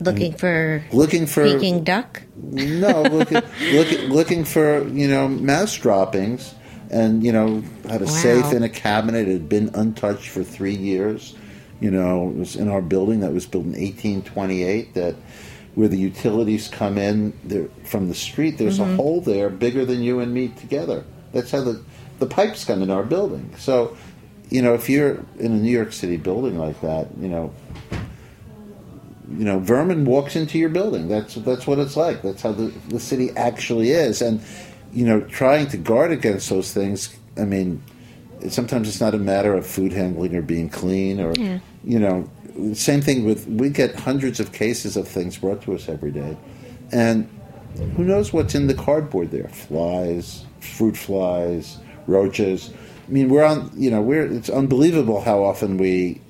Looking 0.00 0.32
for 0.32 0.84
looking 0.92 1.26
for 1.26 1.44
Peking 1.44 1.84
duck. 1.84 2.22
No, 2.36 3.02
looking, 3.02 3.42
looking 3.72 4.00
looking 4.10 4.44
for 4.44 4.86
you 4.88 5.06
know 5.06 5.28
mouse 5.28 5.76
droppings, 5.76 6.54
and 6.94 7.24
you 7.24 7.32
know 7.32 7.62
had 7.88 8.00
a 8.00 8.06
wow. 8.06 8.10
safe 8.10 8.52
in 8.52 8.62
a 8.62 8.68
cabinet. 8.68 9.28
It 9.28 9.32
had 9.32 9.48
been 9.48 9.70
untouched 9.74 10.28
for 10.28 10.44
three 10.44 10.74
years. 10.74 11.34
You 11.80 11.90
know, 11.90 12.30
it 12.30 12.36
was 12.36 12.56
in 12.56 12.68
our 12.68 12.80
building 12.80 13.20
that 13.20 13.32
was 13.32 13.46
built 13.46 13.64
in 13.64 13.72
1828. 13.72 14.94
That 14.94 15.16
where 15.74 15.88
the 15.88 15.98
utilities 15.98 16.68
come 16.68 16.96
in 16.96 17.36
there 17.42 17.68
from 17.82 18.08
the 18.08 18.14
street, 18.14 18.58
there's 18.58 18.78
mm-hmm. 18.78 18.92
a 18.92 18.96
hole 18.96 19.20
there 19.20 19.50
bigger 19.50 19.84
than 19.84 20.02
you 20.02 20.20
and 20.20 20.32
me 20.32 20.48
together. 20.48 21.04
That's 21.32 21.50
how 21.50 21.62
the 21.62 21.82
the 22.20 22.26
pipes 22.26 22.64
come 22.64 22.80
in 22.80 22.90
our 22.90 23.02
building. 23.02 23.52
So 23.58 23.96
you 24.50 24.62
know, 24.62 24.74
if 24.74 24.88
you're 24.88 25.24
in 25.40 25.52
a 25.52 25.56
New 25.56 25.70
York 25.70 25.92
City 25.92 26.16
building 26.16 26.58
like 26.58 26.80
that, 26.82 27.08
you 27.18 27.28
know, 27.28 27.52
you 29.36 29.44
know, 29.44 29.58
vermin 29.58 30.04
walks 30.04 30.36
into 30.36 30.58
your 30.58 30.68
building. 30.68 31.08
That's 31.08 31.34
that's 31.34 31.66
what 31.66 31.80
it's 31.80 31.96
like. 31.96 32.22
That's 32.22 32.42
how 32.42 32.52
the, 32.52 32.72
the 32.88 33.00
city 33.00 33.30
actually 33.36 33.90
is. 33.90 34.22
And 34.22 34.40
you 34.94 35.04
know, 35.04 35.20
trying 35.22 35.66
to 35.68 35.76
guard 35.76 36.12
against 36.12 36.48
those 36.48 36.72
things. 36.72 37.16
I 37.36 37.44
mean, 37.44 37.82
sometimes 38.48 38.88
it's 38.88 39.00
not 39.00 39.14
a 39.14 39.18
matter 39.18 39.54
of 39.54 39.66
food 39.66 39.92
handling 39.92 40.34
or 40.36 40.42
being 40.42 40.68
clean 40.68 41.20
or 41.20 41.32
Yeah. 41.36 41.58
you 41.82 41.98
know, 41.98 42.28
same 42.74 43.00
thing 43.02 43.24
with 43.24 43.46
we 43.48 43.68
get 43.68 43.94
hundreds 43.96 44.38
of 44.40 44.52
cases 44.52 44.96
of 44.96 45.08
things 45.08 45.36
brought 45.38 45.62
to 45.62 45.74
us 45.74 45.88
every 45.88 46.12
day, 46.12 46.36
and 46.92 47.28
who 47.96 48.04
knows 48.04 48.32
what's 48.32 48.54
in 48.54 48.68
the 48.68 48.74
cardboard 48.74 49.32
there? 49.32 49.48
Flies, 49.48 50.44
fruit 50.60 50.96
flies, 50.96 51.78
roaches. 52.06 52.70
I 53.08 53.12
mean, 53.12 53.28
we're 53.28 53.44
on. 53.44 53.70
You 53.76 53.90
know, 53.90 54.00
we're. 54.00 54.26
It's 54.32 54.48
unbelievable 54.48 55.20
how 55.20 55.42
often 55.42 55.76
we 55.78 56.20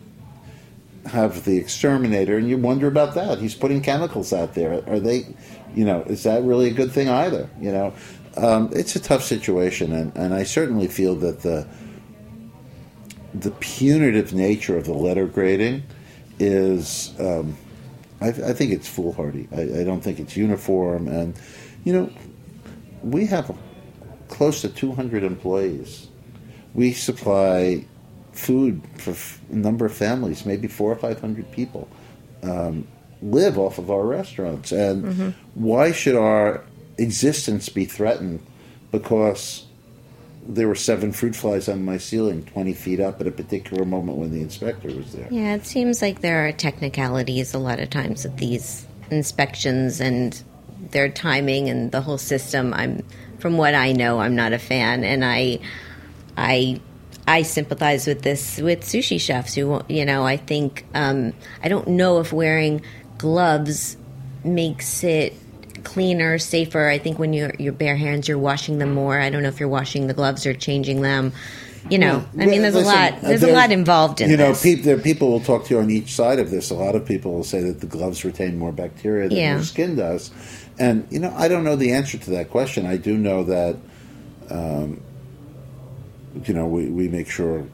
have 1.07 1.45
the 1.45 1.59
exterminator, 1.59 2.39
and 2.39 2.49
you 2.49 2.57
wonder 2.57 2.87
about 2.87 3.15
that. 3.15 3.39
He's 3.39 3.55
putting 3.55 3.83
chemicals 3.83 4.33
out 4.33 4.55
there. 4.55 4.83
Are 4.89 4.99
they, 4.99 5.27
you 5.75 5.85
know, 5.85 6.03
is 6.03 6.23
that 6.23 6.43
really 6.43 6.69
a 6.69 6.73
good 6.73 6.91
thing 6.93 7.11
either? 7.11 7.51
You 7.61 7.73
know, 7.73 7.93
um, 8.37 8.71
it's 8.73 8.97
a 8.97 9.01
tough 9.01 9.23
situation, 9.23 9.93
and, 9.93 10.17
and 10.17 10.35
I 10.35 10.45
certainly 10.45 10.89
feel 10.89 11.15
that 11.17 11.41
the 11.41 11.67
the 13.33 13.51
punitive 13.51 14.33
nature 14.33 14.77
of 14.77 14.85
the 14.85 14.95
letter 14.95 15.27
grading 15.27 15.83
is. 16.39 17.15
Um, 17.19 17.57
I, 18.21 18.29
I 18.29 18.53
think 18.53 18.73
it's 18.73 18.89
foolhardy. 18.89 19.49
I, 19.53 19.81
I 19.81 19.85
don't 19.85 20.01
think 20.01 20.19
it's 20.21 20.37
uniform, 20.37 21.09
and 21.09 21.35
you 21.85 21.93
know, 21.93 22.11
we 23.03 23.27
have 23.27 23.55
close 24.29 24.63
to 24.63 24.69
200 24.69 25.23
employees. 25.23 26.09
We 26.73 26.93
supply 26.93 27.85
food 28.33 28.83
for 28.97 29.15
a 29.53 29.55
number 29.55 29.87
of 29.87 29.95
families, 29.95 30.45
maybe 30.45 30.69
four 30.69 30.91
or 30.91 30.97
five 30.97 31.21
hundred 31.21 31.51
people 31.53 31.89
um, 32.43 32.87
live 33.23 33.59
off 33.59 33.79
of 33.79 33.91
our 33.91 34.05
restaurants. 34.05 34.73
And 34.73 35.05
why 35.55 35.93
should 35.93 36.17
our 36.17 36.65
existence 36.99 37.69
be 37.69 37.85
threatened 37.85 38.45
because 38.91 39.67
there 40.47 40.69
were 40.69 40.75
seven 40.75 41.13
fruit 41.13 41.35
flies 41.35 41.69
on 41.69 41.85
my 41.85 41.97
ceiling, 41.97 42.45
20 42.45 42.75
feet 42.75 43.01
up 43.01 43.21
at 43.21 43.27
a 43.27 43.31
particular 43.31 43.85
moment 43.85 44.19
when 44.19 44.31
the 44.31 44.41
inspector 44.41 44.89
was 44.89 45.13
there? 45.13 45.27
Yeah, 45.31 45.55
it 45.55 45.67
seems 45.67 46.03
like 46.03 46.21
there 46.21 46.47
are 46.47 46.53
technicalities 46.53 47.55
a 47.55 47.59
lot 47.59 47.81
of 47.81 47.91
times 47.91 48.25
with 48.25 48.37
these 48.37 48.87
inspections 49.11 50.01
and 50.01 50.43
their 50.91 51.09
timing 51.09 51.69
and 51.69 51.93
the 51.93 52.03
whole 52.03 52.19
system. 52.19 52.75
I'm, 52.75 53.05
from 53.39 53.57
what 53.57 53.75
I 53.75 53.93
know, 53.93 54.21
I'm 54.21 54.37
not 54.37 54.53
a 54.53 54.59
fan, 54.59 55.03
and 55.03 55.25
I, 55.25 55.61
I, 56.37 56.81
I 57.27 57.43
sympathize 57.43 58.07
with 58.07 58.23
this 58.23 58.59
with 58.59 58.83
sushi 58.83 59.19
chefs 59.19 59.55
who, 59.55 59.81
you 59.89 60.05
know, 60.05 60.25
I 60.25 60.37
think 60.37 60.85
um, 60.95 61.33
I 61.63 61.69
don't 61.69 61.89
know 61.89 62.21
if 62.21 62.33
wearing 62.33 62.83
gloves 63.17 63.97
makes 64.45 65.03
it 65.03 65.35
cleaner, 65.85 66.39
safer. 66.39 66.89
I 66.89 66.99
think 66.99 67.19
when 67.19 67.33
you're 67.33 67.55
your 67.59 67.73
bare 67.73 67.97
hands, 67.97 68.27
you're 68.29 68.39
washing 68.39 68.79
them 68.79 68.93
more. 68.95 69.21
I 69.21 69.31
don't 69.31 69.43
know 69.43 69.49
if 69.49 69.61
you're 69.61 69.69
washing 69.69 70.07
the 70.07 70.15
gloves 70.15 70.47
or 70.47 70.55
changing 70.55 71.03
them. 71.03 71.33
You 71.91 71.99
know, 71.99 72.25
I 72.41 72.47
mean, 72.47 72.63
there's 72.63 72.75
Listen, 72.75 72.93
a 72.93 72.97
lot. 72.97 73.21
There's 73.21 73.43
a 73.43 73.53
lot 73.53 73.71
involved 73.71 74.23
in 74.23 74.29
this. 74.29 74.39
you 74.39 74.43
know, 74.43 74.55
peop 74.55 74.85
there, 74.85 74.97
people 74.99 75.31
will 75.31 75.41
talk 75.41 75.67
to 75.67 75.75
you 75.75 75.81
on 75.81 75.91
each 75.91 76.15
side 76.15 76.39
of 76.39 76.51
this. 76.51 76.71
A 76.71 76.75
lot 76.75 76.95
of 76.95 77.05
people 77.05 77.35
will 77.35 77.45
say 77.45 77.61
that 77.63 77.81
the 77.81 77.87
gloves 77.87 78.25
retain 78.25 78.59
more 78.59 78.73
bacteria 78.73 79.29
than 79.29 79.37
Yeah. 79.37 79.55
your 79.57 79.65
skin 79.65 79.95
does, 79.95 80.31
and 80.79 81.07
you 81.11 81.19
know, 81.19 81.31
I 81.37 81.47
don't 81.47 81.63
know 81.63 81.77
the 81.77 81.93
answer 81.93 82.17
to 82.17 82.31
that 82.31 82.49
question. 82.49 82.87
I 82.87 82.97
do 82.97 83.19
know 83.19 83.45
that, 83.45 83.77
um, 84.49 85.03
you 86.47 86.55
know, 86.55 86.67
we, 86.67 86.87
we 86.87 87.09
make 87.09 87.29
sure 87.29 87.67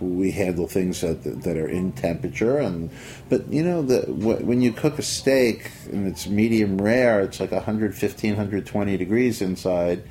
we 0.00 0.30
handle 0.30 0.66
things 0.68 1.00
that 1.00 1.22
that 1.42 1.56
are 1.56 1.68
in 1.68 1.92
temperature, 1.92 2.58
and 2.58 2.90
but 3.28 3.46
you 3.52 3.62
know, 3.62 3.82
the 3.82 4.02
when 4.12 4.60
you 4.62 4.72
cook 4.72 4.98
a 4.98 5.02
steak 5.02 5.70
and 5.90 6.06
it's 6.06 6.26
medium 6.26 6.80
rare, 6.80 7.20
it's 7.20 7.40
like 7.40 7.52
115, 7.52 8.30
120 8.30 8.96
degrees 8.96 9.42
inside. 9.42 10.02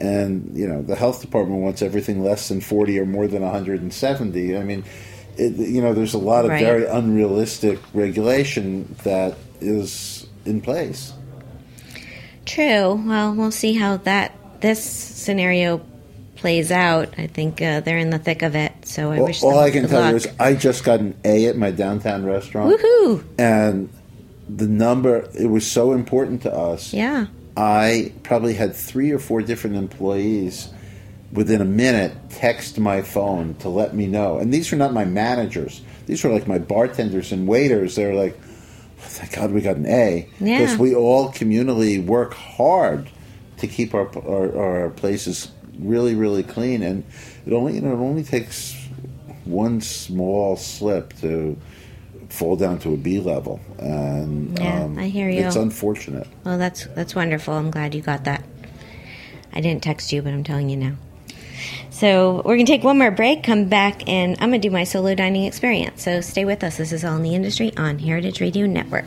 And 0.00 0.56
you 0.56 0.68
know 0.68 0.80
the 0.82 0.94
health 0.94 1.20
department 1.20 1.60
wants 1.60 1.82
everything 1.82 2.22
less 2.22 2.48
than 2.48 2.60
forty 2.60 2.98
or 3.00 3.04
more 3.06 3.26
than 3.26 3.42
one 3.42 3.50
hundred 3.52 3.82
and 3.82 3.92
seventy. 3.92 4.56
I 4.56 4.62
mean, 4.62 4.84
it, 5.36 5.54
you 5.56 5.82
know, 5.82 5.92
there's 5.92 6.14
a 6.14 6.18
lot 6.18 6.44
of 6.44 6.52
Right. 6.52 6.62
very 6.64 6.86
unrealistic 6.86 7.80
regulation 7.92 8.94
that 9.02 9.36
is 9.60 10.26
in 10.44 10.60
place. 10.60 11.12
True. 12.46 12.94
Well, 13.06 13.34
we'll 13.34 13.50
see 13.50 13.74
how 13.74 13.96
that 13.98 14.34
this 14.60 14.82
scenario 14.82 15.78
plays 16.38 16.70
out. 16.70 17.12
I 17.18 17.26
think 17.26 17.60
uh, 17.60 17.80
they're 17.80 17.98
in 17.98 18.10
the 18.10 18.18
thick 18.18 18.42
of 18.42 18.54
it. 18.54 18.72
So 18.84 19.10
I 19.10 19.18
All, 19.18 19.24
wish. 19.26 19.42
all 19.42 19.58
I 19.58 19.70
can 19.70 19.88
tell 19.88 20.08
you 20.10 20.16
is 20.16 20.28
I 20.40 20.54
just 20.54 20.84
got 20.84 21.00
an 21.00 21.18
A 21.24 21.46
at 21.46 21.56
my 21.56 21.70
downtown 21.70 22.24
restaurant, 22.24 22.80
Woohoo! 22.80 23.24
and 23.38 23.90
the 24.48 24.66
number 24.66 25.28
it 25.38 25.46
was 25.46 25.66
so 25.66 25.92
important 25.92 26.42
to 26.42 26.54
us. 26.54 26.94
Yeah. 26.94 27.26
I 27.56 28.12
probably 28.22 28.54
had 28.54 28.74
three 28.74 29.10
or 29.10 29.18
four 29.18 29.42
different 29.42 29.76
employees 29.76 30.68
within 31.32 31.60
a 31.60 31.64
minute 31.64 32.12
text 32.30 32.78
my 32.78 33.02
phone 33.02 33.54
to 33.56 33.68
let 33.68 33.94
me 33.94 34.06
know. 34.06 34.38
And 34.38 34.54
these 34.54 34.70
were 34.70 34.78
not 34.78 34.92
my 34.92 35.04
managers. 35.04 35.82
These 36.06 36.24
were 36.24 36.30
like 36.30 36.46
my 36.46 36.58
bartenders 36.58 37.32
and 37.32 37.46
waiters. 37.46 37.96
They're 37.96 38.14
like, 38.14 38.38
"Oh, 38.38 39.00
thank 39.00 39.34
God 39.34 39.50
we 39.50 39.60
got 39.60 39.76
an 39.76 39.86
A. 39.86 40.28
Yeah. 40.40 40.60
Because 40.60 40.78
we 40.78 40.94
all 40.94 41.30
communally 41.32 42.02
work 42.02 42.32
hard 42.32 43.10
to 43.58 43.66
keep 43.66 43.92
our, 43.92 44.08
our, 44.26 44.56
our 44.84 44.90
places 44.90 45.50
really, 45.78 46.14
really 46.14 46.42
clean. 46.42 46.82
And 46.82 47.04
it 47.46 47.52
only, 47.52 47.74
you 47.74 47.80
know, 47.80 47.92
it 47.92 48.00
only 48.00 48.22
takes 48.22 48.76
one 49.44 49.80
small 49.80 50.56
slip 50.56 51.14
to 51.20 51.56
fall 52.28 52.56
down 52.56 52.78
to 52.80 52.94
a 52.94 52.96
B 52.96 53.20
level. 53.20 53.60
And 53.78 54.58
Yeah, 54.58 54.84
um, 54.84 54.98
I 54.98 55.08
hear 55.08 55.28
you. 55.28 55.46
It's 55.46 55.56
unfortunate. 55.56 56.26
Well, 56.44 56.58
that's 56.58 56.86
that's 56.94 57.14
wonderful. 57.14 57.54
I'm 57.54 57.70
glad 57.70 57.94
you 57.94 58.02
got 58.02 58.24
that. 58.24 58.44
I 59.52 59.60
didn't 59.60 59.82
text 59.82 60.12
you, 60.12 60.22
but 60.22 60.32
I'm 60.32 60.44
telling 60.44 60.68
you 60.68 60.76
now. 60.76 60.92
So 61.90 62.42
we're 62.44 62.56
gonna 62.56 62.66
take 62.66 62.84
one 62.84 62.98
more 62.98 63.10
break, 63.10 63.42
come 63.42 63.64
back, 63.64 64.08
and 64.08 64.36
I'm 64.40 64.50
gonna 64.50 64.58
do 64.58 64.70
my 64.70 64.84
solo 64.84 65.14
dining 65.14 65.44
experience. 65.44 66.02
So 66.02 66.20
stay 66.20 66.44
with 66.44 66.62
us. 66.62 66.76
This 66.76 66.92
is 66.92 67.04
all 67.04 67.16
in 67.16 67.22
the 67.22 67.34
industry 67.34 67.76
on 67.76 67.98
Heritage 67.98 68.40
Radio 68.40 68.66
Network. 68.66 69.06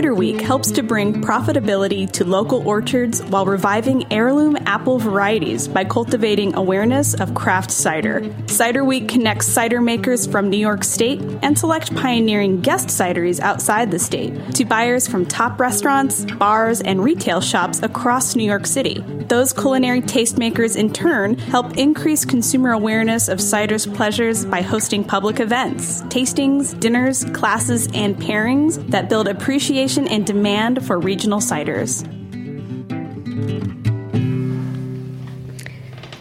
Cider 0.00 0.14
Week 0.14 0.40
helps 0.40 0.70
to 0.70 0.82
bring 0.82 1.20
profitability 1.20 2.10
to 2.12 2.24
local 2.24 2.66
orchards 2.66 3.22
while 3.24 3.44
reviving 3.44 4.10
heirloom 4.10 4.56
apple 4.64 4.98
varieties 4.98 5.68
by 5.68 5.84
cultivating 5.84 6.54
awareness 6.54 7.12
of 7.12 7.34
craft 7.34 7.70
cider. 7.70 8.26
Cider 8.46 8.82
Week 8.82 9.10
connects 9.10 9.46
cider 9.48 9.82
makers 9.82 10.26
from 10.26 10.48
New 10.48 10.56
York 10.56 10.84
State 10.84 11.20
and 11.42 11.58
select 11.58 11.94
pioneering 11.94 12.62
guest 12.62 12.88
cideries 12.88 13.40
outside 13.40 13.90
the 13.90 13.98
state 13.98 14.54
to 14.54 14.64
buyers 14.64 15.06
from 15.06 15.26
top 15.26 15.60
restaurants, 15.60 16.24
bars, 16.24 16.80
and 16.80 17.04
retail 17.04 17.42
shops 17.42 17.82
across 17.82 18.34
New 18.34 18.44
York 18.44 18.64
City. 18.64 19.04
Those 19.30 19.52
culinary 19.52 20.00
tastemakers, 20.00 20.76
in 20.76 20.92
turn, 20.92 21.38
help 21.38 21.76
increase 21.76 22.24
consumer 22.24 22.72
awareness 22.72 23.28
of 23.28 23.40
cider's 23.40 23.86
pleasures 23.86 24.44
by 24.44 24.60
hosting 24.60 25.04
public 25.04 25.38
events, 25.38 26.02
tastings, 26.08 26.76
dinners, 26.80 27.22
classes, 27.26 27.86
and 27.94 28.16
pairings 28.16 28.84
that 28.90 29.08
build 29.08 29.28
appreciation 29.28 30.08
and 30.08 30.26
demand 30.26 30.84
for 30.84 30.98
regional 30.98 31.38
ciders. 31.38 32.04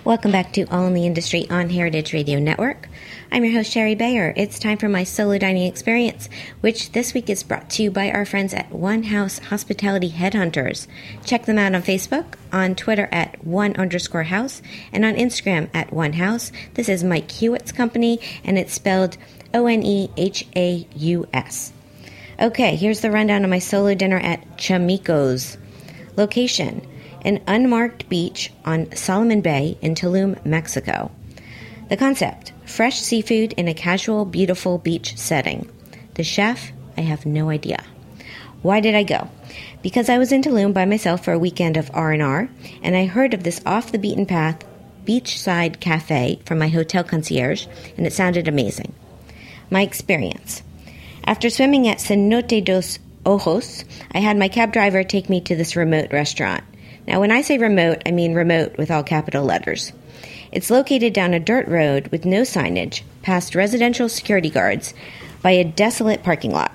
Welcome 0.05 0.31
back 0.31 0.53
to 0.53 0.65
All 0.65 0.85
in 0.85 0.93
the 0.93 1.07
Industry 1.07 1.49
on 1.49 1.67
Heritage 1.67 2.13
Radio 2.13 2.37
Network. 2.37 2.88
I'm 3.31 3.45
your 3.45 3.53
host, 3.53 3.71
Shari 3.71 3.93
Bayer. 3.93 4.33
It's 4.35 4.57
time 4.57 4.79
for 4.79 4.89
my 4.89 5.03
solo 5.03 5.37
dining 5.37 5.67
experience, 5.67 6.29
which 6.61 6.93
this 6.93 7.13
week 7.13 7.29
is 7.29 7.43
brought 7.43 7.69
to 7.71 7.83
you 7.83 7.91
by 7.91 8.09
our 8.09 8.25
friends 8.25 8.55
at 8.55 8.71
One 8.71 9.03
House 9.03 9.37
Hospitality 9.37 10.09
Headhunters. 10.09 10.87
Check 11.23 11.45
them 11.45 11.59
out 11.59 11.75
on 11.75 11.83
Facebook, 11.83 12.33
on 12.51 12.73
Twitter 12.73 13.07
at 13.11 13.45
one 13.45 13.75
underscore 13.75 14.23
house, 14.23 14.63
and 14.91 15.05
on 15.05 15.13
Instagram 15.13 15.69
at 15.75 15.93
one 15.93 16.13
house. 16.13 16.51
This 16.73 16.89
is 16.89 17.03
Mike 17.03 17.29
Hewitt's 17.29 17.71
company, 17.71 18.19
and 18.43 18.57
it's 18.57 18.73
spelled 18.73 19.15
O 19.53 19.67
N 19.67 19.83
E 19.83 20.09
H 20.17 20.47
A 20.55 20.87
U 20.95 21.27
S. 21.31 21.71
Okay, 22.41 22.75
here's 22.75 23.01
the 23.01 23.11
rundown 23.11 23.43
of 23.43 23.51
my 23.51 23.59
solo 23.59 23.93
dinner 23.93 24.17
at 24.17 24.57
Chamico's. 24.57 25.57
Location 26.17 26.81
an 27.21 27.41
unmarked 27.47 28.09
beach 28.09 28.51
on 28.65 28.85
Soliman 28.87 29.43
Bay 29.43 29.77
in 29.81 29.93
Tulum, 29.93 30.43
Mexico. 30.45 31.11
The 31.89 31.97
concept 31.97 32.53
fresh 32.69 32.99
seafood 32.99 33.53
in 33.53 33.67
a 33.67 33.73
casual, 33.73 34.25
beautiful 34.25 34.77
beach 34.77 35.17
setting. 35.17 35.69
The 36.13 36.23
chef, 36.23 36.71
I 36.95 37.01
have 37.01 37.25
no 37.25 37.49
idea. 37.49 37.83
Why 38.61 38.79
did 38.79 38.95
I 38.95 39.03
go? 39.03 39.29
Because 39.81 40.09
I 40.09 40.17
was 40.17 40.31
in 40.31 40.41
Tulum 40.41 40.73
by 40.73 40.85
myself 40.85 41.23
for 41.23 41.33
a 41.33 41.39
weekend 41.39 41.77
of 41.77 41.89
R&R, 41.93 42.49
and 42.83 42.95
I 42.95 43.05
heard 43.05 43.33
of 43.33 43.43
this 43.43 43.61
off 43.65 43.91
the 43.91 43.97
beaten 43.97 44.25
path 44.25 44.63
beachside 45.05 45.79
cafe 45.79 46.39
from 46.45 46.59
my 46.59 46.67
hotel 46.67 47.03
concierge, 47.03 47.65
and 47.97 48.05
it 48.05 48.13
sounded 48.13 48.47
amazing. 48.47 48.93
My 49.71 49.81
experience. 49.81 50.61
After 51.23 51.49
swimming 51.49 51.87
at 51.87 51.97
Cenote 51.97 52.63
dos 52.63 52.99
Ojos, 53.25 53.85
I 54.11 54.19
had 54.19 54.37
my 54.37 54.49
cab 54.49 54.71
driver 54.71 55.03
take 55.03 55.29
me 55.29 55.41
to 55.41 55.55
this 55.55 55.75
remote 55.75 56.11
restaurant. 56.11 56.63
Now, 57.07 57.19
when 57.19 57.31
I 57.31 57.41
say 57.41 57.57
remote, 57.57 58.03
I 58.05 58.11
mean 58.11 58.35
remote 58.35 58.77
with 58.77 58.91
all 58.91 59.03
capital 59.03 59.43
letters. 59.43 59.91
It's 60.51 60.71
located 60.71 61.13
down 61.13 61.33
a 61.33 61.39
dirt 61.39 61.67
road 61.67 62.07
with 62.07 62.25
no 62.25 62.41
signage, 62.41 63.01
past 63.21 63.53
residential 63.53 64.09
security 64.09 64.49
guards, 64.49 64.93
by 65.41 65.51
a 65.51 65.63
desolate 65.63 66.23
parking 66.23 66.51
lot. 66.51 66.71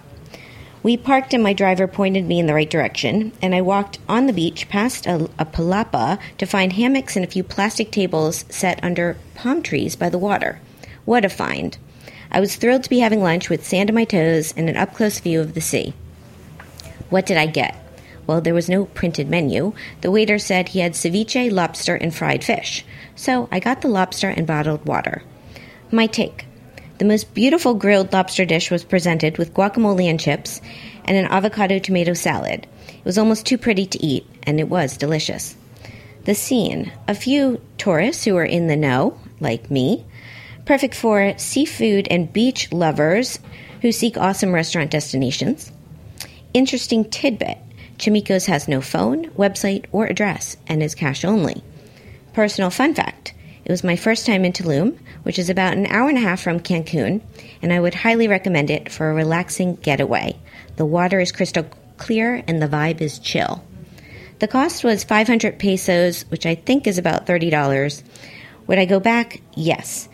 We 0.84 0.96
parked 0.96 1.32
and 1.34 1.42
my 1.42 1.54
driver 1.54 1.88
pointed 1.88 2.26
me 2.26 2.38
in 2.38 2.46
the 2.46 2.54
right 2.54 2.68
direction, 2.68 3.32
and 3.40 3.54
I 3.54 3.62
walked 3.62 3.98
on 4.08 4.26
the 4.26 4.32
beach 4.32 4.68
past 4.68 5.06
a, 5.06 5.28
a 5.38 5.46
palapa 5.46 6.18
to 6.38 6.46
find 6.46 6.74
hammocks 6.74 7.16
and 7.16 7.24
a 7.24 7.28
few 7.28 7.42
plastic 7.42 7.90
tables 7.90 8.44
set 8.48 8.84
under 8.84 9.16
palm 9.34 9.62
trees 9.62 9.96
by 9.96 10.08
the 10.08 10.18
water. 10.18 10.60
What 11.04 11.24
a 11.24 11.28
find! 11.28 11.76
I 12.30 12.40
was 12.40 12.56
thrilled 12.56 12.84
to 12.84 12.90
be 12.90 12.98
having 12.98 13.22
lunch 13.22 13.48
with 13.48 13.66
sand 13.66 13.90
on 13.90 13.94
my 13.94 14.04
toes 14.04 14.52
and 14.56 14.68
an 14.68 14.76
up 14.76 14.94
close 14.94 15.18
view 15.20 15.40
of 15.40 15.54
the 15.54 15.60
sea. 15.60 15.94
What 17.08 17.26
did 17.26 17.38
I 17.38 17.46
get? 17.46 17.76
Well, 18.26 18.40
there 18.40 18.54
was 18.54 18.68
no 18.68 18.86
printed 18.86 19.28
menu. 19.28 19.72
The 20.00 20.10
waiter 20.10 20.38
said 20.38 20.68
he 20.68 20.80
had 20.80 20.92
ceviche, 20.92 21.50
lobster, 21.50 21.94
and 21.94 22.14
fried 22.14 22.42
fish. 22.42 22.84
So 23.16 23.48
I 23.52 23.60
got 23.60 23.80
the 23.80 23.88
lobster 23.88 24.28
and 24.28 24.46
bottled 24.46 24.84
water. 24.86 25.22
My 25.90 26.06
take 26.06 26.46
the 26.98 27.04
most 27.04 27.34
beautiful 27.34 27.74
grilled 27.74 28.12
lobster 28.12 28.44
dish 28.44 28.70
was 28.70 28.84
presented 28.84 29.36
with 29.36 29.52
guacamole 29.52 30.08
and 30.08 30.20
chips 30.20 30.60
and 31.04 31.16
an 31.16 31.26
avocado 31.26 31.78
tomato 31.78 32.14
salad. 32.14 32.66
It 32.88 33.04
was 33.04 33.18
almost 33.18 33.46
too 33.46 33.58
pretty 33.58 33.84
to 33.86 34.02
eat, 34.04 34.26
and 34.44 34.60
it 34.60 34.68
was 34.68 34.96
delicious. 34.96 35.56
The 36.24 36.36
scene 36.36 36.92
a 37.08 37.14
few 37.14 37.60
tourists 37.78 38.24
who 38.24 38.36
are 38.36 38.44
in 38.44 38.68
the 38.68 38.76
know, 38.76 39.18
like 39.40 39.70
me, 39.70 40.04
perfect 40.64 40.94
for 40.94 41.36
seafood 41.36 42.06
and 42.10 42.32
beach 42.32 42.72
lovers 42.72 43.40
who 43.82 43.90
seek 43.90 44.16
awesome 44.16 44.54
restaurant 44.54 44.90
destinations. 44.90 45.72
Interesting 46.54 47.04
tidbit 47.10 47.58
Chamico's 47.98 48.46
has 48.46 48.68
no 48.68 48.80
phone, 48.80 49.30
website, 49.30 49.84
or 49.92 50.06
address 50.06 50.56
and 50.66 50.82
is 50.82 50.94
cash 50.94 51.24
only. 51.24 51.62
Personal 52.34 52.70
fun 52.70 52.94
fact 52.94 53.32
it 53.64 53.70
was 53.70 53.82
my 53.82 53.96
first 53.96 54.26
time 54.26 54.44
in 54.44 54.52
Tulum, 54.52 54.98
which 55.22 55.38
is 55.38 55.48
about 55.48 55.76
an 55.76 55.86
hour 55.86 56.10
and 56.10 56.18
a 56.18 56.20
half 56.20 56.42
from 56.42 56.60
Cancun, 56.60 57.22
and 57.62 57.72
I 57.72 57.80
would 57.80 57.94
highly 57.94 58.28
recommend 58.28 58.70
it 58.70 58.92
for 58.92 59.08
a 59.08 59.14
relaxing 59.14 59.76
getaway. 59.76 60.36
The 60.76 60.84
water 60.84 61.18
is 61.18 61.32
crystal 61.32 61.66
clear 61.96 62.42
and 62.46 62.60
the 62.60 62.68
vibe 62.68 63.00
is 63.00 63.18
chill. 63.18 63.64
The 64.40 64.48
cost 64.48 64.84
was 64.84 65.04
500 65.04 65.58
pesos, 65.58 66.22
which 66.28 66.44
I 66.44 66.56
think 66.56 66.86
is 66.86 66.98
about 66.98 67.26
$30. 67.26 68.02
Would 68.66 68.78
I 68.78 68.84
go 68.84 69.00
back? 69.00 69.40
Yes. 69.54 70.08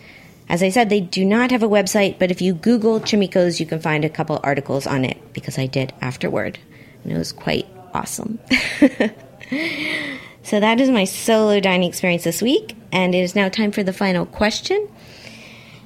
As 0.48 0.62
I 0.62 0.68
said, 0.68 0.88
they 0.88 1.00
do 1.00 1.24
not 1.24 1.50
have 1.50 1.62
a 1.62 1.68
website, 1.68 2.18
but 2.18 2.30
if 2.30 2.40
you 2.40 2.54
Google 2.54 3.00
Chamicos, 3.00 3.58
you 3.58 3.66
can 3.66 3.80
find 3.80 4.04
a 4.04 4.10
couple 4.10 4.38
articles 4.44 4.86
on 4.86 5.04
it 5.04 5.32
because 5.32 5.58
I 5.58 5.66
did 5.66 5.92
afterward. 6.00 6.58
And 7.02 7.12
it 7.12 7.18
was 7.18 7.32
quite 7.32 7.66
awesome. 7.94 8.38
so 10.50 10.58
that 10.58 10.80
is 10.80 10.90
my 10.90 11.04
solo 11.04 11.60
dining 11.60 11.88
experience 11.88 12.24
this 12.24 12.42
week, 12.42 12.74
and 12.90 13.14
it 13.14 13.20
is 13.20 13.36
now 13.36 13.48
time 13.48 13.70
for 13.70 13.84
the 13.84 13.92
final 13.92 14.26
question. 14.26 14.88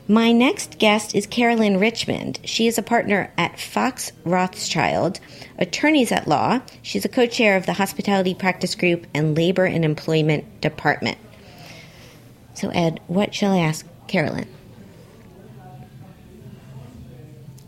My 0.09 0.33
next 0.33 0.79
guest 0.79 1.15
is 1.15 1.27
Carolyn 1.27 1.79
Richmond. 1.79 2.41
She 2.45 2.67
is 2.67 2.79
a 2.79 2.83
partner 2.83 3.31
at 3.37 3.61
Fox 3.61 4.11
Rothschild, 4.25 5.21
attorneys 5.59 6.11
at 6.11 6.27
law. 6.27 6.63
She's 6.81 7.05
a 7.05 7.11
co 7.11 7.27
chair 7.27 7.59
of 7.59 7.67
the 7.67 7.75
Hospitality 7.75 8.33
Practice 8.33 8.75
Group 8.75 9.07
and 9.13 9.37
Labor 9.37 9.67
and 9.67 9.85
Employment 9.85 10.63
Department. 10.63 11.19
So, 12.55 12.71
Ed, 12.71 13.01
what 13.07 13.35
shall 13.35 13.53
I 13.53 13.59
ask 13.59 13.87
Carolyn? 14.09 14.49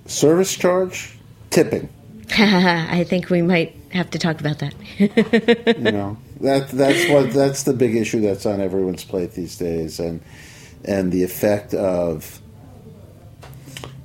Service 0.07 0.57
charge, 0.57 1.19
tipping. 1.51 1.91
I 2.39 3.05
think 3.05 3.31
we 3.31 3.43
might 3.43 3.77
have 3.91 4.11
to 4.11 4.19
talk 4.19 4.41
about 4.41 4.59
that. 4.59 4.75
you 4.99 5.93
know 5.93 6.17
that 6.41 6.69
that's 6.69 7.09
what 7.09 7.33
that's 7.33 7.63
the 7.63 7.73
big 7.73 7.95
issue 7.95 8.21
that's 8.21 8.47
on 8.47 8.61
everyone's 8.61 9.05
plate 9.05 9.33
these 9.33 9.57
days, 9.57 10.01
and 10.01 10.21
and 10.85 11.13
the 11.13 11.23
effect 11.23 11.73
of 11.75 12.41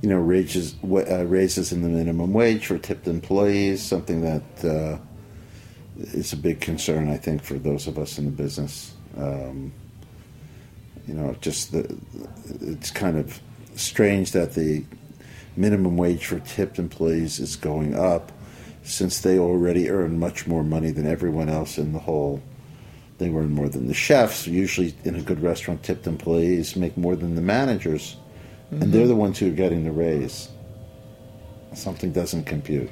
you 0.01 0.09
know 0.09 0.17
raises 0.17 0.75
uh, 0.83 1.25
raises 1.25 1.71
in 1.71 1.81
the 1.81 1.89
minimum 1.89 2.33
wage 2.33 2.67
for 2.67 2.77
tipped 2.77 3.07
employees, 3.07 3.81
something 3.81 4.21
that 4.21 4.65
uh, 4.65 4.97
is 5.97 6.33
a 6.33 6.37
big 6.37 6.61
concern, 6.61 7.09
I 7.09 7.17
think, 7.17 7.43
for 7.43 7.55
those 7.55 7.87
of 7.87 7.97
us 7.97 8.17
in 8.17 8.25
the 8.25 8.31
business. 8.31 8.93
Um, 9.17 9.73
you 11.07 11.13
know, 11.13 11.35
just 11.41 11.71
the, 11.71 11.97
it's 12.61 12.91
kind 12.91 13.17
of 13.17 13.39
strange 13.75 14.31
that 14.31 14.53
the 14.53 14.85
minimum 15.55 15.97
wage 15.97 16.25
for 16.25 16.39
tipped 16.39 16.79
employees 16.79 17.39
is 17.39 17.55
going 17.55 17.95
up 17.95 18.31
since 18.83 19.19
they 19.19 19.37
already 19.37 19.89
earn 19.89 20.17
much 20.17 20.47
more 20.47 20.63
money 20.63 20.91
than 20.91 21.05
everyone 21.05 21.49
else 21.49 21.77
in 21.77 21.93
the 21.93 21.99
whole 21.99 22.41
they 23.21 23.29
earn 23.29 23.53
more 23.53 23.69
than 23.69 23.87
the 23.87 23.93
chefs. 23.93 24.47
Usually, 24.47 24.95
in 25.03 25.15
a 25.15 25.21
good 25.21 25.41
restaurant, 25.41 25.83
tipped 25.83 26.07
employees 26.07 26.75
make 26.75 26.97
more 26.97 27.15
than 27.15 27.35
the 27.35 27.41
managers, 27.41 28.17
mm-hmm. 28.71 28.81
and 28.81 28.91
they're 28.91 29.07
the 29.07 29.15
ones 29.15 29.37
who 29.37 29.47
are 29.47 29.55
getting 29.55 29.83
the 29.83 29.91
raise. 29.91 30.49
Something 31.73 32.11
doesn't 32.11 32.45
compute. 32.45 32.89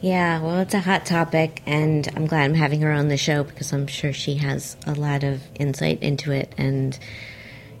Yeah, 0.00 0.40
well, 0.40 0.60
it's 0.60 0.74
a 0.74 0.80
hot 0.80 1.04
topic, 1.04 1.62
and 1.66 2.08
I'm 2.16 2.26
glad 2.26 2.44
I'm 2.44 2.54
having 2.54 2.80
her 2.80 2.92
on 2.92 3.08
the 3.08 3.18
show 3.18 3.44
because 3.44 3.72
I'm 3.72 3.86
sure 3.86 4.12
she 4.12 4.36
has 4.36 4.76
a 4.86 4.94
lot 4.94 5.22
of 5.22 5.42
insight 5.56 6.02
into 6.02 6.32
it. 6.32 6.54
And 6.56 6.98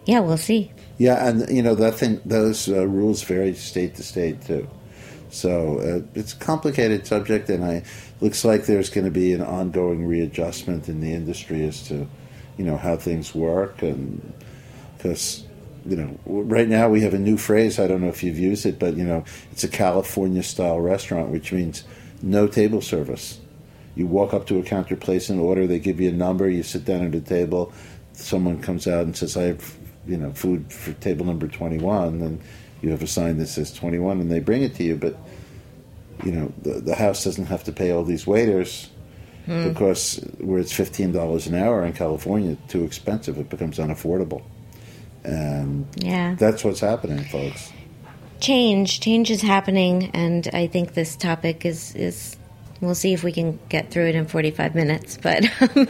yeah, 0.04 0.20
we'll 0.20 0.36
see. 0.36 0.72
Yeah, 0.98 1.28
and 1.28 1.48
you 1.48 1.62
know 1.62 1.74
that 1.76 1.94
thing; 1.94 2.20
those 2.24 2.68
uh, 2.68 2.86
rules 2.86 3.22
vary 3.22 3.54
state 3.54 3.94
to 3.96 4.02
state 4.02 4.42
too. 4.42 4.68
So 5.30 5.78
uh, 5.78 6.18
it's 6.18 6.32
a 6.32 6.36
complicated 6.36 7.06
subject, 7.06 7.48
and 7.48 7.64
I 7.64 7.84
looks 8.20 8.44
like 8.44 8.66
there's 8.66 8.90
going 8.90 9.04
to 9.04 9.10
be 9.10 9.32
an 9.32 9.42
ongoing 9.42 10.06
readjustment 10.06 10.88
in 10.88 11.00
the 11.00 11.12
industry 11.12 11.64
as 11.64 11.86
to, 11.88 12.08
you 12.56 12.64
know, 12.64 12.76
how 12.76 12.96
things 12.96 13.34
work, 13.34 13.82
and 13.82 14.32
because 14.96 15.44
you 15.86 15.96
know, 15.96 16.18
right 16.26 16.68
now 16.68 16.88
we 16.88 17.00
have 17.02 17.14
a 17.14 17.18
new 17.18 17.36
phrase. 17.36 17.78
I 17.78 17.86
don't 17.86 18.00
know 18.00 18.08
if 18.08 18.22
you've 18.22 18.38
used 18.38 18.66
it, 18.66 18.78
but 18.78 18.96
you 18.96 19.04
know, 19.04 19.24
it's 19.52 19.64
a 19.64 19.68
California 19.68 20.42
style 20.42 20.80
restaurant, 20.80 21.30
which 21.30 21.52
means 21.52 21.84
no 22.22 22.46
table 22.46 22.80
service. 22.80 23.40
You 23.94 24.06
walk 24.06 24.34
up 24.34 24.46
to 24.48 24.58
a 24.58 24.62
counter, 24.62 24.96
place 24.96 25.28
an 25.28 25.38
order, 25.38 25.66
they 25.66 25.78
give 25.78 26.00
you 26.00 26.10
a 26.10 26.12
number, 26.12 26.48
you 26.48 26.62
sit 26.62 26.84
down 26.84 27.06
at 27.06 27.14
a 27.14 27.20
table, 27.20 27.72
someone 28.12 28.60
comes 28.60 28.86
out 28.86 29.04
and 29.04 29.16
says, 29.16 29.36
"I 29.36 29.44
have, 29.44 29.77
you 30.08 30.16
know, 30.16 30.32
food 30.32 30.72
for 30.72 30.92
table 30.94 31.26
number 31.26 31.46
21," 31.46 32.22
and 32.22 32.40
you 32.80 32.90
have 32.90 33.02
a 33.02 33.06
sign 33.06 33.38
that 33.38 33.46
says 33.46 33.72
21 33.72 34.20
and 34.20 34.30
they 34.30 34.40
bring 34.40 34.62
it 34.62 34.74
to 34.76 34.84
you 34.84 34.96
but 34.96 35.16
you 36.24 36.32
know 36.32 36.52
the, 36.62 36.80
the 36.80 36.94
house 36.94 37.24
doesn't 37.24 37.46
have 37.46 37.64
to 37.64 37.72
pay 37.72 37.90
all 37.90 38.04
these 38.04 38.26
waiters 38.26 38.90
hmm. 39.46 39.68
because 39.68 40.16
where 40.38 40.60
it's 40.60 40.72
$15 40.72 41.46
an 41.46 41.54
hour 41.54 41.84
in 41.84 41.92
california 41.92 42.56
too 42.68 42.84
expensive 42.84 43.38
it 43.38 43.48
becomes 43.48 43.78
unaffordable. 43.78 44.42
And 45.24 45.86
yeah. 45.96 46.36
that's 46.36 46.64
what's 46.64 46.80
happening 46.80 47.22
folks. 47.24 47.72
Change. 48.40 49.00
Change 49.00 49.30
is 49.30 49.42
happening 49.42 50.10
and 50.14 50.48
i 50.52 50.66
think 50.66 50.94
this 50.94 51.16
topic 51.16 51.66
is 51.66 51.94
is 51.94 52.36
We'll 52.80 52.94
see 52.94 53.12
if 53.12 53.24
we 53.24 53.32
can 53.32 53.58
get 53.68 53.90
through 53.90 54.06
it 54.06 54.14
in 54.14 54.26
45 54.26 54.74
minutes, 54.74 55.18
but 55.20 55.44
um, 55.60 55.88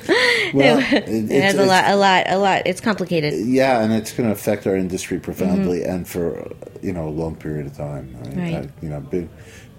well, 0.54 0.78
it, 0.92 1.42
has 1.42 1.54
a 1.56 1.66
lot, 1.66 1.84
a 1.86 1.96
lot, 1.96 2.24
a 2.28 2.38
lot. 2.38 2.62
It's 2.64 2.80
complicated. 2.80 3.34
Yeah, 3.46 3.82
and 3.82 3.92
it's 3.92 4.12
going 4.12 4.26
to 4.28 4.32
affect 4.32 4.66
our 4.66 4.74
industry 4.74 5.20
profoundly, 5.20 5.80
mm-hmm. 5.80 5.90
and 5.90 6.08
for 6.08 6.50
you 6.82 6.92
know 6.92 7.06
a 7.06 7.10
long 7.10 7.36
period 7.36 7.66
of 7.66 7.76
time. 7.76 8.16
I 8.22 8.28
mean, 8.28 8.38
right. 8.38 8.64
I, 8.64 8.70
you 8.80 8.88
know, 8.88 9.00
big, 9.00 9.28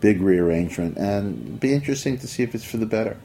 big 0.01 0.21
rearrangement, 0.21 0.97
and 0.97 1.59
be 1.59 1.73
interesting 1.73 2.17
to 2.19 2.27
see 2.27 2.43
if 2.43 2.53
it's 2.53 2.63
for 2.63 2.77
the 2.77 2.85
better. 2.85 3.17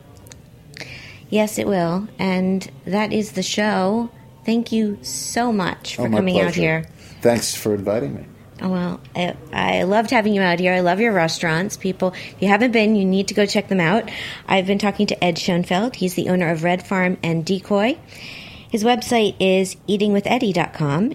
Yes, 1.28 1.59
it 1.59 1.66
will, 1.66 2.09
and 2.18 2.70
that 2.87 3.12
is 3.12 3.32
the 3.32 3.43
show. 3.43 4.11
Thank 4.47 4.72
you 4.72 4.99
so 5.03 5.53
much 5.53 5.97
for 5.97 6.03
oh, 6.03 6.11
coming 6.11 6.35
pleasure. 6.35 6.49
out 6.49 6.55
here. 6.55 6.87
Thanks 7.20 7.55
for 7.55 7.74
inviting 7.74 8.14
me. 8.14 8.26
Oh, 8.63 8.69
well, 8.69 9.01
I, 9.17 9.35
I, 9.53 9.83
loved 9.83 10.11
having 10.11 10.33
you 10.33 10.41
out 10.41 10.61
here. 10.61 10.73
I 10.73 10.81
love 10.81 11.01
your 11.01 11.13
restaurants. 11.13 11.77
People, 11.77 12.11
if 12.13 12.37
you 12.41 12.49
haven't 12.49 12.71
been, 12.71 12.95
you 12.95 13.05
need 13.05 13.29
to 13.29 13.35
go 13.35 13.47
check 13.47 13.69
them 13.69 13.81
out. 13.81 14.09
I've 14.47 14.67
been 14.67 14.79
talking 14.79 15.07
to 15.09 15.25
Ed 15.25 15.39
Schoenfeld. 15.39 15.97
He's 15.97 16.15
the 16.15 16.29
owner 16.29 16.51
of 16.51 16.63
Red 16.63 16.87
Farm 16.87 17.19
and 17.23 17.45
Decoy. 17.45 17.99
His 18.71 18.85
website 18.85 19.35
is 19.41 19.77
eatingwitheddie.com. 19.89 21.15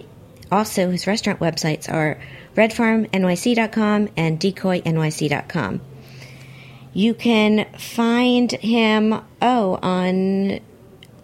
Also, 0.52 0.92
his 0.92 1.08
restaurant 1.08 1.40
websites 1.40 1.92
are 1.92 2.20
redfarmnyc.com 2.56 4.10
and 4.18 4.40
decoynyc.com. 4.40 5.82
You 6.94 7.14
can 7.14 7.68
find 7.78 8.52
him, 8.52 9.22
oh, 9.42 9.80
on, 9.82 10.60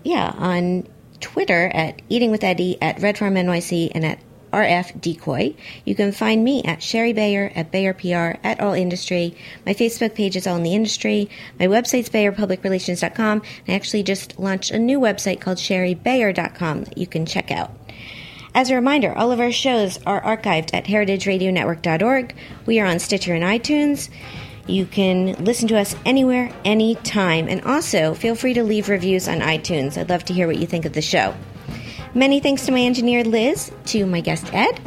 yeah, 0.04 0.34
on 0.38 0.88
Twitter 1.20 1.72
at 1.74 2.02
Eating 2.08 2.32
with 2.32 2.44
Eddie, 2.44 2.82
at 2.82 3.02
Red 3.02 3.18
Farm 3.18 3.34
NYC, 3.34 3.92
and 3.94 4.06
at 4.06 4.20
RF 4.56 5.02
Decoy. 5.02 5.54
You 5.84 5.96
can 5.96 6.14
find 6.14 6.44
me 6.44 6.64
at 6.64 6.82
Shari 6.82 7.12
Bayer 7.12 7.52
at 7.56 7.72
Bayer 7.72 7.94
PR 7.94 8.40
at 8.42 8.62
All 8.62 8.74
Industry. 8.74 9.36
My 9.66 9.74
Facebook 9.74 10.16
page 10.16 10.38
is 10.38 10.48
All 10.48 10.56
in 10.56 10.64
the 10.64 10.74
Industry. 10.74 11.30
My 11.60 11.68
website's 11.68 12.10
BayerPublicRelations.com. 12.10 13.42
I 13.68 13.74
actually 13.74 14.04
just 14.04 14.40
launched 14.40 14.72
a 14.72 14.80
new 14.80 15.00
website 15.00 15.42
called 15.42 15.58
ShariBayer.com 15.58 16.86
that 16.86 16.98
you 16.98 17.06
can 17.06 17.26
check 17.26 17.52
out. 17.52 17.72
As 18.54 18.70
a 18.70 18.76
reminder, 18.76 19.14
all 19.14 19.34
of 19.34 19.42
our 19.42 19.52
shows 19.52 20.00
are 20.06 20.22
archived 20.22 20.74
at 20.74 20.86
heritageradionetwork.org. 20.86 22.34
We 22.66 22.80
are 22.80 22.86
on 22.86 23.00
Stitcher 23.00 23.34
and 23.34 23.44
iTunes. 23.44 24.10
You 24.68 24.86
can 24.86 25.34
listen 25.44 25.68
to 25.68 25.78
us 25.78 25.96
anywhere, 26.06 26.50
anytime, 26.64 27.50
and 27.50 27.62
also 27.66 28.14
feel 28.14 28.36
free 28.36 28.54
to 28.54 28.64
leave 28.64 28.88
reviews 28.88 29.28
on 29.28 29.40
iTunes. 29.40 29.98
I'd 29.98 30.10
love 30.10 30.24
to 30.26 30.34
hear 30.34 30.48
what 30.48 30.58
you 30.58 30.66
think 30.66 30.86
of 30.86 30.94
the 30.94 31.02
show. 31.02 31.36
Many 32.16 32.40
thanks 32.40 32.66
to 32.66 32.72
my 32.72 32.80
engineer 32.80 33.26
Liz, 33.26 33.74
to 33.88 34.06
my 34.06 34.22
guest 34.22 34.50
Ed, 34.54 34.80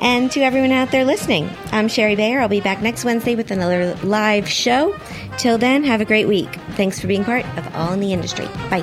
and 0.00 0.30
to 0.30 0.42
everyone 0.42 0.70
out 0.70 0.92
there 0.92 1.04
listening. 1.04 1.50
I'm 1.72 1.88
Shari 1.88 2.14
Bayer. 2.14 2.40
I'll 2.40 2.48
be 2.48 2.60
back 2.60 2.80
next 2.80 3.04
Wednesday 3.04 3.34
with 3.34 3.50
another 3.50 3.96
live 4.04 4.48
show. 4.48 4.96
Till 5.38 5.58
then, 5.58 5.82
have 5.82 6.00
a 6.00 6.04
great 6.04 6.28
week. 6.28 6.48
Thanks 6.76 7.00
for 7.00 7.08
being 7.08 7.24
part 7.24 7.44
of 7.58 7.74
All 7.74 7.92
in 7.92 7.98
the 7.98 8.12
Industry. 8.12 8.46
Bye. 8.70 8.82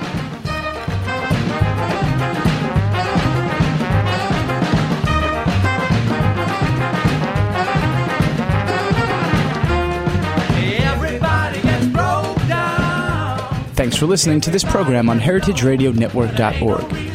Thanks 13.76 13.96
for 13.96 14.06
listening 14.06 14.42
to 14.42 14.50
this 14.50 14.66
program 14.66 15.10
on 15.10 15.20
heritageradionetwork.org. 15.22 17.15